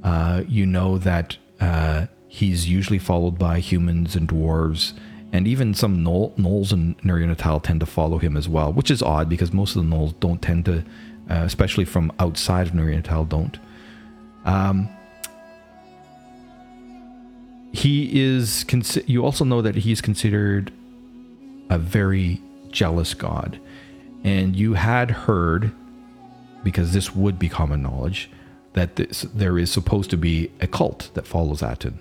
Uh 0.03 0.43
you 0.47 0.67
know 0.67 0.99
that 0.99 1.37
uh 1.61 2.07
he's 2.29 2.69
usually 2.69 2.99
followed 2.99 3.39
by 3.39 3.61
humans 3.61 4.17
and 4.17 4.29
dwarves 4.29 4.93
and 5.33 5.49
even 5.49 5.75
some 5.75 6.05
Gnolls 6.05 6.73
and 6.73 6.97
Nuria 7.03 7.27
Natal 7.27 7.61
tend 7.61 7.81
to 7.81 7.87
follow 7.87 8.19
him 8.19 8.37
as 8.37 8.49
well, 8.49 8.73
which 8.73 8.91
is 8.91 9.03
odd 9.03 9.29
because 9.29 9.53
most 9.53 9.77
of 9.77 9.83
the 9.83 9.89
Gnolls 9.89 10.19
don't 10.21 10.41
tend 10.41 10.65
to, 10.67 10.79
uh, 11.29 11.43
especially 11.45 11.85
from 11.85 12.13
outside 12.19 12.69
of 12.69 12.73
Nuria 12.73 12.97
Natal, 12.97 13.25
don't. 13.25 13.59
Um, 14.45 14.89
he 17.77 18.21
is. 18.21 18.65
Consi- 18.67 19.07
you 19.09 19.25
also 19.25 19.45
know 19.45 19.63
that 19.63 19.75
he's 19.77 20.01
considered 20.01 20.73
a 21.69 21.79
very 21.79 22.41
jealous 22.71 23.15
god, 23.15 23.61
and 24.25 24.57
you 24.57 24.75
had 24.75 25.11
heard, 25.11 25.73
because 26.65 26.93
this 26.93 27.15
would 27.15 27.39
be 27.39 27.49
common 27.49 27.83
knowledge, 27.83 28.31
that 28.73 28.97
this, 28.97 29.23
there 29.35 29.59
is 29.59 29.71
supposed 29.71 30.11
to 30.11 30.17
be 30.17 30.51
a 30.61 30.67
cult 30.67 31.11
that 31.15 31.27
follows 31.27 31.63
Aten, 31.63 31.99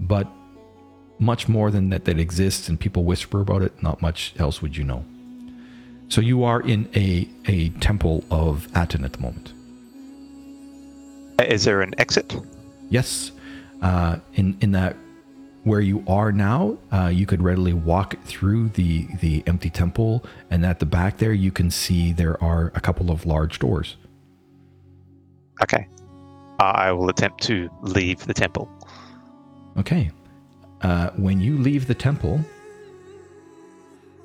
but 0.00 0.26
much 1.18 1.48
more 1.48 1.70
than 1.70 1.88
that 1.90 2.04
that 2.04 2.18
exists 2.18 2.68
and 2.68 2.78
people 2.78 3.04
whisper 3.04 3.40
about 3.40 3.62
it. 3.62 3.82
Not 3.82 4.02
much 4.02 4.34
else 4.38 4.60
would 4.60 4.76
you 4.76 4.84
know. 4.84 5.04
So 6.08 6.20
you 6.20 6.44
are 6.44 6.60
in 6.60 6.88
a 6.94 7.28
a 7.46 7.70
temple 7.80 8.24
of 8.30 8.68
Aten 8.76 9.04
at 9.04 9.12
the 9.14 9.20
moment. 9.20 9.52
Is 11.40 11.64
there 11.64 11.82
an 11.82 11.94
exit? 11.98 12.36
Yes, 12.88 13.32
uh, 13.82 14.18
in 14.34 14.56
in 14.60 14.72
that 14.72 14.96
where 15.64 15.80
you 15.80 16.04
are 16.06 16.30
now, 16.30 16.78
uh, 16.92 17.08
you 17.08 17.26
could 17.26 17.42
readily 17.42 17.72
walk 17.72 18.16
through 18.24 18.68
the 18.70 19.06
the 19.20 19.42
empty 19.46 19.70
temple, 19.70 20.24
and 20.50 20.64
at 20.64 20.78
the 20.78 20.86
back 20.86 21.18
there, 21.18 21.32
you 21.32 21.50
can 21.50 21.70
see 21.70 22.12
there 22.12 22.42
are 22.42 22.72
a 22.74 22.80
couple 22.80 23.10
of 23.10 23.26
large 23.26 23.58
doors. 23.58 23.96
Okay. 25.62 25.88
I 26.58 26.92
will 26.92 27.10
attempt 27.10 27.42
to 27.44 27.68
leave 27.82 28.24
the 28.26 28.34
temple. 28.34 28.70
Okay, 29.76 30.10
uh, 30.80 31.10
when 31.16 31.40
you 31.40 31.58
leave 31.58 31.86
the 31.86 31.94
temple, 31.94 32.40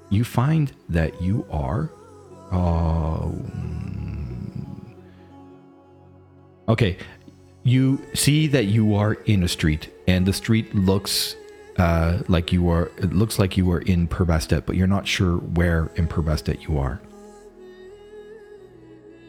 you 0.09 0.23
find 0.23 0.71
that 0.89 1.21
you 1.21 1.45
are. 1.51 1.89
Uh, 2.51 3.29
okay, 6.69 6.97
you 7.63 8.01
see 8.13 8.47
that 8.47 8.65
you 8.65 8.95
are 8.95 9.13
in 9.25 9.43
a 9.43 9.47
street, 9.47 9.89
and 10.07 10.25
the 10.25 10.33
street 10.33 10.73
looks 10.75 11.35
uh, 11.77 12.19
like 12.27 12.51
you 12.51 12.69
are. 12.69 12.91
It 12.97 13.13
looks 13.13 13.39
like 13.39 13.57
you 13.57 13.71
are 13.71 13.81
in 13.81 14.07
Per-Bastet, 14.07 14.65
but 14.65 14.75
you're 14.75 14.87
not 14.87 15.07
sure 15.07 15.37
where 15.37 15.89
in 15.95 16.07
Per-Bastet 16.07 16.67
you 16.67 16.77
are. 16.79 17.01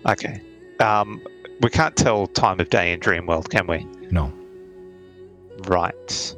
Okay. 0.07 0.41
Um, 0.81 1.23
we 1.61 1.71
can't 1.71 1.95
tell 1.97 2.27
time 2.27 2.59
of 2.61 2.69
day 2.71 2.93
in 2.93 3.01
Dreamworld, 3.01 3.49
can 3.51 3.67
we? 3.67 3.87
No. 4.11 4.33
Right. 5.69 6.35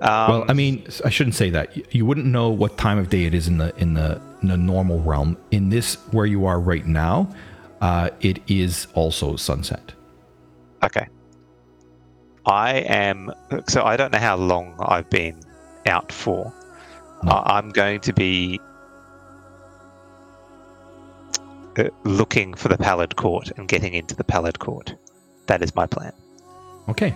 Um, 0.00 0.30
well, 0.30 0.44
I 0.48 0.54
mean, 0.54 0.86
I 1.04 1.10
shouldn't 1.10 1.34
say 1.34 1.50
that. 1.50 1.76
You- 1.76 1.84
You 1.90 2.06
wouldn't 2.06 2.26
know 2.26 2.48
what 2.48 2.78
time 2.78 2.98
of 2.98 3.10
day 3.10 3.24
it 3.24 3.34
is 3.34 3.48
in 3.48 3.58
the 3.58 3.74
in 3.76 3.94
the 3.94 4.20
in 4.42 4.48
the 4.48 4.56
normal 4.56 5.00
realm. 5.00 5.36
In 5.50 5.68
this, 5.70 5.96
where 6.12 6.26
you 6.26 6.46
are 6.46 6.58
right 6.60 6.86
now, 6.86 7.28
uh, 7.80 8.10
it 8.20 8.38
is 8.48 8.86
also 8.94 9.36
sunset. 9.36 9.92
Okay. 10.82 11.06
I 12.46 12.72
am. 12.74 13.32
So 13.68 13.82
I 13.84 13.96
don't 13.96 14.12
know 14.12 14.18
how 14.18 14.36
long 14.36 14.74
I've 14.78 15.08
been 15.08 15.40
out 15.86 16.12
for. 16.12 16.52
No. 17.22 17.42
I'm 17.46 17.70
going 17.70 18.00
to 18.00 18.12
be 18.12 18.60
uh, 21.78 21.84
looking 22.04 22.54
for 22.54 22.68
the 22.68 22.76
Pallid 22.76 23.16
Court 23.16 23.50
and 23.56 23.66
getting 23.66 23.94
into 23.94 24.14
the 24.14 24.24
Pallid 24.24 24.58
Court. 24.58 24.94
That 25.46 25.62
is 25.62 25.74
my 25.74 25.86
plan. 25.86 26.12
Okay. 26.88 27.14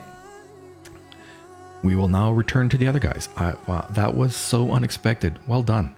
We 1.82 1.94
will 1.94 2.08
now 2.08 2.32
return 2.32 2.68
to 2.70 2.78
the 2.78 2.88
other 2.88 2.98
guys. 2.98 3.28
I, 3.36 3.54
wow, 3.66 3.86
that 3.90 4.16
was 4.16 4.34
so 4.34 4.72
unexpected. 4.72 5.38
Well 5.46 5.62
done. 5.62 5.94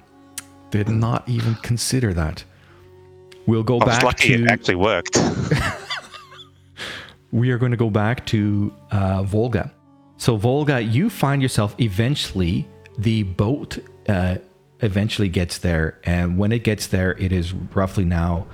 Did 0.71 0.89
not 0.89 1.29
even 1.29 1.55
consider 1.57 2.13
that. 2.15 2.45
We'll 3.47 3.63
go 3.63 3.79
I 3.79 3.85
was 3.85 3.95
back 3.97 4.05
lucky 4.05 4.37
to. 4.37 4.45
it 4.45 4.51
actually 4.51 4.75
worked. 4.77 5.17
we 7.33 7.51
are 7.51 7.59
going 7.59 7.71
to 7.71 7.77
go 7.77 7.91
back 7.91 8.27
to 8.27 8.75
uh, 8.91 9.23
Volga. 9.23 9.73
So, 10.17 10.37
Volga, 10.37 10.83
you 10.83 11.09
find 11.09 11.41
yourself 11.41 11.75
eventually, 11.79 12.69
the 12.99 13.23
boat 13.23 13.79
uh, 14.09 14.37
eventually 14.81 15.29
gets 15.29 15.59
there. 15.59 15.99
And 16.05 16.37
when 16.39 16.53
it 16.53 16.65
gets 16.65 16.89
there, 16.89 17.13
it 17.19 17.33
is 17.33 17.53
roughly 17.53 18.05
now 18.05 18.47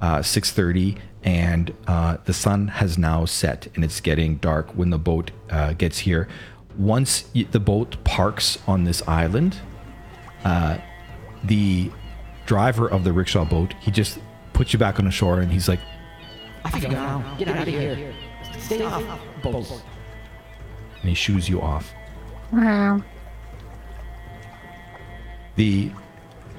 uh, 0.00 0.18
6.30 0.18 0.98
and 1.24 1.72
uh, 1.86 2.16
the 2.24 2.32
sun 2.32 2.66
has 2.66 2.98
now 2.98 3.24
set 3.24 3.68
and 3.74 3.84
it's 3.84 4.00
getting 4.00 4.36
dark 4.36 4.68
when 4.72 4.90
the 4.90 4.98
boat 4.98 5.30
uh, 5.50 5.72
gets 5.74 5.98
here. 5.98 6.28
Once 6.76 7.22
the 7.32 7.60
boat 7.60 8.02
parks 8.02 8.58
on 8.66 8.84
this 8.84 9.06
island, 9.06 9.60
uh, 10.44 10.78
the 11.44 11.90
driver 12.46 12.88
of 12.88 13.04
the 13.04 13.12
rickshaw 13.12 13.44
boat, 13.44 13.74
he 13.80 13.90
just 13.90 14.18
puts 14.52 14.72
you 14.72 14.78
back 14.78 14.98
on 14.98 15.04
the 15.04 15.10
shore 15.10 15.40
and 15.40 15.52
he's 15.52 15.68
like, 15.68 15.80
Off 16.64 16.74
you 16.74 16.82
go 16.82 16.88
now. 16.90 17.34
Get 17.38 17.48
out 17.48 17.68
of 17.68 17.74
here. 17.74 18.14
Stay 18.62 18.82
off, 18.82 19.20
boats. 19.42 19.82
and 21.00 21.08
he 21.08 21.14
shoos 21.14 21.48
you 21.48 21.60
off. 21.60 21.92
Wow. 22.52 23.02
The 25.56 25.90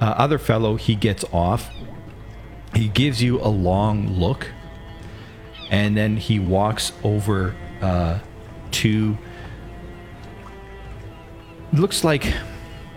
uh, 0.00 0.14
other 0.16 0.38
fellow, 0.38 0.76
he 0.76 0.94
gets 0.94 1.24
off. 1.32 1.70
He 2.74 2.88
gives 2.88 3.22
you 3.22 3.40
a 3.40 3.48
long 3.48 4.08
look, 4.08 4.50
and 5.70 5.96
then 5.96 6.16
he 6.16 6.38
walks 6.38 6.92
over 7.02 7.54
uh, 7.80 8.18
to. 8.72 9.16
Looks 11.72 12.04
like 12.04 12.32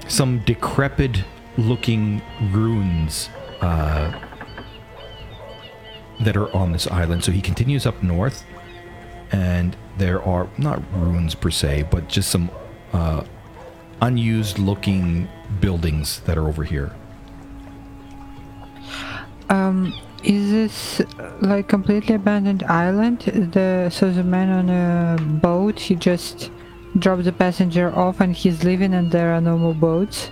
some 0.07 0.39
decrepit 0.39 1.23
looking 1.57 2.21
ruins 2.51 3.29
uh, 3.61 4.11
that 6.21 6.37
are 6.37 6.55
on 6.55 6.71
this 6.71 6.87
island. 6.87 7.23
So 7.23 7.31
he 7.31 7.41
continues 7.41 7.85
up 7.85 8.01
north, 8.03 8.45
and 9.31 9.75
there 9.97 10.21
are 10.23 10.47
not 10.57 10.81
ruins 10.93 11.35
per 11.35 11.49
se, 11.49 11.87
but 11.89 12.07
just 12.07 12.29
some 12.29 12.49
uh, 12.93 13.23
unused 14.01 14.59
looking 14.59 15.27
buildings 15.59 16.19
that 16.21 16.37
are 16.37 16.47
over 16.47 16.63
here. 16.63 16.93
Um, 19.49 19.93
is 20.23 20.51
this 20.51 21.01
like 21.41 21.67
completely 21.67 22.15
abandoned 22.15 22.63
island? 22.63 23.21
The 23.21 23.89
so 23.89 24.11
the 24.11 24.23
man 24.23 24.49
on 24.49 24.69
a 24.69 25.17
boat, 25.21 25.79
he 25.79 25.95
just 25.95 26.51
dropped 26.99 27.23
the 27.23 27.31
passenger 27.31 27.95
off 27.95 28.19
and 28.19 28.35
he's 28.35 28.63
leaving, 28.63 28.93
and 28.93 29.11
there 29.11 29.33
are 29.33 29.41
no 29.41 29.57
more 29.57 29.73
boats. 29.73 30.31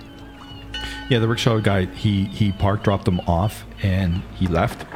Yeah, 1.08 1.20
the 1.20 1.28
rickshaw 1.28 1.58
guy 1.60 1.86
he 1.86 2.24
he 2.24 2.52
parked, 2.52 2.84
dropped 2.84 3.04
them 3.04 3.20
off, 3.20 3.64
and 3.82 4.22
he 4.34 4.46
left. 4.46 4.86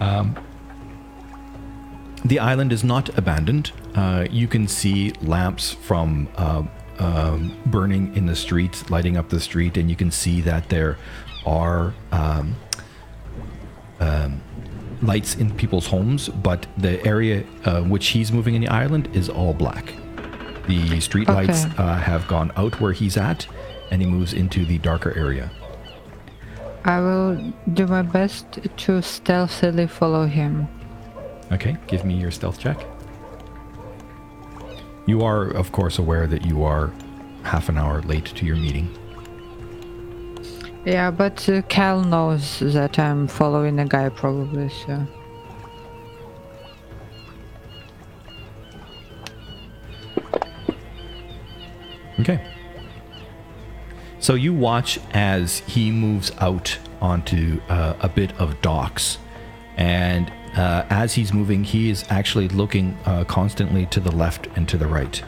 Um, 0.00 0.36
the 2.24 2.38
island 2.38 2.72
is 2.72 2.84
not 2.84 3.16
abandoned. 3.18 3.72
Uh, 3.94 4.26
you 4.30 4.46
can 4.48 4.68
see 4.68 5.12
lamps 5.22 5.72
from 5.72 6.28
uh, 6.36 6.62
um, 6.98 7.56
burning 7.66 8.14
in 8.16 8.26
the 8.26 8.36
street, 8.36 8.90
lighting 8.90 9.16
up 9.16 9.28
the 9.28 9.40
street, 9.40 9.76
and 9.76 9.90
you 9.90 9.96
can 9.96 10.10
see 10.10 10.40
that 10.42 10.68
there 10.68 10.96
are 11.44 11.92
um, 12.12 12.54
um, 14.00 14.40
lights 15.02 15.34
in 15.34 15.50
people's 15.54 15.86
homes. 15.86 16.28
But 16.28 16.66
the 16.78 17.04
area 17.04 17.44
uh, 17.64 17.82
which 17.82 18.08
he's 18.08 18.30
moving 18.32 18.54
in 18.54 18.60
the 18.60 18.68
island 18.68 19.08
is 19.14 19.28
all 19.28 19.52
black. 19.52 19.92
The 20.68 21.00
street 21.00 21.28
lights 21.28 21.64
Okay. 21.66 21.82
uh, 21.82 21.96
have 21.96 22.28
gone 22.28 22.52
out 22.56 22.80
where 22.80 22.92
he's 22.92 23.16
at, 23.16 23.46
and 23.90 24.00
he 24.00 24.06
moves 24.06 24.32
into 24.32 24.64
the 24.64 24.78
darker 24.78 25.12
area. 25.16 25.50
I 26.84 27.00
will 27.00 27.52
do 27.74 27.86
my 27.86 28.02
best 28.02 28.58
to 28.76 29.02
stealthily 29.02 29.86
follow 29.88 30.26
him. 30.26 30.68
Okay, 31.52 31.76
give 31.86 32.04
me 32.04 32.14
your 32.14 32.30
stealth 32.30 32.58
check. 32.58 32.82
You 35.06 35.22
are, 35.22 35.48
of 35.48 35.70
course, 35.72 35.98
aware 35.98 36.26
that 36.26 36.46
you 36.46 36.64
are 36.64 36.92
half 37.42 37.68
an 37.68 37.76
hour 37.76 38.00
late 38.02 38.24
to 38.24 38.46
your 38.46 38.56
meeting. 38.56 38.88
Yeah, 40.84 41.10
but 41.10 41.48
uh, 41.48 41.62
Cal 41.62 42.02
knows 42.02 42.58
that 42.60 42.98
I'm 42.98 43.28
following 43.28 43.78
a 43.78 43.84
guy 43.84 44.08
probably, 44.08 44.68
so. 44.68 45.06
Okay. 52.20 52.40
So 54.20 54.34
you 54.34 54.54
watch 54.54 54.98
as 55.12 55.58
he 55.60 55.90
moves 55.90 56.30
out 56.38 56.78
onto 57.00 57.60
uh, 57.68 57.94
a 58.00 58.08
bit 58.08 58.32
of 58.40 58.60
docks, 58.62 59.18
and 59.76 60.32
uh, 60.56 60.84
as 60.90 61.14
he's 61.14 61.32
moving, 61.32 61.64
he 61.64 61.90
is 61.90 62.04
actually 62.10 62.48
looking 62.48 62.96
uh, 63.06 63.24
constantly 63.24 63.86
to 63.86 64.00
the 64.00 64.10
left 64.10 64.48
and 64.56 64.68
to 64.68 64.76
the 64.76 64.86
right. 64.86 65.22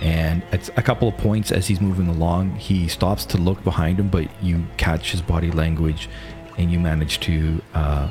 And 0.00 0.42
at 0.52 0.68
a 0.78 0.82
couple 0.82 1.08
of 1.08 1.16
points 1.16 1.52
as 1.52 1.66
he's 1.66 1.80
moving 1.80 2.08
along, 2.08 2.56
he 2.56 2.88
stops 2.88 3.24
to 3.26 3.38
look 3.38 3.62
behind 3.62 4.00
him, 4.00 4.08
but 4.08 4.28
you 4.42 4.66
catch 4.76 5.10
his 5.10 5.22
body 5.22 5.50
language, 5.50 6.08
and 6.58 6.70
you 6.70 6.78
manage 6.78 7.20
to 7.20 7.62
uh, 7.74 8.08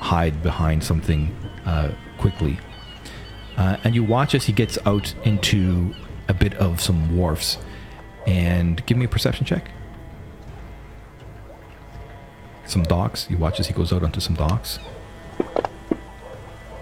hide 0.00 0.42
behind 0.42 0.82
something 0.84 1.34
uh, 1.64 1.92
quickly. 2.18 2.58
Uh, 3.56 3.76
and 3.84 3.94
you 3.94 4.04
watch 4.04 4.34
as 4.34 4.44
he 4.44 4.52
gets 4.52 4.78
out 4.84 5.14
into 5.24 5.94
a 6.28 6.34
bit 6.34 6.54
of 6.54 6.80
some 6.80 7.16
wharfs. 7.16 7.58
And 8.26 8.84
give 8.86 8.96
me 8.96 9.04
a 9.04 9.08
perception 9.08 9.44
check. 9.44 9.70
Some 12.66 12.82
docks. 12.82 13.28
You 13.28 13.36
watch 13.36 13.60
as 13.60 13.66
he 13.66 13.74
goes 13.74 13.92
out 13.92 14.02
onto 14.02 14.20
some 14.20 14.34
docks. 14.34 14.78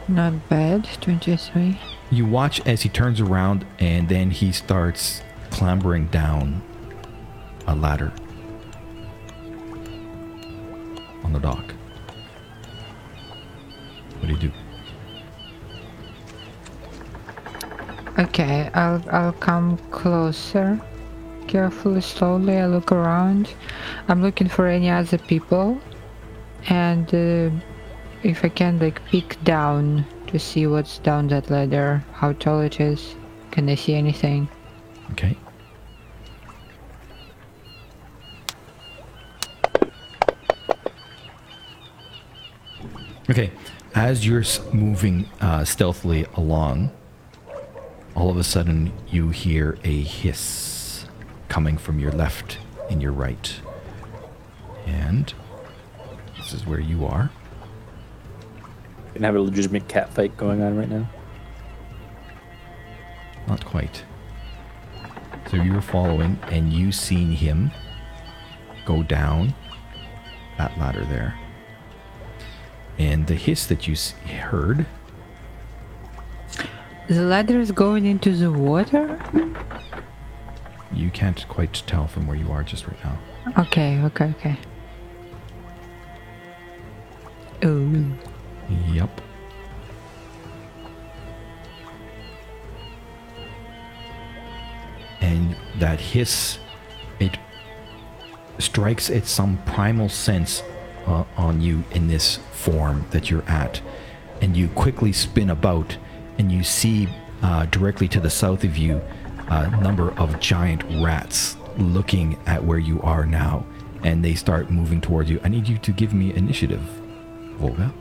Not 0.08 0.48
bad. 0.48 0.88
23. 1.00 1.78
You 2.10 2.26
watch 2.26 2.60
as 2.66 2.82
he 2.82 2.88
turns 2.88 3.20
around 3.20 3.64
and 3.78 4.08
then 4.08 4.30
he 4.30 4.52
starts 4.52 5.22
clambering 5.50 6.06
down 6.06 6.62
a 7.66 7.74
ladder 7.74 8.12
on 11.24 11.32
the 11.32 11.38
dock. 11.38 11.74
What 14.18 14.28
do 14.28 14.34
you 14.34 14.38
do? 14.38 14.52
Okay, 18.18 18.70
I'll 18.74 19.02
I'll 19.10 19.32
come 19.32 19.78
closer. 19.90 20.80
Carefully, 21.48 22.00
slowly, 22.00 22.58
I 22.58 22.66
look 22.66 22.92
around. 22.92 23.54
I'm 24.08 24.22
looking 24.22 24.48
for 24.48 24.66
any 24.68 24.90
other 24.90 25.18
people, 25.18 25.80
and 26.68 27.08
uh, 27.14 27.50
if 28.22 28.44
I 28.44 28.48
can, 28.48 28.78
like 28.78 29.04
peek 29.06 29.42
down 29.44 30.04
to 30.28 30.38
see 30.38 30.66
what's 30.66 30.98
down 30.98 31.28
that 31.28 31.50
ladder, 31.50 32.04
how 32.12 32.32
tall 32.32 32.60
it 32.60 32.80
is. 32.80 33.14
Can 33.50 33.68
I 33.68 33.74
see 33.74 33.94
anything? 33.94 34.48
Okay. 35.12 35.36
Okay, 43.30 43.50
as 43.94 44.26
you're 44.26 44.44
moving 44.72 45.28
uh, 45.40 45.64
stealthily 45.64 46.26
along, 46.34 46.90
all 48.14 48.30
of 48.30 48.36
a 48.36 48.44
sudden 48.44 48.92
you 49.08 49.30
hear 49.30 49.78
a 49.84 50.02
hiss 50.02 51.06
coming 51.48 51.78
from 51.78 51.98
your 51.98 52.12
left 52.12 52.58
and 52.90 53.00
your 53.00 53.12
right. 53.12 53.60
And 54.86 55.32
this 56.36 56.52
is 56.52 56.66
where 56.66 56.80
you 56.80 57.06
are. 57.06 57.30
Can 59.14 59.22
have 59.24 59.36
a 59.36 59.40
legitimate 59.40 59.88
cat 59.88 60.12
fight 60.12 60.36
going 60.36 60.62
on 60.62 60.76
right 60.76 60.88
now. 60.88 61.08
Not 63.46 63.64
quite. 63.64 64.04
So 65.50 65.56
you 65.56 65.74
were 65.74 65.82
following, 65.82 66.38
and 66.50 66.72
you 66.72 66.92
seen 66.92 67.30
him 67.32 67.70
go 68.86 69.02
down 69.02 69.54
that 70.58 70.78
ladder 70.78 71.04
there. 71.04 71.38
And 72.98 73.26
the 73.26 73.34
hiss 73.34 73.66
that 73.66 73.86
you 73.88 73.96
heard, 74.36 74.86
The 77.08 77.22
ladder 77.22 77.60
is 77.60 77.72
going 77.72 78.06
into 78.06 78.34
the 78.34 78.50
water. 78.50 79.18
you 80.92 81.10
can't 81.10 81.46
quite 81.48 81.74
tell 81.86 82.06
from 82.06 82.26
where 82.26 82.36
you 82.36 82.50
are 82.52 82.62
just 82.62 82.86
right 82.86 83.04
now. 83.04 83.18
Okay, 83.58 84.00
okay, 84.04 84.32
okay. 84.38 84.56
Oh, 87.64 88.06
Yep. 88.92 89.20
And 95.20 95.56
that 95.78 96.00
hiss, 96.00 96.58
it 97.20 97.38
strikes 98.58 99.08
at 99.08 99.26
some 99.26 99.58
primal 99.64 100.08
sense 100.08 100.62
uh, 101.06 101.24
on 101.36 101.60
you 101.60 101.84
in 101.92 102.08
this 102.08 102.38
form 102.52 103.06
that 103.10 103.30
you're 103.30 103.48
at. 103.48 103.80
And 104.40 104.56
you 104.56 104.68
quickly 104.68 105.12
spin 105.12 105.50
about 105.50 105.96
and 106.38 106.50
you 106.50 106.62
see 106.64 107.08
uh, 107.42 107.66
directly 107.66 108.08
to 108.08 108.20
the 108.20 108.30
south 108.30 108.64
of 108.64 108.76
you 108.76 109.00
a 109.48 109.70
number 109.82 110.12
of 110.18 110.40
giant 110.40 110.82
rats 111.02 111.56
looking 111.76 112.38
at 112.46 112.64
where 112.64 112.78
you 112.78 113.00
are 113.02 113.26
now. 113.26 113.66
And 114.02 114.24
they 114.24 114.34
start 114.34 114.70
moving 114.70 115.00
towards 115.00 115.30
you. 115.30 115.40
I 115.44 115.48
need 115.48 115.68
you 115.68 115.78
to 115.78 115.92
give 115.92 116.12
me 116.12 116.34
initiative, 116.34 116.80
Volga. 117.58 117.92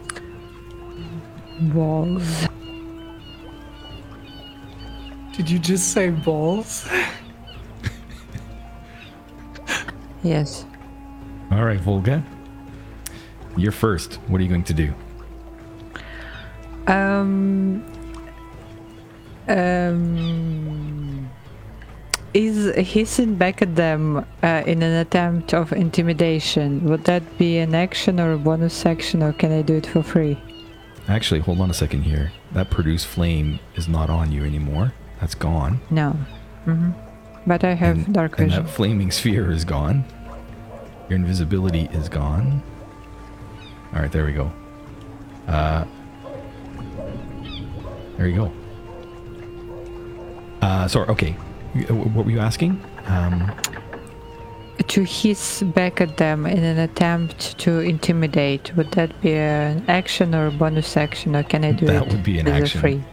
Balls. 1.69 2.47
Did 5.33 5.49
you 5.49 5.59
just 5.59 5.93
say 5.93 6.09
balls? 6.09 6.87
Yes. 10.23 10.65
All 11.51 11.63
right, 11.63 11.79
Volga. 11.79 12.23
You're 13.57 13.71
first. 13.71 14.15
What 14.27 14.39
are 14.39 14.43
you 14.43 14.49
going 14.49 14.63
to 14.63 14.73
do? 14.73 14.93
Um. 16.87 17.83
Um. 19.47 21.29
Is 22.33 22.73
hissing 22.75 23.35
back 23.35 23.61
at 23.61 23.75
them 23.75 24.25
uh, 24.41 24.63
in 24.65 24.81
an 24.83 24.93
attempt 24.93 25.53
of 25.53 25.73
intimidation? 25.73 26.85
Would 26.85 27.03
that 27.03 27.37
be 27.37 27.57
an 27.57 27.75
action 27.75 28.21
or 28.21 28.31
a 28.33 28.37
bonus 28.37 28.85
action, 28.85 29.21
or 29.21 29.33
can 29.33 29.51
I 29.51 29.63
do 29.63 29.75
it 29.75 29.85
for 29.85 30.01
free? 30.01 30.37
Actually, 31.07 31.41
hold 31.41 31.59
on 31.59 31.69
a 31.69 31.73
second 31.73 32.03
here. 32.03 32.31
That 32.53 32.69
produce 32.69 33.03
flame 33.03 33.59
is 33.75 33.87
not 33.87 34.09
on 34.09 34.31
you 34.31 34.43
anymore. 34.45 34.93
That's 35.19 35.35
gone. 35.35 35.81
No. 35.89 36.11
hmm 36.65 36.91
But 37.45 37.63
I 37.63 37.73
have 37.73 37.97
and, 38.05 38.13
dark 38.13 38.37
and 38.39 38.49
vision. 38.49 38.65
that 38.65 38.71
flaming 38.71 39.11
sphere 39.11 39.51
is 39.51 39.65
gone. 39.65 40.05
Your 41.09 41.17
invisibility 41.17 41.89
is 41.91 42.07
gone. 42.07 42.63
All 43.93 44.01
right, 44.01 44.11
there 44.11 44.25
we 44.25 44.31
go. 44.33 44.51
Uh, 45.47 45.83
there 48.17 48.27
you 48.27 48.35
go. 48.35 48.51
Uh, 50.61 50.87
sorry. 50.87 51.09
Okay. 51.09 51.35
Uh, 51.89 51.93
What 51.95 52.25
were 52.25 52.31
you 52.31 52.39
asking? 52.39 52.81
Um, 53.07 53.51
To 54.87 55.03
hiss 55.03 55.63
back 55.63 56.01
at 56.01 56.17
them 56.17 56.45
in 56.45 56.63
an 56.63 56.77
attempt 56.79 57.57
to 57.59 57.79
intimidate. 57.79 58.75
Would 58.75 58.91
that 58.91 59.21
be 59.21 59.33
an 59.35 59.85
action 59.87 60.35
or 60.35 60.47
a 60.47 60.51
bonus 60.51 60.97
action, 60.97 61.33
or 61.35 61.43
can 61.43 61.63
I 61.63 61.71
do 61.71 61.85
That 61.85 62.07
it 62.07 62.11
would 62.11 62.23
be 62.23 62.39
an 62.39 62.47
action. 62.47 62.81
free? 62.81 63.03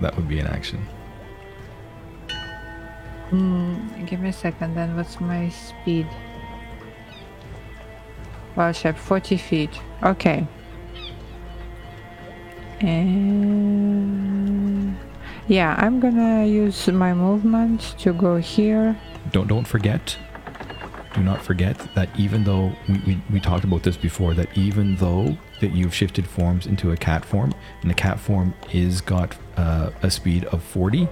that 0.00 0.16
would 0.16 0.26
be 0.28 0.38
an 0.40 0.46
action. 0.48 0.84
Mm, 3.30 4.06
give 4.06 4.20
me 4.20 4.30
a 4.30 4.32
second. 4.32 4.74
Then 4.74 4.96
what's 4.96 5.20
my 5.20 5.48
speed? 5.50 6.06
Well, 8.56 8.72
shape 8.72 8.96
40 8.96 9.36
feet. 9.36 9.70
Okay. 10.02 10.46
And 13.24 14.96
yeah, 15.48 15.74
I'm 15.78 16.00
gonna 16.00 16.44
use 16.44 16.88
my 16.88 17.14
movement 17.14 17.94
to 17.98 18.12
go 18.12 18.36
here. 18.36 18.96
don't 19.32 19.46
don't 19.48 19.66
forget 19.66 20.16
do 21.14 21.22
not 21.22 21.42
forget 21.42 21.78
that 21.94 22.08
even 22.18 22.44
though 22.44 22.72
we, 22.88 22.98
we, 23.06 23.22
we 23.32 23.40
talked 23.40 23.64
about 23.64 23.82
this 23.82 23.96
before 23.96 24.34
that 24.34 24.48
even 24.56 24.96
though 24.96 25.36
that 25.60 25.72
you've 25.72 25.94
shifted 25.94 26.26
forms 26.26 26.66
into 26.66 26.90
a 26.92 26.96
cat 26.96 27.24
form 27.24 27.52
and 27.82 27.90
the 27.90 27.94
cat 27.94 28.18
form 28.18 28.52
is 28.72 29.00
got 29.00 29.36
uh, 29.56 29.90
a 30.02 30.10
speed 30.10 30.44
of 30.46 30.62
40 30.62 31.08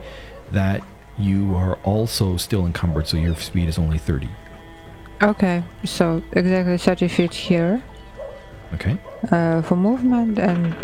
that 0.50 0.82
you 1.18 1.54
are 1.54 1.76
also 1.84 2.36
still 2.36 2.66
encumbered 2.66 3.06
so 3.06 3.16
your 3.16 3.36
speed 3.36 3.68
is 3.68 3.78
only 3.78 3.98
30 3.98 4.28
Okay, 5.22 5.62
so 5.84 6.20
exactly 6.32 6.76
30 6.76 7.06
feet 7.06 7.32
here. 7.32 7.80
Okay. 8.74 8.98
Uh, 9.30 9.62
for 9.62 9.76
movement, 9.76 10.36
and 10.36 10.74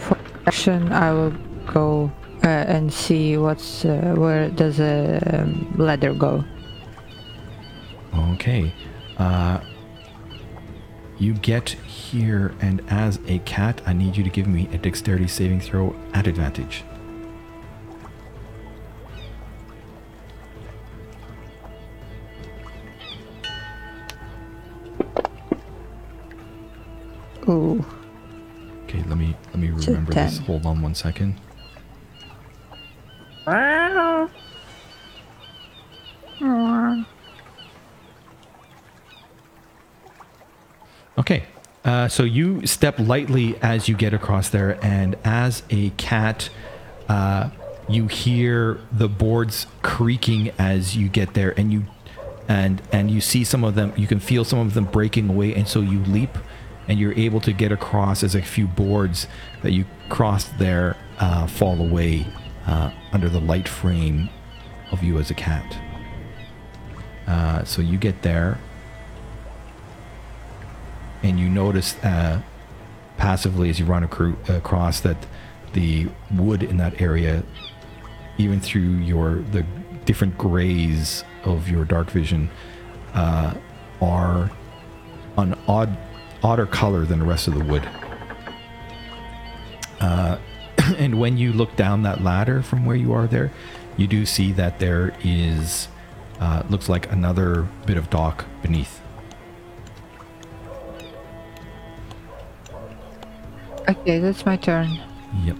for 0.00 0.16
action, 0.46 0.90
I 0.90 1.12
will 1.12 1.34
go 1.66 2.10
uh, 2.42 2.46
and 2.48 2.90
see 2.90 3.36
what's 3.36 3.84
uh, 3.84 4.14
where 4.16 4.48
does 4.48 4.80
a 4.80 5.20
um, 5.34 5.74
ladder 5.76 6.14
go. 6.14 6.42
Okay 8.14 8.72
uh, 9.18 9.60
you 11.18 11.34
get 11.34 11.70
here 11.70 12.54
and 12.60 12.82
as 12.88 13.18
a 13.28 13.38
cat 13.40 13.80
i 13.86 13.92
need 13.92 14.16
you 14.16 14.24
to 14.24 14.30
give 14.30 14.46
me 14.46 14.68
a 14.72 14.78
dexterity 14.78 15.28
saving 15.28 15.60
throw 15.60 15.94
at 16.12 16.26
advantage. 16.26 16.84
Ooh, 27.46 27.84
okay 28.84 29.02
let 29.06 29.18
me 29.18 29.36
let 29.48 29.56
me 29.58 29.68
remember 29.68 30.14
this. 30.14 30.38
hold 30.38 30.64
on 30.64 30.80
one 30.80 30.94
second 30.94 31.38
Okay. 41.24 41.44
Uh, 41.86 42.06
so 42.06 42.22
you 42.22 42.66
step 42.66 42.98
lightly 42.98 43.56
as 43.62 43.88
you 43.88 43.96
get 43.96 44.12
across 44.12 44.50
there, 44.50 44.78
and 44.84 45.16
as 45.24 45.62
a 45.70 45.88
cat, 45.90 46.50
uh, 47.08 47.48
you 47.88 48.08
hear 48.08 48.78
the 48.92 49.08
boards 49.08 49.66
creaking 49.80 50.50
as 50.58 50.98
you 50.98 51.08
get 51.08 51.32
there, 51.32 51.58
and 51.58 51.72
you 51.72 51.86
and 52.46 52.82
and 52.92 53.10
you 53.10 53.22
see 53.22 53.42
some 53.42 53.64
of 53.64 53.74
them. 53.74 53.94
You 53.96 54.06
can 54.06 54.20
feel 54.20 54.44
some 54.44 54.58
of 54.58 54.74
them 54.74 54.84
breaking 54.84 55.30
away, 55.30 55.54
and 55.54 55.66
so 55.66 55.80
you 55.80 56.00
leap, 56.00 56.36
and 56.88 56.98
you're 56.98 57.14
able 57.14 57.40
to 57.40 57.54
get 57.54 57.72
across 57.72 58.22
as 58.22 58.34
a 58.34 58.42
few 58.42 58.66
boards 58.66 59.26
that 59.62 59.72
you 59.72 59.86
crossed 60.10 60.58
there 60.58 60.94
uh, 61.20 61.46
fall 61.46 61.80
away 61.80 62.26
uh, 62.66 62.90
under 63.12 63.30
the 63.30 63.40
light 63.40 63.66
frame 63.66 64.28
of 64.92 65.02
you 65.02 65.18
as 65.18 65.30
a 65.30 65.34
cat. 65.34 65.78
Uh, 67.26 67.64
so 67.64 67.80
you 67.80 67.96
get 67.96 68.20
there, 68.20 68.58
and 71.24 71.40
you 71.40 71.48
notice 71.48 71.96
uh, 72.04 72.40
passively 73.16 73.70
as 73.70 73.80
you 73.80 73.86
run 73.86 74.04
acro- 74.04 74.36
across 74.48 75.00
that 75.00 75.16
the 75.72 76.06
wood 76.32 76.62
in 76.62 76.76
that 76.76 77.00
area, 77.00 77.42
even 78.38 78.60
through 78.60 78.98
your 78.98 79.36
the 79.50 79.64
different 80.04 80.36
grays 80.36 81.24
of 81.44 81.68
your 81.68 81.84
dark 81.84 82.10
vision, 82.10 82.50
uh, 83.14 83.54
are 84.00 84.50
an 85.38 85.58
odd 85.66 85.96
odder 86.42 86.66
color 86.66 87.06
than 87.06 87.20
the 87.20 87.24
rest 87.24 87.48
of 87.48 87.54
the 87.54 87.64
wood. 87.64 87.88
Uh, 90.00 90.38
and 90.98 91.18
when 91.18 91.38
you 91.38 91.54
look 91.54 91.74
down 91.74 92.02
that 92.02 92.22
ladder 92.22 92.62
from 92.62 92.84
where 92.84 92.96
you 92.96 93.14
are 93.14 93.26
there, 93.26 93.50
you 93.96 94.06
do 94.06 94.26
see 94.26 94.52
that 94.52 94.78
there 94.78 95.16
is 95.24 95.88
uh, 96.38 96.62
looks 96.68 96.90
like 96.90 97.10
another 97.10 97.66
bit 97.86 97.96
of 97.96 98.10
dock 98.10 98.44
beneath. 98.60 99.00
Okay, 103.88 104.18
that's 104.18 104.46
my 104.46 104.56
turn. 104.56 104.98
Yep. 105.44 105.56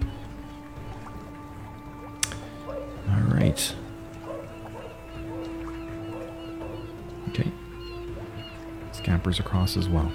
All 3.10 3.20
right. 3.34 3.74
Okay. 7.28 7.50
Scampers 8.92 9.38
across 9.38 9.76
as 9.76 9.88
well. 9.88 10.10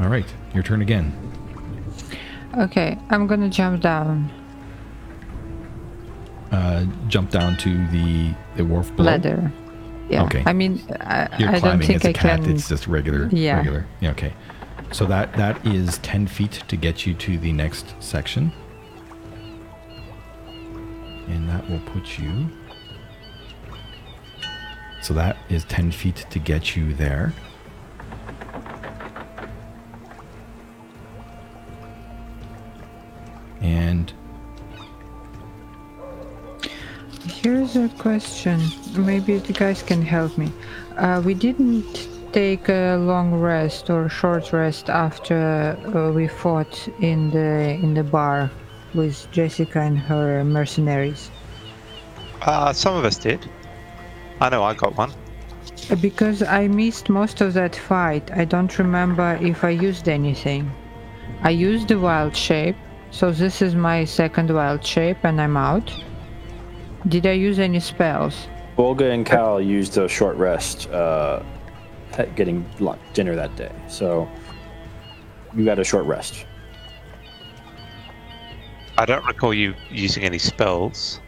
All 0.00 0.08
right, 0.08 0.26
your 0.52 0.62
turn 0.62 0.82
again. 0.82 1.12
Okay, 2.58 2.98
I'm 3.10 3.26
gonna 3.26 3.48
jump 3.50 3.82
down 3.82 4.30
Uh, 6.52 6.84
jump 7.08 7.30
down 7.30 7.56
to 7.58 7.86
the 7.88 8.32
the 8.56 8.64
wharf 8.64 8.94
below. 8.96 9.10
ladder. 9.10 9.52
Yeah. 10.08 10.24
Okay. 10.24 10.42
I 10.46 10.52
mean, 10.52 10.80
I, 11.00 11.28
You're 11.38 11.48
I 11.48 11.52
don't 11.52 11.60
climbing 11.60 11.86
think 11.86 11.96
as 12.00 12.04
a 12.04 12.08
I 12.10 12.12
cat. 12.12 12.40
can. 12.42 12.50
It's 12.50 12.68
just 12.68 12.86
regular. 12.86 13.28
Yeah. 13.32 13.56
Regular. 13.56 13.86
Yeah. 14.00 14.10
Okay. 14.12 14.34
So 14.92 15.04
that 15.06 15.32
that 15.34 15.64
is 15.66 15.98
ten 15.98 16.26
feet 16.26 16.62
to 16.68 16.76
get 16.76 17.06
you 17.06 17.14
to 17.14 17.38
the 17.38 17.52
next 17.52 17.94
section, 18.00 18.52
and 21.26 21.48
that 21.48 21.68
will 21.68 21.80
put 21.86 22.18
you. 22.18 22.48
So 25.02 25.12
that 25.14 25.36
is 25.48 25.64
ten 25.64 25.90
feet 25.90 26.24
to 26.30 26.38
get 26.38 26.76
you 26.76 26.94
there. 26.94 27.32
Question. 37.98 38.60
Maybe 38.96 39.34
you 39.34 39.40
guys 39.40 39.82
can 39.82 40.00
help 40.00 40.38
me. 40.38 40.50
Uh, 40.96 41.20
we 41.22 41.34
didn't 41.34 42.08
take 42.32 42.70
a 42.70 42.96
long 42.96 43.34
rest 43.34 43.90
or 43.90 44.08
short 44.08 44.50
rest 44.52 44.88
after 44.88 45.76
uh, 45.94 46.10
we 46.10 46.26
fought 46.26 46.88
in 47.00 47.30
the 47.30 47.78
in 47.84 47.92
the 47.92 48.02
bar 48.02 48.50
with 48.94 49.30
Jessica 49.30 49.80
and 49.80 49.98
her 49.98 50.42
mercenaries. 50.42 51.30
Uh, 52.42 52.72
some 52.72 52.96
of 52.96 53.04
us 53.04 53.18
did. 53.18 53.46
I 54.40 54.48
know 54.48 54.62
I 54.62 54.72
got 54.72 54.96
one. 54.96 55.12
Uh, 55.90 55.96
Because 55.96 56.42
I 56.42 56.68
missed 56.68 57.10
most 57.10 57.42
of 57.42 57.52
that 57.54 57.76
fight, 57.76 58.30
I 58.32 58.46
don't 58.46 58.78
remember 58.78 59.38
if 59.42 59.64
I 59.64 59.70
used 59.70 60.08
anything. 60.08 60.70
I 61.42 61.50
used 61.50 61.88
the 61.88 61.98
wild 61.98 62.34
shape, 62.34 62.76
so 63.10 63.30
this 63.32 63.60
is 63.60 63.74
my 63.74 64.06
second 64.06 64.50
wild 64.50 64.82
shape, 64.82 65.18
and 65.24 65.40
I'm 65.40 65.56
out. 65.58 65.92
Did 67.08 67.26
I 67.26 67.32
use 67.32 67.58
any 67.58 67.80
spells? 67.80 68.48
Volga 68.76 69.10
and 69.10 69.24
Cal 69.24 69.60
used 69.60 69.96
a 69.96 70.08
short 70.08 70.36
rest, 70.36 70.88
uh, 70.90 71.42
getting 72.34 72.68
lunch, 72.80 73.00
dinner 73.14 73.36
that 73.36 73.54
day. 73.56 73.72
So 73.88 74.28
you 75.54 75.64
got 75.64 75.78
a 75.78 75.84
short 75.84 76.04
rest. 76.06 76.46
I 78.98 79.04
don't 79.04 79.24
recall 79.24 79.54
you 79.54 79.74
using 79.90 80.24
any 80.24 80.38
spells. 80.38 81.20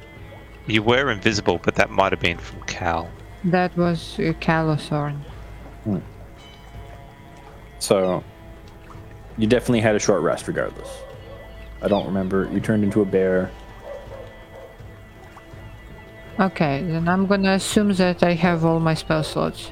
You 0.67 0.83
were 0.83 1.11
invisible, 1.11 1.61
but 1.63 1.75
that 1.77 1.91
might 1.91 2.13
have 2.13 2.21
been 2.21 2.39
from 2.39 2.61
Cal. 2.63 3.09
That 3.45 3.77
was 3.77 4.19
uh, 4.19 4.33
Calothorn. 4.41 5.21
So 7.79 8.25
you 9.37 9.47
definitely 9.47 9.81
had 9.81 9.95
a 9.95 9.99
short 9.99 10.23
rest, 10.23 10.49
regardless. 10.49 10.89
I 11.81 11.89
don't 11.89 12.05
remember. 12.07 12.49
You 12.53 12.61
turned 12.61 12.83
into 12.83 13.01
a 13.01 13.05
bear. 13.05 13.51
Okay, 16.41 16.83
then 16.87 17.09
I'm 17.09 17.27
gonna 17.27 17.53
assume 17.53 17.93
that 17.95 18.23
I 18.23 18.35
have 18.35 18.65
all 18.65 18.79
my 18.79 18.95
spell 18.95 19.25
slots. 19.25 19.71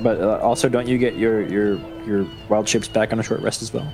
But 0.00 0.20
uh, 0.20 0.38
also, 0.42 0.68
don't 0.68 0.88
you 0.88 0.98
get 0.98 1.16
your 1.16 1.42
your 1.46 1.78
your 2.06 2.26
wild 2.48 2.68
shapes 2.68 2.88
back 2.88 3.12
on 3.12 3.20
a 3.20 3.22
short 3.22 3.40
rest 3.40 3.62
as 3.62 3.72
well? 3.72 3.90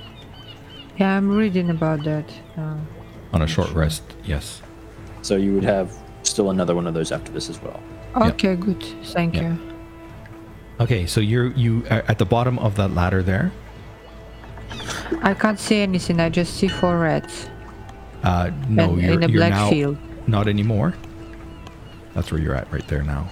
Yeah, 0.97 1.15
I'm 1.17 1.29
reading 1.37 1.69
about 1.69 2.03
that. 2.03 2.25
Uh, 2.57 2.77
on 3.31 3.41
a 3.41 3.47
short 3.47 3.71
rest, 3.73 4.03
yes. 4.23 4.61
So 5.21 5.35
you 5.37 5.53
would 5.53 5.63
have 5.63 5.91
still 6.23 6.49
another 6.49 6.75
one 6.75 6.87
of 6.87 6.93
those 6.93 7.11
after 7.11 7.31
this 7.31 7.49
as 7.49 7.61
well. 7.61 7.79
okay, 8.15 8.55
good. 8.55 8.81
Thank 9.05 9.35
Yep. 9.35 9.43
you. 9.43 9.57
Okay, 10.81 11.05
so 11.05 11.21
you're 11.21 11.51
you 11.53 11.85
are 11.91 12.03
at 12.07 12.17
the 12.17 12.25
bottom 12.25 12.57
of 12.59 12.75
that 12.75 12.93
ladder 12.93 13.21
there. 13.21 13.51
I 15.21 15.33
can't 15.35 15.59
see 15.59 15.77
anything. 15.81 16.19
I 16.19 16.29
just 16.29 16.55
see 16.57 16.67
four 16.67 16.97
reds 16.99 17.47
Uh, 18.23 18.49
no, 18.67 18.93
and 18.93 19.01
you're, 19.01 19.13
in 19.13 19.23
a 19.23 19.27
you're 19.27 19.37
black 19.39 19.51
now 19.51 19.69
field. 19.69 19.97
not 20.27 20.47
anymore. 20.47 20.93
That's 22.13 22.31
where 22.31 22.39
you're 22.39 22.55
at 22.55 22.71
right 22.71 22.87
there 22.87 23.03
now. 23.03 23.27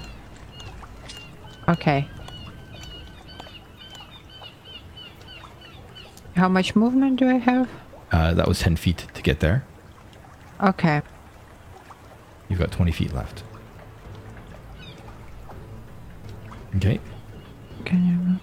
Okay. 1.69 2.07
How 6.35 6.47
much 6.47 6.75
movement 6.75 7.19
do 7.19 7.29
I 7.29 7.35
have? 7.37 7.69
Uh, 8.11 8.33
that 8.33 8.47
was 8.47 8.59
ten 8.59 8.75
feet 8.75 9.05
to 9.13 9.21
get 9.21 9.39
there. 9.39 9.63
Okay. 10.61 11.01
You've 12.49 12.59
got 12.59 12.71
twenty 12.71 12.91
feet 12.91 13.13
left. 13.13 13.43
Okay. 16.77 16.99
Can 17.85 18.39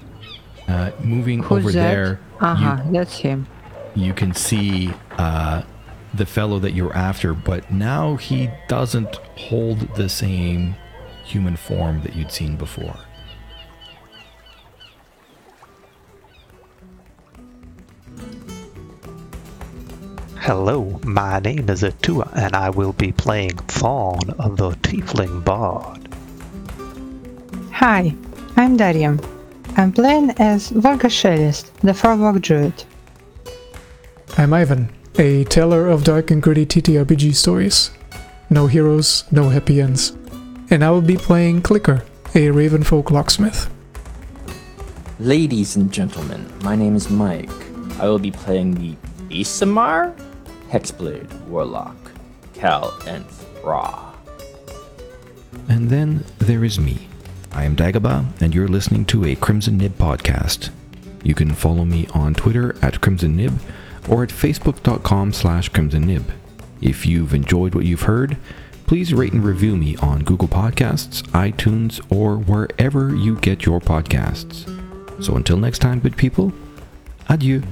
you? 0.66 0.72
Uh, 0.72 0.90
moving 1.02 1.42
Who's 1.42 1.58
over 1.64 1.72
that? 1.72 1.90
there, 1.90 2.20
Uh 2.40 2.54
huh. 2.54 2.82
you, 2.86 2.92
That's 2.92 3.16
him. 3.16 3.46
you 3.94 4.12
can 4.12 4.34
see 4.34 4.92
uh, 5.16 5.62
the 6.14 6.26
fellow 6.26 6.58
that 6.58 6.72
you're 6.72 6.94
after, 6.94 7.34
but 7.34 7.70
now 7.70 8.16
he 8.16 8.50
doesn't 8.68 9.16
hold 9.36 9.80
the 9.96 10.08
same 10.08 10.74
human 11.24 11.56
form 11.56 12.02
that 12.02 12.14
you'd 12.16 12.32
seen 12.32 12.56
before. 12.56 12.96
Hello, 20.36 20.98
my 21.04 21.40
name 21.40 21.68
is 21.68 21.84
Atua, 21.84 22.30
and 22.34 22.56
I 22.56 22.70
will 22.70 22.94
be 22.94 23.12
playing 23.12 23.58
Thorn, 23.68 24.20
the 24.28 24.70
Tiefling 24.80 25.44
Bard. 25.44 26.08
Hi, 27.72 28.14
I'm 28.56 28.78
Darium. 28.78 29.20
I'm 29.76 29.92
playing 29.92 30.30
as 30.38 30.70
Volga 30.70 31.08
Shelest, 31.08 31.70
the 31.82 31.92
Farwalk 31.92 32.40
Druid. 32.40 32.84
I'm 34.38 34.54
Ivan, 34.54 34.90
a 35.18 35.42
teller 35.44 35.88
of 35.88 36.04
dark 36.04 36.30
and 36.30 36.40
gritty 36.40 36.64
TTRPG 36.64 37.34
stories. 37.34 37.90
No 38.50 38.68
heroes, 38.68 39.24
no 39.32 39.48
happy 39.48 39.80
ends. 39.80 40.16
And 40.70 40.84
I 40.84 40.90
will 40.92 41.02
be 41.02 41.16
playing 41.16 41.62
Clicker, 41.62 42.04
a 42.36 42.48
Ravenfolk 42.48 43.10
locksmith. 43.10 43.68
Ladies 45.18 45.74
and 45.74 45.92
gentlemen, 45.92 46.46
my 46.62 46.76
name 46.76 46.94
is 46.94 47.10
Mike. 47.10 47.50
I 47.98 48.06
will 48.06 48.20
be 48.20 48.30
playing 48.30 48.74
the 48.74 48.94
Aasimar 49.34 50.14
Hexblade 50.70 51.48
Warlock, 51.48 51.96
Cal 52.54 52.96
and 53.04 53.24
Ra. 53.64 54.14
And 55.68 55.90
then 55.90 56.24
there 56.38 56.64
is 56.64 56.78
me. 56.78 57.08
I 57.50 57.64
am 57.64 57.74
Dagobah, 57.74 58.40
and 58.40 58.54
you're 58.54 58.68
listening 58.68 59.04
to 59.06 59.24
a 59.24 59.34
Crimson 59.34 59.78
Nib 59.78 59.98
podcast. 59.98 60.70
You 61.24 61.34
can 61.34 61.54
follow 61.54 61.84
me 61.84 62.06
on 62.14 62.34
Twitter 62.34 62.76
at 62.82 63.00
Crimson 63.00 63.34
Nib 63.34 63.58
or 64.08 64.22
at 64.22 64.30
facebook.com 64.30 65.32
slash 65.32 65.68
Crimson 65.68 66.06
Nib. 66.06 66.30
If 66.80 67.06
you've 67.06 67.34
enjoyed 67.34 67.74
what 67.74 67.84
you've 67.84 68.02
heard, 68.02 68.36
please 68.86 69.12
rate 69.12 69.32
and 69.32 69.44
review 69.44 69.76
me 69.76 69.96
on 69.96 70.24
Google 70.24 70.48
Podcasts, 70.48 71.22
iTunes, 71.30 72.00
or 72.10 72.36
wherever 72.36 73.14
you 73.14 73.36
get 73.36 73.66
your 73.66 73.80
podcasts. 73.80 74.64
So 75.22 75.36
until 75.36 75.56
next 75.56 75.80
time, 75.80 76.00
good 76.00 76.16
people, 76.16 76.52
adieu. 77.28 77.62